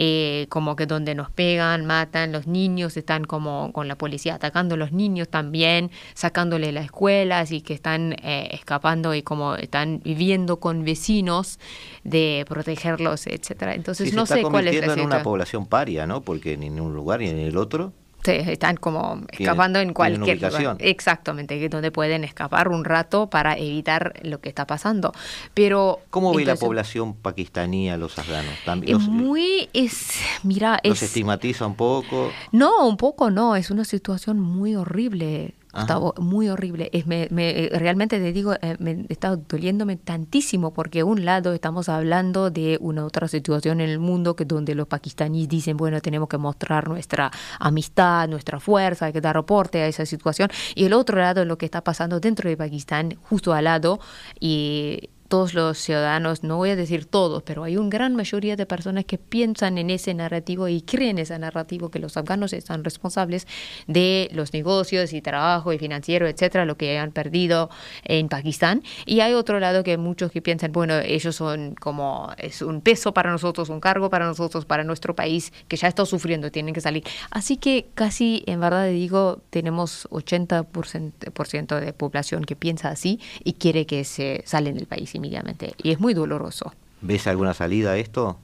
eh, 0.03 0.47
como 0.49 0.77
que 0.77 0.87
donde 0.87 1.15
nos 1.15 1.31
pegan, 1.31 1.85
matan, 1.85 2.33
los 2.33 2.47
niños 2.47 2.97
están 2.97 3.27
como 3.27 3.71
con 3.75 3.87
la 3.87 3.97
policía 3.97 4.37
atacando 4.37 4.75
a 4.75 4.79
los 4.79 4.93
niños 4.93 5.29
también, 5.29 5.91
sacándole 6.15 6.73
las 6.73 6.87
escuelas 6.87 7.53
y 7.53 7.61
que 7.61 7.75
están 7.75 8.15
eh, 8.23 8.49
escapando 8.53 9.15
y 9.15 9.21
como 9.21 9.57
están 9.57 10.01
viviendo 10.03 10.59
con 10.59 10.85
vecinos 10.85 11.61
de 12.03 12.47
protegerlos, 12.49 13.27
etcétera. 13.27 13.75
Entonces 13.75 14.15
no 14.15 14.25
sé 14.25 14.41
cuál 14.41 14.69
es 14.69 14.87
la 14.87 14.95
en 14.95 15.01
una 15.01 15.23
población 15.23 15.67
paria, 15.67 16.07
¿no? 16.07 16.23
Porque 16.23 16.57
ni 16.57 16.69
en 16.69 16.81
un 16.81 16.95
lugar 16.95 17.21
ni 17.21 17.29
en 17.29 17.39
el 17.39 17.59
otro 17.59 17.93
Sí, 18.23 18.33
están 18.33 18.77
como 18.77 19.23
escapando 19.31 19.79
en 19.79 19.95
cualquier 19.95 20.43
lugar. 20.43 20.77
Exactamente, 20.81 21.69
donde 21.69 21.91
pueden 21.91 22.25
escapar 22.25 22.69
un 22.69 22.85
rato 22.85 23.31
para 23.31 23.57
evitar 23.57 24.15
lo 24.23 24.41
que 24.41 24.49
está 24.49 24.67
pasando. 24.67 25.13
Pero 25.55 26.01
¿Cómo 26.11 26.35
ve 26.35 26.45
la 26.45 26.57
población 26.57 27.15
pakistaní 27.15 27.91
a 27.91 27.97
los 27.97 28.19
afganos? 28.19 28.55
También 28.65 28.97
es 28.97 29.09
muy 29.09 29.69
es 29.73 30.21
mira, 30.43 30.81
los 30.85 31.03
estigmatiza 31.03 31.67
un 31.67 31.77
poco. 31.77 32.31
No, 32.53 32.87
un 32.87 32.97
poco 32.97 33.31
no, 33.31 33.57
es 33.57 33.71
una 33.71 33.85
situación 33.85 34.39
muy 34.39 34.75
horrible. 34.77 35.55
Estaba 35.79 36.13
muy 36.19 36.49
horrible. 36.49 36.91
Es, 36.93 37.07
me, 37.07 37.29
realmente 37.73 38.19
te 38.19 38.33
digo, 38.33 38.55
eh, 38.61 38.77
me 38.79 39.07
está 39.09 39.37
doliéndome 39.37 39.97
tantísimo 39.97 40.73
porque 40.73 41.05
un 41.05 41.25
lado 41.25 41.53
estamos 41.53 41.89
hablando 41.89 42.51
de 42.51 42.79
una 42.81 43.05
otra 43.05 43.29
situación 43.29 43.81
en 43.81 43.91
el 43.91 43.99
mundo 43.99 44.35
que 44.35 44.45
donde 44.45 44.75
los 44.75 44.89
pakistaníes 44.89 45.49
dicen, 45.49 45.77
bueno, 45.77 46.01
tenemos 46.01 46.29
que 46.29 46.39
mostrar 46.39 46.89
nuestra 46.89 47.31
amistad, 47.59 48.29
nuestra 48.29 48.59
fuerza, 48.59 49.07
hay 49.07 49.13
que 49.13 49.21
dar 49.21 49.37
reporte 49.37 49.83
a 49.83 49.87
esa 49.87 50.05
situación. 50.07 50.51
Y 50.75 50.85
el 50.85 50.93
otro 50.93 51.19
lado, 51.19 51.45
lo 51.45 51.57
que 51.57 51.67
está 51.67 51.83
pasando 51.83 52.21
dentro 52.21 52.51
de 52.51 52.57
Pakistán, 52.57 53.17
justo 53.23 53.53
al 53.53 53.65
lado, 53.65 54.01
y 54.39 55.11
todos 55.31 55.55
los 55.55 55.79
ciudadanos, 55.79 56.43
no 56.43 56.57
voy 56.57 56.71
a 56.71 56.77
decir 56.77 57.07
todos, 57.07 57.45
pero 57.45 57.63
hay 57.63 57.77
una 57.77 57.89
gran 57.89 58.17
mayoría 58.17 58.57
de 58.57 58.67
personas 58.67 59.05
que 59.05 59.17
piensan 59.17 59.79
en 59.79 59.89
ese 59.89 60.13
narrativo 60.13 60.67
y 60.67 60.83
creen 60.83 61.19
ese 61.19 61.39
narrativo 61.39 61.89
que 61.89 62.01
los 62.01 62.17
afganos 62.17 62.53
están 62.53 62.83
responsables 62.83 63.47
de 63.87 64.29
los 64.33 64.53
negocios 64.53 65.13
y 65.13 65.23
trabajo 65.23 65.73
y 65.73 65.79
financiero, 65.79 66.27
etcétera, 66.27 66.65
lo 66.65 66.77
que 66.77 66.99
han 66.99 67.13
perdido 67.13 67.71
en 68.03 68.29
Pakistán. 68.29 68.83
Y 69.07 69.21
hay 69.21 69.35
otro 69.35 69.61
lado 69.61 69.85
que 69.85 69.97
muchos 69.99 70.33
que 70.33 70.43
piensan, 70.43 70.73
bueno, 70.73 70.99
ellos 70.99 71.37
son 71.37 71.77
como 71.77 72.33
es 72.37 72.61
un 72.61 72.81
peso 72.81 73.15
para 73.15 73.31
nosotros, 73.31 73.69
un 73.69 73.79
cargo 73.79 74.11
para 74.11 74.27
nosotros, 74.27 74.65
para 74.65 74.83
nuestro 74.83 75.15
país 75.15 75.53
que 75.69 75.77
ya 75.77 75.87
está 75.87 76.05
sufriendo, 76.07 76.51
tienen 76.51 76.75
que 76.75 76.81
salir. 76.81 77.05
Así 77.31 77.57
que 77.57 77.87
casi, 77.95 78.43
en 78.47 78.59
verdad 78.59 78.89
digo, 78.89 79.43
tenemos 79.51 80.09
80% 80.11 81.79
de 81.79 81.93
población 81.93 82.45
que 82.45 82.57
piensa 82.57 82.89
así 82.89 83.21
y 83.45 83.53
quiere 83.53 83.87
que 83.87 84.03
se 84.03 84.43
salen 84.45 84.75
del 84.75 84.87
país 84.87 85.15
y 85.25 85.91
es 85.91 86.01
muy 86.01 86.15
doloroso. 86.15 86.73
¿Ves 87.01 87.27
alguna 87.27 87.55
salida 87.55 87.93
a 87.93 87.97
esto? 87.97 88.39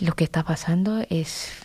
Lo 0.00 0.14
que 0.14 0.24
está 0.24 0.42
pasando 0.42 1.04
es 1.08 1.62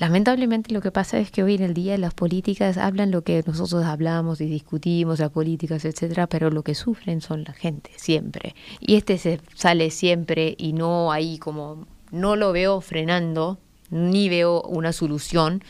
Lamentablemente 0.00 0.74
lo 0.74 0.80
que 0.80 0.90
pasa 0.90 1.18
es 1.18 1.30
que 1.30 1.44
hoy 1.44 1.54
en 1.54 1.62
el 1.62 1.72
día 1.72 1.96
las 1.98 2.14
políticas 2.14 2.78
hablan 2.78 3.12
lo 3.12 3.22
que 3.22 3.44
nosotros 3.46 3.84
hablamos 3.84 4.40
y 4.40 4.46
discutimos, 4.46 5.20
las 5.20 5.30
políticas, 5.30 5.84
etcétera, 5.84 6.26
pero 6.26 6.50
lo 6.50 6.64
que 6.64 6.74
sufren 6.74 7.20
son 7.20 7.44
la 7.44 7.52
gente, 7.52 7.92
siempre. 7.96 8.56
Y 8.80 8.96
este 8.96 9.18
se 9.18 9.40
sale 9.54 9.90
siempre 9.90 10.56
y 10.58 10.72
no 10.72 11.12
ahí 11.12 11.38
como, 11.38 11.86
no 12.10 12.34
lo 12.34 12.50
veo 12.50 12.80
frenando, 12.80 13.58
ni 13.90 14.28
veo 14.28 14.62
una 14.62 14.92
solución, 14.92 15.62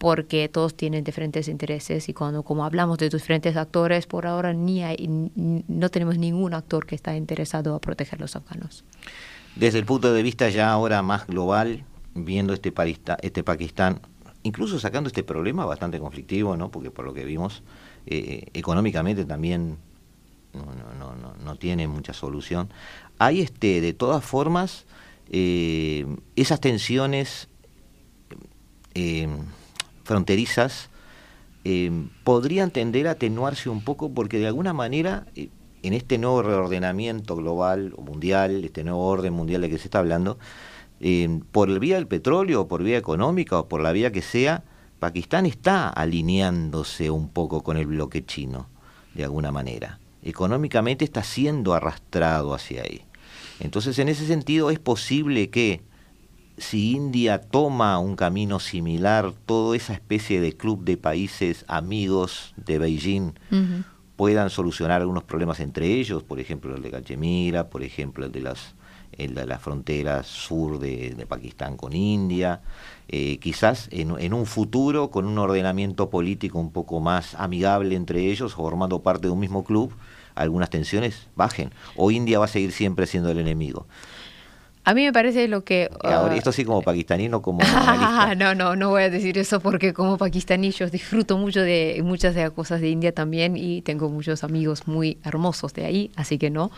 porque 0.00 0.48
todos 0.48 0.74
tienen 0.74 1.04
diferentes 1.04 1.46
intereses 1.46 2.08
y 2.08 2.14
cuando 2.14 2.42
como 2.42 2.64
hablamos 2.64 2.96
de 2.96 3.10
diferentes 3.10 3.54
actores, 3.54 4.06
por 4.06 4.26
ahora 4.26 4.54
ni 4.54 4.82
hay, 4.82 4.96
no 5.36 5.90
tenemos 5.90 6.16
ningún 6.16 6.54
actor 6.54 6.86
que 6.86 6.94
está 6.94 7.14
interesado 7.16 7.74
a 7.74 7.80
proteger 7.82 8.18
los 8.18 8.34
afganos. 8.34 8.82
Desde 9.56 9.78
el 9.78 9.84
punto 9.84 10.10
de 10.14 10.22
vista 10.22 10.48
ya 10.48 10.72
ahora 10.72 11.02
más 11.02 11.26
global, 11.26 11.84
viendo 12.14 12.54
este, 12.54 12.72
este 13.20 13.44
Pakistán, 13.44 14.00
incluso 14.42 14.80
sacando 14.80 15.08
este 15.08 15.22
problema 15.22 15.66
bastante 15.66 15.98
conflictivo, 15.98 16.56
¿no? 16.56 16.70
porque 16.70 16.90
por 16.90 17.04
lo 17.04 17.12
que 17.12 17.26
vimos, 17.26 17.62
eh, 18.06 18.46
económicamente 18.54 19.26
también 19.26 19.76
no, 20.54 20.64
no, 20.98 21.14
no, 21.14 21.34
no 21.44 21.56
tiene 21.56 21.86
mucha 21.88 22.14
solución. 22.14 22.70
hay 23.18 23.42
este, 23.42 23.82
de 23.82 23.92
todas 23.92 24.24
formas 24.24 24.86
eh, 25.30 26.06
esas 26.36 26.58
tensiones 26.58 27.48
eh, 28.94 29.28
fronterizas 30.10 30.90
eh, 31.62 31.92
podrían 32.24 32.72
tender 32.72 33.06
a 33.06 33.12
atenuarse 33.12 33.68
un 33.68 33.84
poco 33.84 34.10
porque 34.10 34.40
de 34.40 34.48
alguna 34.48 34.72
manera 34.72 35.24
en 35.36 35.92
este 35.92 36.18
nuevo 36.18 36.42
reordenamiento 36.42 37.36
global 37.36 37.94
o 37.96 38.02
mundial, 38.02 38.64
este 38.64 38.82
nuevo 38.82 39.06
orden 39.06 39.32
mundial 39.32 39.60
de 39.60 39.70
que 39.70 39.78
se 39.78 39.84
está 39.84 40.00
hablando, 40.00 40.36
por 41.52 41.70
el 41.70 41.78
vía 41.78 41.94
del 41.94 42.08
petróleo, 42.08 42.66
por 42.66 42.82
vía 42.82 42.98
económica 42.98 43.60
o 43.60 43.68
por 43.68 43.82
la 43.82 43.92
vía 43.92 44.10
que 44.10 44.20
sea, 44.20 44.64
Pakistán 44.98 45.46
está 45.46 45.88
alineándose 45.88 47.12
un 47.12 47.28
poco 47.28 47.62
con 47.62 47.76
el 47.76 47.86
bloque 47.86 48.26
chino, 48.26 48.66
de 49.14 49.22
alguna 49.22 49.52
manera. 49.52 50.00
Económicamente 50.24 51.04
está 51.04 51.22
siendo 51.22 51.72
arrastrado 51.72 52.52
hacia 52.52 52.82
ahí. 52.82 53.02
Entonces, 53.60 53.96
en 54.00 54.08
ese 54.08 54.26
sentido, 54.26 54.72
es 54.72 54.80
posible 54.80 55.50
que 55.50 55.82
si 56.60 56.92
India 56.92 57.40
toma 57.40 57.98
un 57.98 58.16
camino 58.16 58.60
similar, 58.60 59.32
toda 59.46 59.76
esa 59.76 59.94
especie 59.94 60.40
de 60.40 60.56
club 60.56 60.84
de 60.84 60.96
países 60.96 61.64
amigos 61.68 62.54
de 62.56 62.78
Beijing 62.78 63.32
puedan 64.16 64.50
solucionar 64.50 65.00
algunos 65.00 65.24
problemas 65.24 65.60
entre 65.60 65.86
ellos, 65.86 66.22
por 66.22 66.38
ejemplo 66.38 66.76
el 66.76 66.82
de 66.82 66.90
Cachemira, 66.90 67.70
por 67.70 67.82
ejemplo 67.82 68.26
el 68.26 68.32
de 68.32 68.40
las 68.42 68.74
el 69.12 69.34
de 69.34 69.44
la 69.44 69.58
frontera 69.58 70.22
sur 70.22 70.78
de, 70.78 71.26
Pakistán 71.28 71.76
con 71.76 71.94
India, 71.94 72.62
eh, 73.08 73.38
quizás 73.38 73.88
en, 73.90 74.18
en, 74.18 74.32
un 74.32 74.46
futuro 74.46 75.10
con 75.10 75.26
un 75.26 75.36
ordenamiento 75.36 76.10
político 76.10 76.58
un 76.58 76.70
poco 76.70 77.00
más 77.00 77.34
amigable 77.34 77.96
entre 77.96 78.30
ellos, 78.30 78.54
formando 78.54 79.02
parte 79.02 79.26
de 79.26 79.32
un 79.32 79.40
mismo 79.40 79.64
club, 79.64 79.92
algunas 80.34 80.70
tensiones 80.70 81.26
bajen, 81.36 81.70
o 81.96 82.10
India 82.10 82.38
va 82.38 82.44
a 82.46 82.48
seguir 82.48 82.72
siempre 82.72 83.06
siendo 83.06 83.30
el 83.30 83.38
enemigo. 83.38 83.86
A 84.82 84.94
mí 84.94 85.04
me 85.04 85.12
parece 85.12 85.46
lo 85.46 85.62
que... 85.62 85.90
Ahora, 86.02 86.34
ah, 86.34 86.36
esto 86.36 86.52
sí 86.52 86.64
como 86.64 86.80
pakistaní, 86.80 87.28
no 87.28 87.42
como 87.42 87.60
no, 88.36 88.54
no, 88.54 88.76
no 88.76 88.88
voy 88.88 89.02
a 89.02 89.10
decir 89.10 89.36
eso 89.36 89.60
porque 89.60 89.92
como 89.92 90.16
pakistaní 90.16 90.70
yo 90.70 90.88
disfruto 90.88 91.36
mucho 91.36 91.60
de 91.60 92.00
muchas 92.02 92.34
de 92.34 92.42
las 92.42 92.52
cosas 92.52 92.80
de 92.80 92.88
India 92.88 93.12
también 93.12 93.56
y 93.56 93.82
tengo 93.82 94.08
muchos 94.08 94.42
amigos 94.42 94.88
muy 94.88 95.18
hermosos 95.22 95.74
de 95.74 95.84
ahí, 95.84 96.10
así 96.16 96.38
que 96.38 96.48
no. 96.48 96.70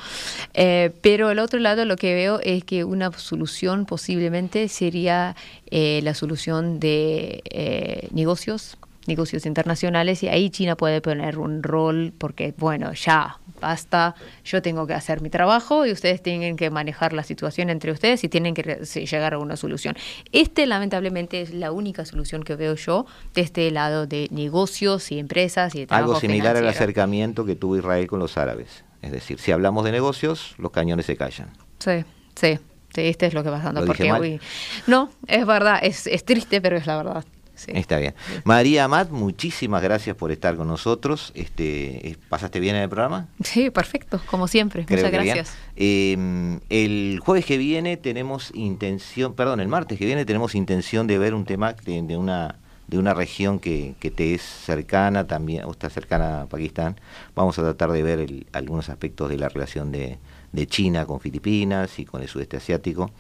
Eh, 0.55 0.91
pero 1.01 1.31
el 1.31 1.39
otro 1.39 1.61
lado 1.61 1.85
lo 1.85 1.97
que 1.97 2.15
veo 2.15 2.41
es 2.43 2.65
que 2.65 2.85
una 2.85 3.13
solución 3.13 3.87
posiblemente 3.87 4.69
sería 4.69 5.37
eh, 5.71 6.01
la 6.03 6.15
solución 6.15 6.81
de 6.81 7.43
eh, 7.51 8.09
negocios 8.13 8.77
negocios 9.07 9.47
internacionales 9.47 10.23
y 10.23 10.29
ahí 10.29 10.51
China 10.51 10.77
puede 10.77 11.01
poner 11.01 11.39
un 11.39 11.63
rol 11.63 12.13
porque, 12.17 12.55
bueno, 12.57 12.93
ya, 12.93 13.39
basta, 13.63 14.15
yo 14.45 14.61
tengo 14.61 14.87
que 14.87 14.93
hacer 14.93 15.23
mi 15.23 15.31
trabajo 15.31 15.87
y 15.87 15.93
ustedes 15.93 16.21
tienen 16.23 16.57
que 16.57 16.69
manejar 16.71 17.15
la 17.15 17.23
situación 17.23 17.71
entre 17.71 17.93
ustedes 17.93 18.23
y 18.25 18.29
tienen 18.29 18.53
que 18.53 18.63
llegar 18.63 19.33
a 19.33 19.39
una 19.39 19.57
solución. 19.57 19.97
Este, 20.33 20.67
lamentablemente, 20.67 21.41
es 21.41 21.55
la 21.55 21.73
única 21.73 22.05
solución 22.05 22.43
que 22.43 22.57
veo 22.57 22.75
yo 22.75 23.07
de 23.35 23.41
este 23.41 23.71
lado 23.71 24.07
de 24.07 24.29
negocios 24.31 25.11
y 25.11 25.19
empresas 25.19 25.75
y 25.75 25.87
de 25.87 25.95
Algo 25.95 26.21
similar 26.21 26.57
al 26.57 26.69
acercamiento 26.69 27.47
que 27.47 27.57
tuvo 27.57 27.79
Israel 27.79 28.07
con 28.07 28.19
los 28.19 28.37
árabes. 28.37 28.85
Es 29.01 29.13
decir, 29.13 29.39
si 29.39 29.53
hablamos 29.53 29.85
de 29.85 29.93
negocios, 29.93 30.55
los 30.59 30.73
cañones 30.73 31.07
se 31.07 31.17
callan. 31.17 31.51
Sí, 31.79 32.05
sí. 32.35 32.59
Sí, 32.95 33.01
este 33.01 33.25
es 33.25 33.33
lo 33.33 33.43
que 33.43 33.49
va 33.49 33.57
pasando. 33.57 33.87
porque, 33.87 34.39
no, 34.87 35.09
es 35.27 35.47
verdad, 35.47 35.79
es, 35.81 36.07
es 36.07 36.27
triste, 36.27 36.61
pero 36.61 36.77
es 36.77 36.87
la 36.87 36.99
verdad. 36.99 37.25
Está 37.69 37.99
bien. 37.99 38.15
María 38.45 38.85
Amat, 38.85 39.11
muchísimas 39.11 39.83
gracias 39.83 40.17
por 40.17 40.33
estar 40.33 40.57
con 40.57 40.69
nosotros. 40.69 41.33
Este, 41.35 42.17
¿Pasaste 42.29 42.61
bien 42.61 42.77
en 42.77 42.83
el 42.83 42.89
programa? 42.89 43.29
Sí, 43.43 43.71
perfecto, 43.71 44.21
como 44.27 44.49
siempre. 44.49 44.87
Muchas 44.89 45.11
gracias. 45.11 45.57
Em, 45.77 46.61
el 46.69 47.21
jueves 47.25 47.45
que 47.45 47.59
viene 47.59 47.97
tenemos 47.97 48.51
intención, 48.55 49.35
perdón, 49.35 49.61
el 49.61 49.69
martes 49.69 49.99
que 49.99 50.07
viene 50.07 50.25
tenemos 50.25 50.55
intención 50.55 51.07
de 51.07 51.19
ver 51.19 51.35
un 51.35 51.45
tema 51.45 51.73
de, 51.73 52.17
una 52.17 52.57
de 52.87 52.99
una 52.99 53.15
región 53.15 53.59
que, 53.59 53.95
te 54.15 54.35
es 54.35 54.43
cercana 54.43 55.27
también, 55.27 55.65
o 55.65 55.71
está 55.71 55.89
cercana 55.89 56.43
a 56.43 56.47
Pakistán. 56.47 57.01
Vamos 57.35 57.59
a 57.59 57.63
tratar 57.63 57.91
de 57.93 58.03
ver 58.03 58.47
algunos 58.53 58.89
aspectos 58.89 59.31
de 59.31 59.39
la 59.39 59.49
relación 59.49 59.93
de, 59.93 60.19
China 60.67 61.07
con 61.07 61.19
Filipinas 61.19 61.99
y 61.99 62.05
con 62.05 62.21
el 62.21 62.29
sudeste 62.29 62.59
asiático. 62.59 63.11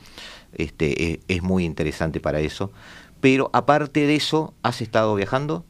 Este, 0.52 1.20
es 1.28 1.42
muy 1.42 1.64
interesante 1.64 2.20
para 2.20 2.40
eso. 2.40 2.70
Pero 3.22 3.50
aparte 3.52 4.04
de 4.04 4.16
eso, 4.16 4.52
¿has 4.62 4.82
estado 4.82 5.14
viajando? 5.14 5.64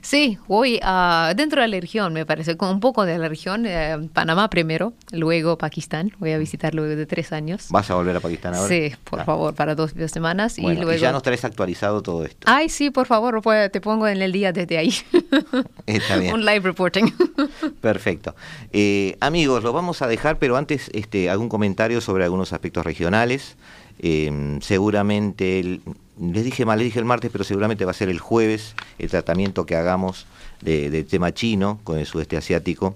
Sí, 0.00 0.38
voy 0.48 0.80
a, 0.82 1.34
dentro 1.36 1.60
de 1.60 1.68
la 1.68 1.78
región, 1.78 2.14
me 2.14 2.24
parece, 2.24 2.56
con 2.56 2.70
un 2.70 2.80
poco 2.80 3.04
de 3.04 3.18
la 3.18 3.28
región, 3.28 3.64
eh, 3.66 4.08
Panamá 4.14 4.48
primero, 4.48 4.94
luego 5.12 5.58
Pakistán, 5.58 6.12
voy 6.18 6.32
a 6.32 6.38
visitar 6.38 6.74
luego 6.74 6.96
de 6.96 7.04
tres 7.04 7.32
años. 7.32 7.66
¿Vas 7.68 7.90
a 7.90 7.96
volver 7.96 8.16
a 8.16 8.20
Pakistán 8.20 8.54
ahora? 8.54 8.68
Sí, 8.68 8.94
por 9.04 9.20
ah. 9.20 9.24
favor, 9.24 9.54
para 9.54 9.74
dos, 9.74 9.94
semanas. 10.06 10.58
y, 10.58 10.62
luego... 10.62 10.92
ya 10.94 11.12
nos 11.12 11.22
traes 11.22 11.44
actualizado 11.44 12.02
todo 12.02 12.24
esto. 12.24 12.46
Ay, 12.46 12.70
sí, 12.70 12.90
por 12.90 13.06
favor, 13.06 13.42
pues, 13.42 13.70
te 13.70 13.82
pongo 13.82 14.08
en 14.08 14.22
el 14.22 14.32
día 14.32 14.52
desde 14.52 14.78
ahí. 14.78 14.94
Está 15.86 16.16
bien. 16.16 16.32
un 16.34 16.46
live 16.46 16.60
reporting. 16.60 17.10
Perfecto. 17.82 18.34
Eh, 18.72 19.18
amigos, 19.20 19.62
lo 19.62 19.74
vamos 19.74 20.00
a 20.00 20.06
dejar, 20.06 20.38
pero 20.38 20.56
antes 20.56 20.90
este, 20.94 21.28
algún 21.28 21.50
comentario 21.50 22.00
sobre 22.00 22.24
algunos 22.24 22.54
aspectos 22.54 22.86
regionales. 22.86 23.56
Eh, 24.00 24.58
seguramente 24.60 25.60
el, 25.60 25.80
les 26.20 26.44
dije 26.44 26.64
mal, 26.64 26.78
les 26.78 26.86
dije 26.86 26.98
el 26.98 27.04
martes, 27.04 27.30
pero 27.32 27.44
seguramente 27.44 27.84
va 27.84 27.90
a 27.90 27.94
ser 27.94 28.08
el 28.08 28.18
jueves 28.18 28.74
el 28.98 29.10
tratamiento 29.10 29.66
que 29.66 29.76
hagamos 29.76 30.26
del 30.60 31.04
tema 31.06 31.34
chino 31.34 31.80
con 31.84 31.98
el 31.98 32.06
sudeste 32.06 32.36
asiático. 32.36 32.94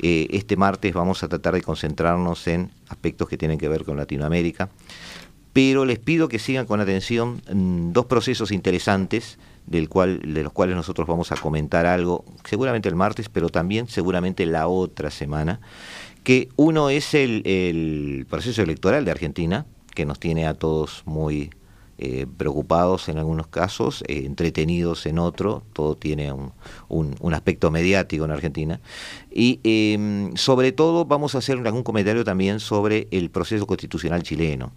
Eh, 0.00 0.26
este 0.30 0.56
martes 0.56 0.92
vamos 0.92 1.22
a 1.22 1.28
tratar 1.28 1.54
de 1.54 1.62
concentrarnos 1.62 2.46
en 2.48 2.70
aspectos 2.88 3.28
que 3.28 3.38
tienen 3.38 3.58
que 3.58 3.68
ver 3.68 3.84
con 3.84 3.96
Latinoamérica, 3.96 4.68
pero 5.52 5.84
les 5.84 6.00
pido 6.00 6.28
que 6.28 6.40
sigan 6.40 6.66
con 6.66 6.80
atención 6.80 7.40
mm, 7.52 7.92
dos 7.92 8.06
procesos 8.06 8.50
interesantes 8.50 9.38
del 9.66 9.88
cual, 9.88 10.20
de 10.34 10.42
los 10.42 10.52
cuales 10.52 10.76
nosotros 10.76 11.06
vamos 11.06 11.30
a 11.30 11.36
comentar 11.36 11.86
algo, 11.86 12.24
seguramente 12.44 12.88
el 12.88 12.96
martes, 12.96 13.28
pero 13.28 13.48
también 13.48 13.86
seguramente 13.88 14.44
la 14.46 14.66
otra 14.66 15.10
semana, 15.10 15.60
que 16.24 16.48
uno 16.56 16.90
es 16.90 17.14
el, 17.14 17.42
el 17.46 18.26
proceso 18.28 18.62
electoral 18.62 19.04
de 19.04 19.10
Argentina, 19.12 19.66
que 19.94 20.04
nos 20.04 20.18
tiene 20.18 20.46
a 20.46 20.54
todos 20.54 21.02
muy 21.06 21.50
eh, 21.96 22.26
preocupados 22.36 23.08
en 23.08 23.18
algunos 23.18 23.46
casos, 23.46 24.02
eh, 24.08 24.24
entretenidos 24.26 25.06
en 25.06 25.20
otro, 25.20 25.62
todo 25.72 25.94
tiene 25.94 26.32
un, 26.32 26.52
un, 26.88 27.34
aspecto 27.34 27.70
mediático 27.70 28.24
en 28.24 28.32
Argentina. 28.32 28.80
Y 29.30 29.60
em, 29.62 30.34
sobre 30.36 30.72
todo 30.72 31.04
vamos 31.04 31.36
a 31.36 31.38
hacer 31.38 31.56
algún 31.58 31.84
comentario 31.84 32.24
también 32.24 32.58
sobre 32.58 33.06
el 33.12 33.30
proceso 33.30 33.66
constitucional 33.66 34.24
chileno. 34.24 34.72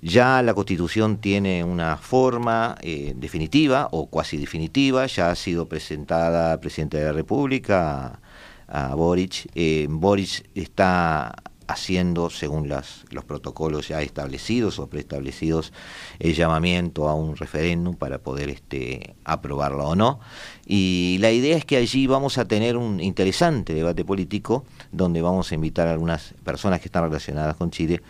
Ya 0.00 0.42
la 0.42 0.54
constitución 0.54 1.18
tiene 1.18 1.64
una 1.64 1.96
forma 1.96 2.76
eh, 2.82 3.14
definitiva 3.16 3.88
o 3.90 4.06
cuasi 4.06 4.36
definitiva, 4.36 5.06
ya 5.06 5.30
ha 5.30 5.34
sido 5.34 5.68
presentada 5.68 6.52
al 6.52 6.60
presidente 6.60 6.98
de 6.98 7.06
la 7.06 7.12
República, 7.12 8.20
a, 8.68 8.92
a 8.92 8.94
Boric. 8.94 9.50
Boric 9.88 10.48
está 10.54 11.34
haciendo, 11.66 12.30
según 12.30 12.68
las, 12.68 13.04
los 13.10 13.24
protocolos 13.24 13.88
ya 13.88 14.02
establecidos 14.02 14.78
o 14.78 14.86
preestablecidos, 14.88 15.72
el 16.18 16.34
llamamiento 16.34 17.08
a 17.08 17.14
un 17.14 17.36
referéndum 17.36 17.94
para 17.94 18.18
poder 18.18 18.50
este, 18.50 19.14
aprobarlo 19.24 19.88
o 19.88 19.96
no. 19.96 20.20
Y 20.66 21.18
la 21.20 21.30
idea 21.32 21.56
es 21.56 21.64
que 21.64 21.76
allí 21.76 22.06
vamos 22.06 22.38
a 22.38 22.46
tener 22.46 22.76
un 22.76 23.00
interesante 23.00 23.74
debate 23.74 24.04
político 24.04 24.64
donde 24.92 25.22
vamos 25.22 25.50
a 25.50 25.54
invitar 25.54 25.88
a 25.88 25.92
algunas 25.92 26.34
personas 26.44 26.80
que 26.80 26.88
están 26.88 27.04
relacionadas 27.04 27.56
con 27.56 27.70
Chile 27.70 28.02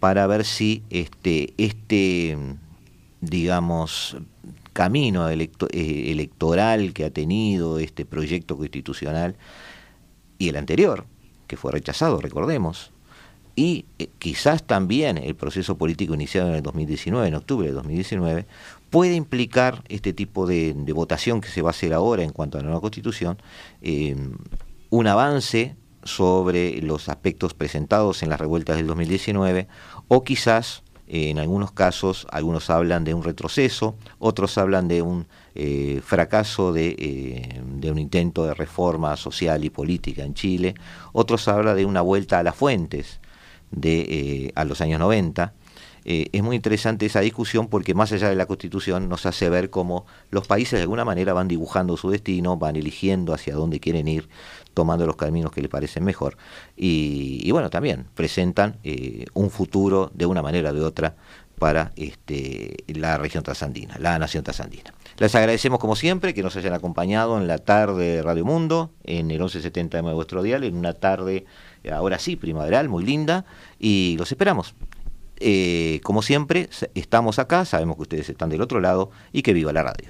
para 0.00 0.26
ver 0.26 0.44
si 0.44 0.82
este, 0.90 1.54
este 1.58 2.36
digamos, 3.22 4.16
camino 4.72 5.28
eh, 5.30 5.50
electoral 6.10 6.92
que 6.92 7.04
ha 7.04 7.10
tenido 7.10 7.78
este 7.78 8.04
proyecto 8.04 8.56
constitucional 8.56 9.36
y 10.38 10.48
el 10.48 10.56
anterior, 10.56 11.06
que 11.46 11.56
fue 11.56 11.72
rechazado, 11.72 12.20
recordemos, 12.20 12.90
y 13.54 13.84
eh, 13.98 14.08
quizás 14.18 14.62
también 14.64 15.18
el 15.18 15.34
proceso 15.34 15.76
político 15.76 16.14
iniciado 16.14 16.48
en 16.48 16.54
el 16.54 16.62
2019, 16.62 17.28
en 17.28 17.34
octubre 17.34 17.66
de 17.66 17.74
2019, 17.74 18.46
puede 18.90 19.14
implicar 19.14 19.82
este 19.88 20.12
tipo 20.12 20.46
de, 20.46 20.74
votación 20.94 21.40
que 21.40 21.48
se 21.48 21.62
va 21.62 21.70
a 21.70 21.72
hacer 21.72 21.92
ahora 21.92 22.22
en 22.22 22.30
cuanto 22.30 22.58
a 22.58 22.60
la 22.60 22.66
nueva 22.66 22.80
constitución, 22.80 23.38
eh, 23.82 24.16
un 24.90 25.06
avance 25.06 25.76
sobre 26.04 26.80
los 26.82 27.08
aspectos 27.08 27.54
presentados 27.54 28.22
en 28.22 28.28
las 28.28 28.40
revueltas 28.40 28.76
del 28.76 28.86
2019 28.86 29.68
o 30.08 30.24
quizás 30.24 30.82
eh, 31.06 31.30
en 31.30 31.38
algunos 31.38 31.72
casos 31.72 32.26
algunos 32.30 32.70
hablan 32.70 33.04
de 33.04 33.14
un 33.14 33.22
retroceso, 33.22 33.96
otros 34.18 34.58
hablan 34.58 34.88
de 34.88 35.02
un 35.02 35.26
fracaso 36.02 36.72
de, 36.72 37.60
de, 37.76 37.92
un 37.92 37.98
intento 37.98 38.46
de 38.46 38.54
reforma 38.54 39.18
social 39.18 39.62
y 39.64 39.68
política 39.68 40.24
en 40.24 40.32
Chile, 40.32 40.74
otros 41.12 41.46
hablan 41.46 41.76
de 41.76 41.84
una 41.84 42.00
vuelta 42.00 42.38
a 42.38 42.42
las 42.42 42.56
fuentes 42.56 43.20
de, 43.72 44.00
eh, 44.00 44.52
a 44.54 44.64
los 44.64 44.80
años 44.80 45.00
90. 45.00 45.52
eh, 46.04 46.28
es 46.32 46.42
muy 46.42 46.56
interesante 46.56 47.06
esa 47.06 47.20
discusión 47.20 47.68
porque 47.68 47.94
más 47.94 48.12
allá 48.12 48.28
de 48.28 48.34
la 48.34 48.46
constitución 48.46 49.08
nos 49.08 49.24
hace 49.24 49.48
ver 49.48 49.70
cómo 49.70 50.04
los 50.30 50.46
países 50.46 50.78
de 50.78 50.82
alguna 50.82 51.04
manera 51.04 51.32
van 51.32 51.46
dibujando 51.48 51.96
su 51.96 52.10
destino, 52.10 52.56
van 52.56 52.76
eligiendo 52.76 53.32
hacia 53.34 53.54
dónde 53.54 53.78
quieren 53.78 54.08
ir, 54.08 54.28
tomando 54.74 55.06
los 55.06 55.16
caminos 55.16 55.52
que 55.52 55.62
les 55.62 55.70
parecen 55.70 56.04
mejor. 56.04 56.36
Y, 56.76 57.50
bueno, 57.52 57.70
también 57.70 58.06
presentan 58.14 58.78
eh, 58.82 59.26
un 59.34 59.50
futuro 59.50 60.10
de 60.14 60.26
una 60.26 60.42
manera 60.42 60.70
o 60.70 60.74
de 60.74 60.82
otra 60.82 61.14
para 61.58 61.92
este, 61.94 62.78
la 62.88 63.18
región 63.18 63.44
trasandina, 63.44 63.96
la 64.00 64.18
nación 64.18 64.42
trasandina. 64.42 64.92
Les 65.18 65.32
agradecemos 65.36 65.78
como 65.78 65.94
siempre 65.94 66.34
que 66.34 66.42
nos 66.42 66.56
hayan 66.56 66.72
acompañado 66.72 67.38
en 67.38 67.46
la 67.46 67.58
tarde 67.58 68.16
de 68.16 68.22
Radio 68.22 68.44
Mundo, 68.44 68.90
en 69.04 69.30
el 69.30 69.38
1170 69.38 70.02
de 70.02 70.12
vuestro 70.12 70.42
dial, 70.42 70.64
en 70.64 70.74
una 70.74 70.94
tarde 70.94 71.44
ahora 71.90 72.18
sí 72.18 72.36
primaveral, 72.36 72.88
muy 72.88 73.04
linda, 73.04 73.44
y 73.78 74.16
los 74.18 74.30
esperamos. 74.30 74.74
Eh, 75.38 76.00
como 76.04 76.22
siempre, 76.22 76.68
estamos 76.94 77.38
acá, 77.38 77.64
sabemos 77.64 77.96
que 77.96 78.02
ustedes 78.02 78.28
están 78.28 78.48
del 78.48 78.62
otro 78.62 78.80
lado 78.80 79.10
y 79.32 79.42
que 79.42 79.52
viva 79.52 79.72
la 79.72 79.82
radio. 79.82 80.08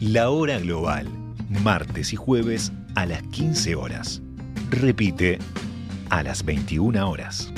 La 0.00 0.30
hora 0.30 0.58
global, 0.58 1.06
martes 1.62 2.12
y 2.12 2.16
jueves 2.16 2.72
a 2.96 3.06
las 3.06 3.22
15 3.22 3.76
horas. 3.76 4.20
Repite 4.70 5.38
a 6.08 6.24
las 6.24 6.44
21 6.44 7.08
horas. 7.08 7.52